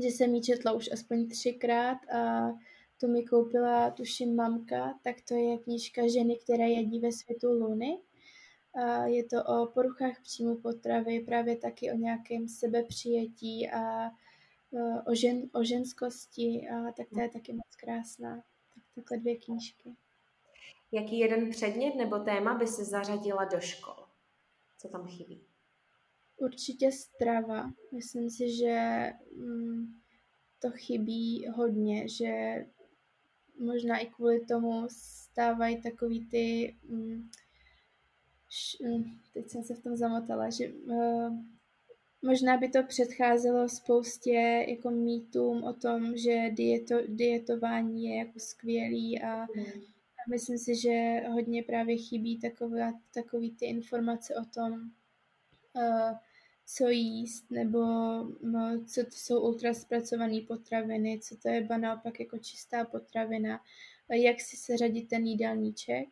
[0.02, 2.52] že jsem ji četla už aspoň třikrát a
[3.00, 7.98] tu mi koupila, tuším, mamka, tak to je knížka Ženy, které jedí ve světu Luny.
[8.74, 14.10] A je to o poruchách příjmu potravy, právě taky o nějakém sebepřijetí a
[14.76, 18.36] Eh, o, žen, o ženskosti, a tak to je taky moc krásná.
[18.74, 19.96] Tak takhle dvě knížky.
[20.92, 24.06] Jaký jeden předmět nebo téma by se zařadila do škol?
[24.78, 25.46] Co tam chybí?
[26.36, 27.72] Určitě strava.
[27.92, 29.86] Myslím si, že mm,
[30.62, 32.64] to chybí hodně, že
[33.58, 36.76] možná i kvůli tomu stávají takový ty...
[36.88, 37.30] Mm,
[38.84, 39.04] mm,
[39.34, 41.38] teď jsem se v tom zamotala, že uh,
[42.26, 49.22] Možná by to předcházelo spoustě jako mýtům o tom, že dieto, dietování je jako skvělý
[49.22, 49.64] a, mm.
[49.64, 54.90] a myslím si, že hodně právě chybí takové, takový ty informace o tom,
[56.66, 57.80] co jíst, nebo
[58.42, 63.60] no, co to jsou ultraspracované potraviny, co to je ba naopak jako čistá potravina,
[64.08, 66.08] jak si seřadit ten jídelníček.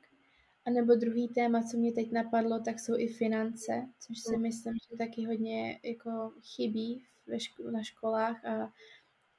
[0.66, 4.42] A nebo druhý téma, co mě teď napadlo, tak jsou i finance, což si mm.
[4.42, 8.72] myslím, že taky hodně jako chybí ve ško- na školách a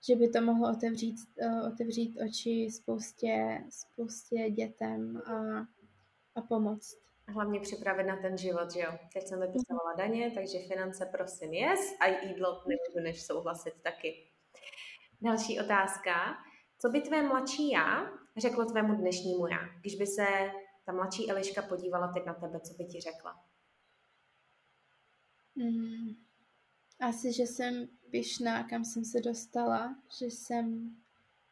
[0.07, 5.67] že by to mohlo otevřít, uh, otevřít oči spoustě, spoustě dětem a,
[6.35, 7.02] a pomoct.
[7.27, 8.91] Hlavně připravit na ten život, že jo.
[9.13, 14.27] Teď jsem vypisovala daně, takže finance prosím yes a jídlo nemůžu než souhlasit taky.
[15.21, 16.37] Další otázka.
[16.79, 20.25] Co by tvé mladší já řeklo tvému dnešnímu já, když by se
[20.85, 23.43] ta mladší Eliška podívala teď na tebe, co by ti řekla?
[25.55, 26.15] Mm,
[26.99, 30.95] asi, že jsem pyšná, kam jsem se dostala, že jsem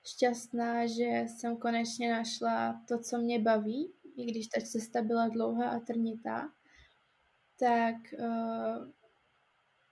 [0.06, 5.70] šťastná, že jsem konečně našla to, co mě baví, i když ta cesta byla dlouhá
[5.70, 6.52] a trnitá,
[7.60, 8.90] tak uh,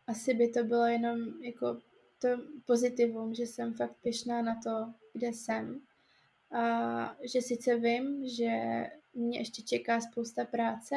[0.07, 1.77] asi by to bylo jenom jako
[2.19, 2.27] to
[2.65, 5.81] pozitivum, že jsem fakt pyšná na to, kde jsem.
[6.51, 8.51] A že sice vím, že
[9.13, 10.95] mě ještě čeká spousta práce,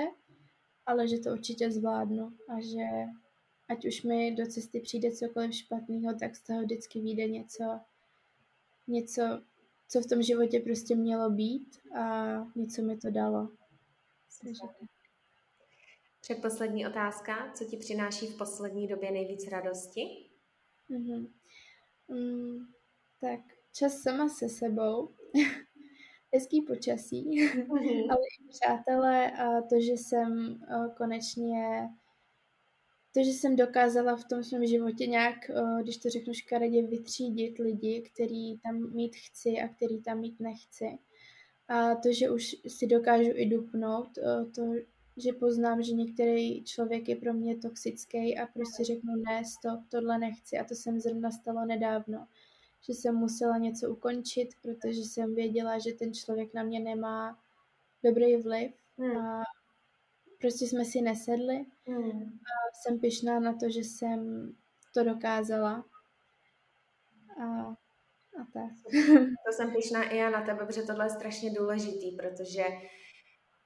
[0.87, 2.89] ale že to určitě zvládnu a že,
[3.69, 7.81] ať už mi do cesty přijde cokoliv špatného, tak z toho vždycky vyjde něco,
[8.89, 9.23] něco,
[9.93, 13.49] co v tom životě prostě mělo být a něco mi to dalo.
[16.21, 17.53] Předposlední otázka.
[17.55, 20.31] Co ti přináší v poslední době nejvíc radosti?
[20.91, 21.29] Mm-hmm.
[22.09, 22.59] Mm,
[23.21, 23.41] tak
[23.73, 25.15] čas sama se sebou,
[26.35, 28.07] hezký počasí, mm-hmm.
[28.11, 30.61] ale i přátelé a to, že jsem
[30.97, 31.89] konečně
[33.15, 35.37] to, že jsem dokázala v tom svém životě nějak,
[35.83, 40.99] když to řeknu škaredě, vytřídit lidi, který tam mít chci a který tam mít nechci.
[41.69, 44.09] A to, že už si dokážu i dupnout,
[44.55, 44.63] to,
[45.17, 50.19] že poznám, že některý člověk je pro mě toxický a prostě řeknu ne, stop, tohle
[50.19, 50.59] nechci.
[50.59, 52.27] A to se mi zrovna stalo nedávno,
[52.87, 57.39] že jsem musela něco ukončit, protože jsem věděla, že ten člověk na mě nemá
[58.05, 59.17] dobrý vliv hmm.
[59.17, 59.43] a
[60.43, 62.23] prostě jsme si nesedli hmm.
[62.23, 62.53] a
[62.83, 64.53] jsem pyšná na to, že jsem
[64.95, 65.85] to dokázala.
[67.41, 67.45] A,
[68.41, 68.73] a tak.
[69.47, 72.65] To jsem pyšná i já na tebe, protože tohle je strašně důležitý, protože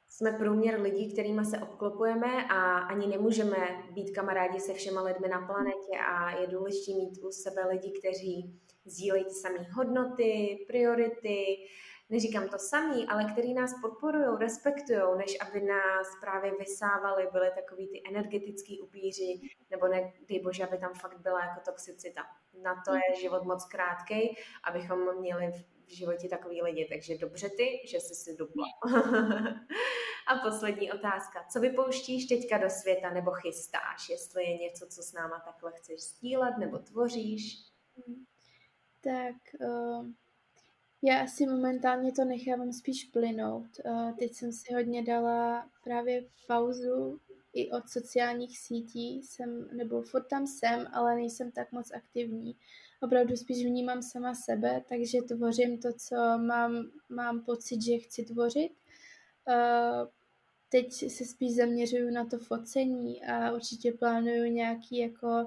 [0.09, 3.57] jsme průměr lidí, kterými se obklopujeme a ani nemůžeme
[3.91, 8.61] být kamarádi se všema lidmi na planetě a je důležité mít u sebe lidi, kteří
[8.85, 11.57] sdílejí ty samé hodnoty, priority,
[12.09, 17.89] neříkám to samý, ale který nás podporují, respektují, než aby nás právě vysávali, byly takový
[17.89, 22.23] ty energetický upíři, nebo ne, dej bože, aby tam fakt byla jako toxicita.
[22.63, 25.53] Na to je život moc krátký, abychom měli
[25.87, 26.89] v životě takový lidi.
[26.93, 28.65] Takže dobře ty, že jsi si dupla.
[30.27, 31.47] A poslední otázka.
[31.53, 34.09] Co vypouštíš teďka do světa nebo chystáš?
[34.11, 37.57] Jestli je něco, co s náma takhle chceš sdílet nebo tvoříš?
[39.01, 40.07] Tak uh,
[41.03, 43.67] já si momentálně to nechávám spíš plynout.
[43.85, 47.21] Uh, teď jsem si hodně dala právě pauzu
[47.53, 49.23] i od sociálních sítí.
[49.23, 52.57] Jsem, nebo furt tam jsem, ale nejsem tak moc aktivní.
[53.03, 58.73] Opravdu spíš vnímám sama sebe, takže tvořím to, co mám, mám pocit, že chci tvořit.
[59.49, 60.09] Uh,
[60.69, 65.47] teď se spíš zaměřuju na to focení a určitě plánuju nějaký jako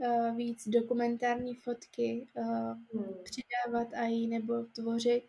[0.00, 2.44] uh, víc dokumentární fotky uh,
[2.94, 3.14] hmm.
[3.22, 5.24] přidávat a jí nebo tvořit,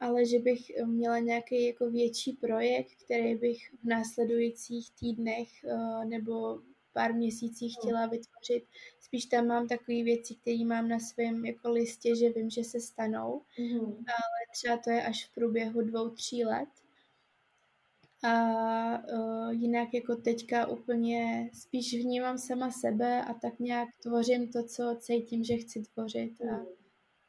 [0.00, 6.60] ale že bych měla nějaký jako větší projekt, který bych v následujících týdnech uh, nebo
[6.92, 7.80] pár měsících hmm.
[7.82, 8.64] chtěla vytvořit.
[9.00, 12.80] Spíš tam mám takové věci, které mám na svém jako listě, že vím, že se
[12.80, 13.80] stanou, mm.
[13.86, 16.68] ale třeba to je až v průběhu dvou, tří let.
[18.24, 18.32] A
[19.12, 24.96] uh, jinak jako teďka úplně spíš vnímám sama sebe a tak nějak tvořím to, co
[25.00, 26.40] cítím, že chci tvořit.
[26.40, 26.66] A mm.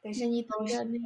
[0.02, 0.98] Takže není to žádný...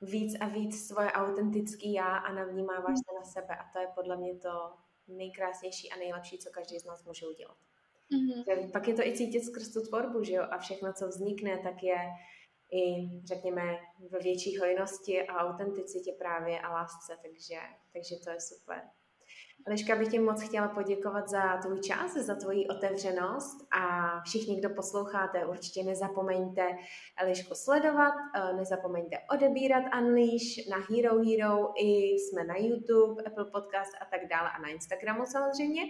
[0.00, 2.96] víc a víc svoje autentický já a navnímáváš mm.
[2.96, 4.72] se na sebe a to je podle mě to
[5.08, 7.56] nejkrásnější a nejlepší, co každý z nás může udělat.
[8.12, 8.70] Mm-hmm.
[8.70, 10.42] Pak je to i cítit skrz tu tvorbu, že jo?
[10.50, 11.98] A všechno, co vznikne, tak je
[12.72, 13.62] i, řekněme,
[14.10, 17.58] ve větší hojnosti a autenticitě právě a lásce, takže,
[17.92, 18.82] takže to je super.
[19.66, 24.70] Eliška bych ti moc chtěla poděkovat za tvůj čas, za tvoji otevřenost a všichni, kdo
[24.70, 26.68] posloucháte, určitě nezapomeňte
[27.16, 33.92] Elišku sledovat, eh, nezapomeňte odebírat Unleash na Hero Hero, i jsme na YouTube, Apple Podcast
[34.00, 35.82] a tak dále a na Instagramu samozřejmě.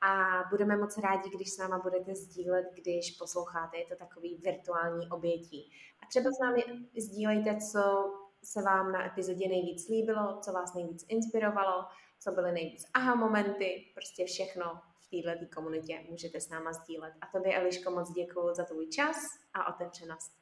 [0.00, 5.08] A budeme moc rádi, když s náma budete sdílet, když posloucháte, je to takový virtuální
[5.10, 5.70] obětí.
[6.02, 6.64] A třeba s námi
[6.96, 8.12] sdílejte, co
[8.44, 11.84] se vám na epizodě nejvíc líbilo, co vás nejvíc inspirovalo,
[12.24, 14.64] co byly nejvíc aha momenty, prostě všechno
[15.00, 17.14] v této komunitě můžete s náma sdílet.
[17.20, 19.16] A tobě, Eliško, moc děkuji za tvůj čas
[19.54, 20.32] a otevřenost.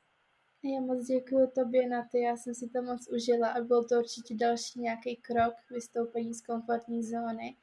[0.65, 3.99] Já moc děkuji tobě na ty, já jsem si to moc užila a byl to
[3.99, 7.57] určitě další nějaký krok vystoupení z komfortní zóny.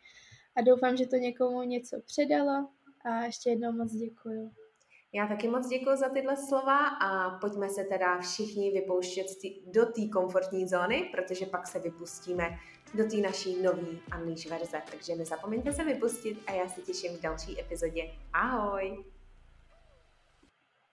[0.55, 2.67] A doufám, že to někomu něco předalo
[3.05, 4.51] a ještě jednou moc děkuji.
[5.13, 9.27] Já taky moc děkuji za tyhle slova a pojďme se teda všichni vypouštět
[9.65, 12.49] do té komfortní zóny, protože pak se vypustíme
[12.93, 14.81] do té naší nový Unleash verze.
[14.91, 18.11] Takže nezapomeňte se vypustit a já se těším v další epizodě.
[18.33, 19.03] Ahoj!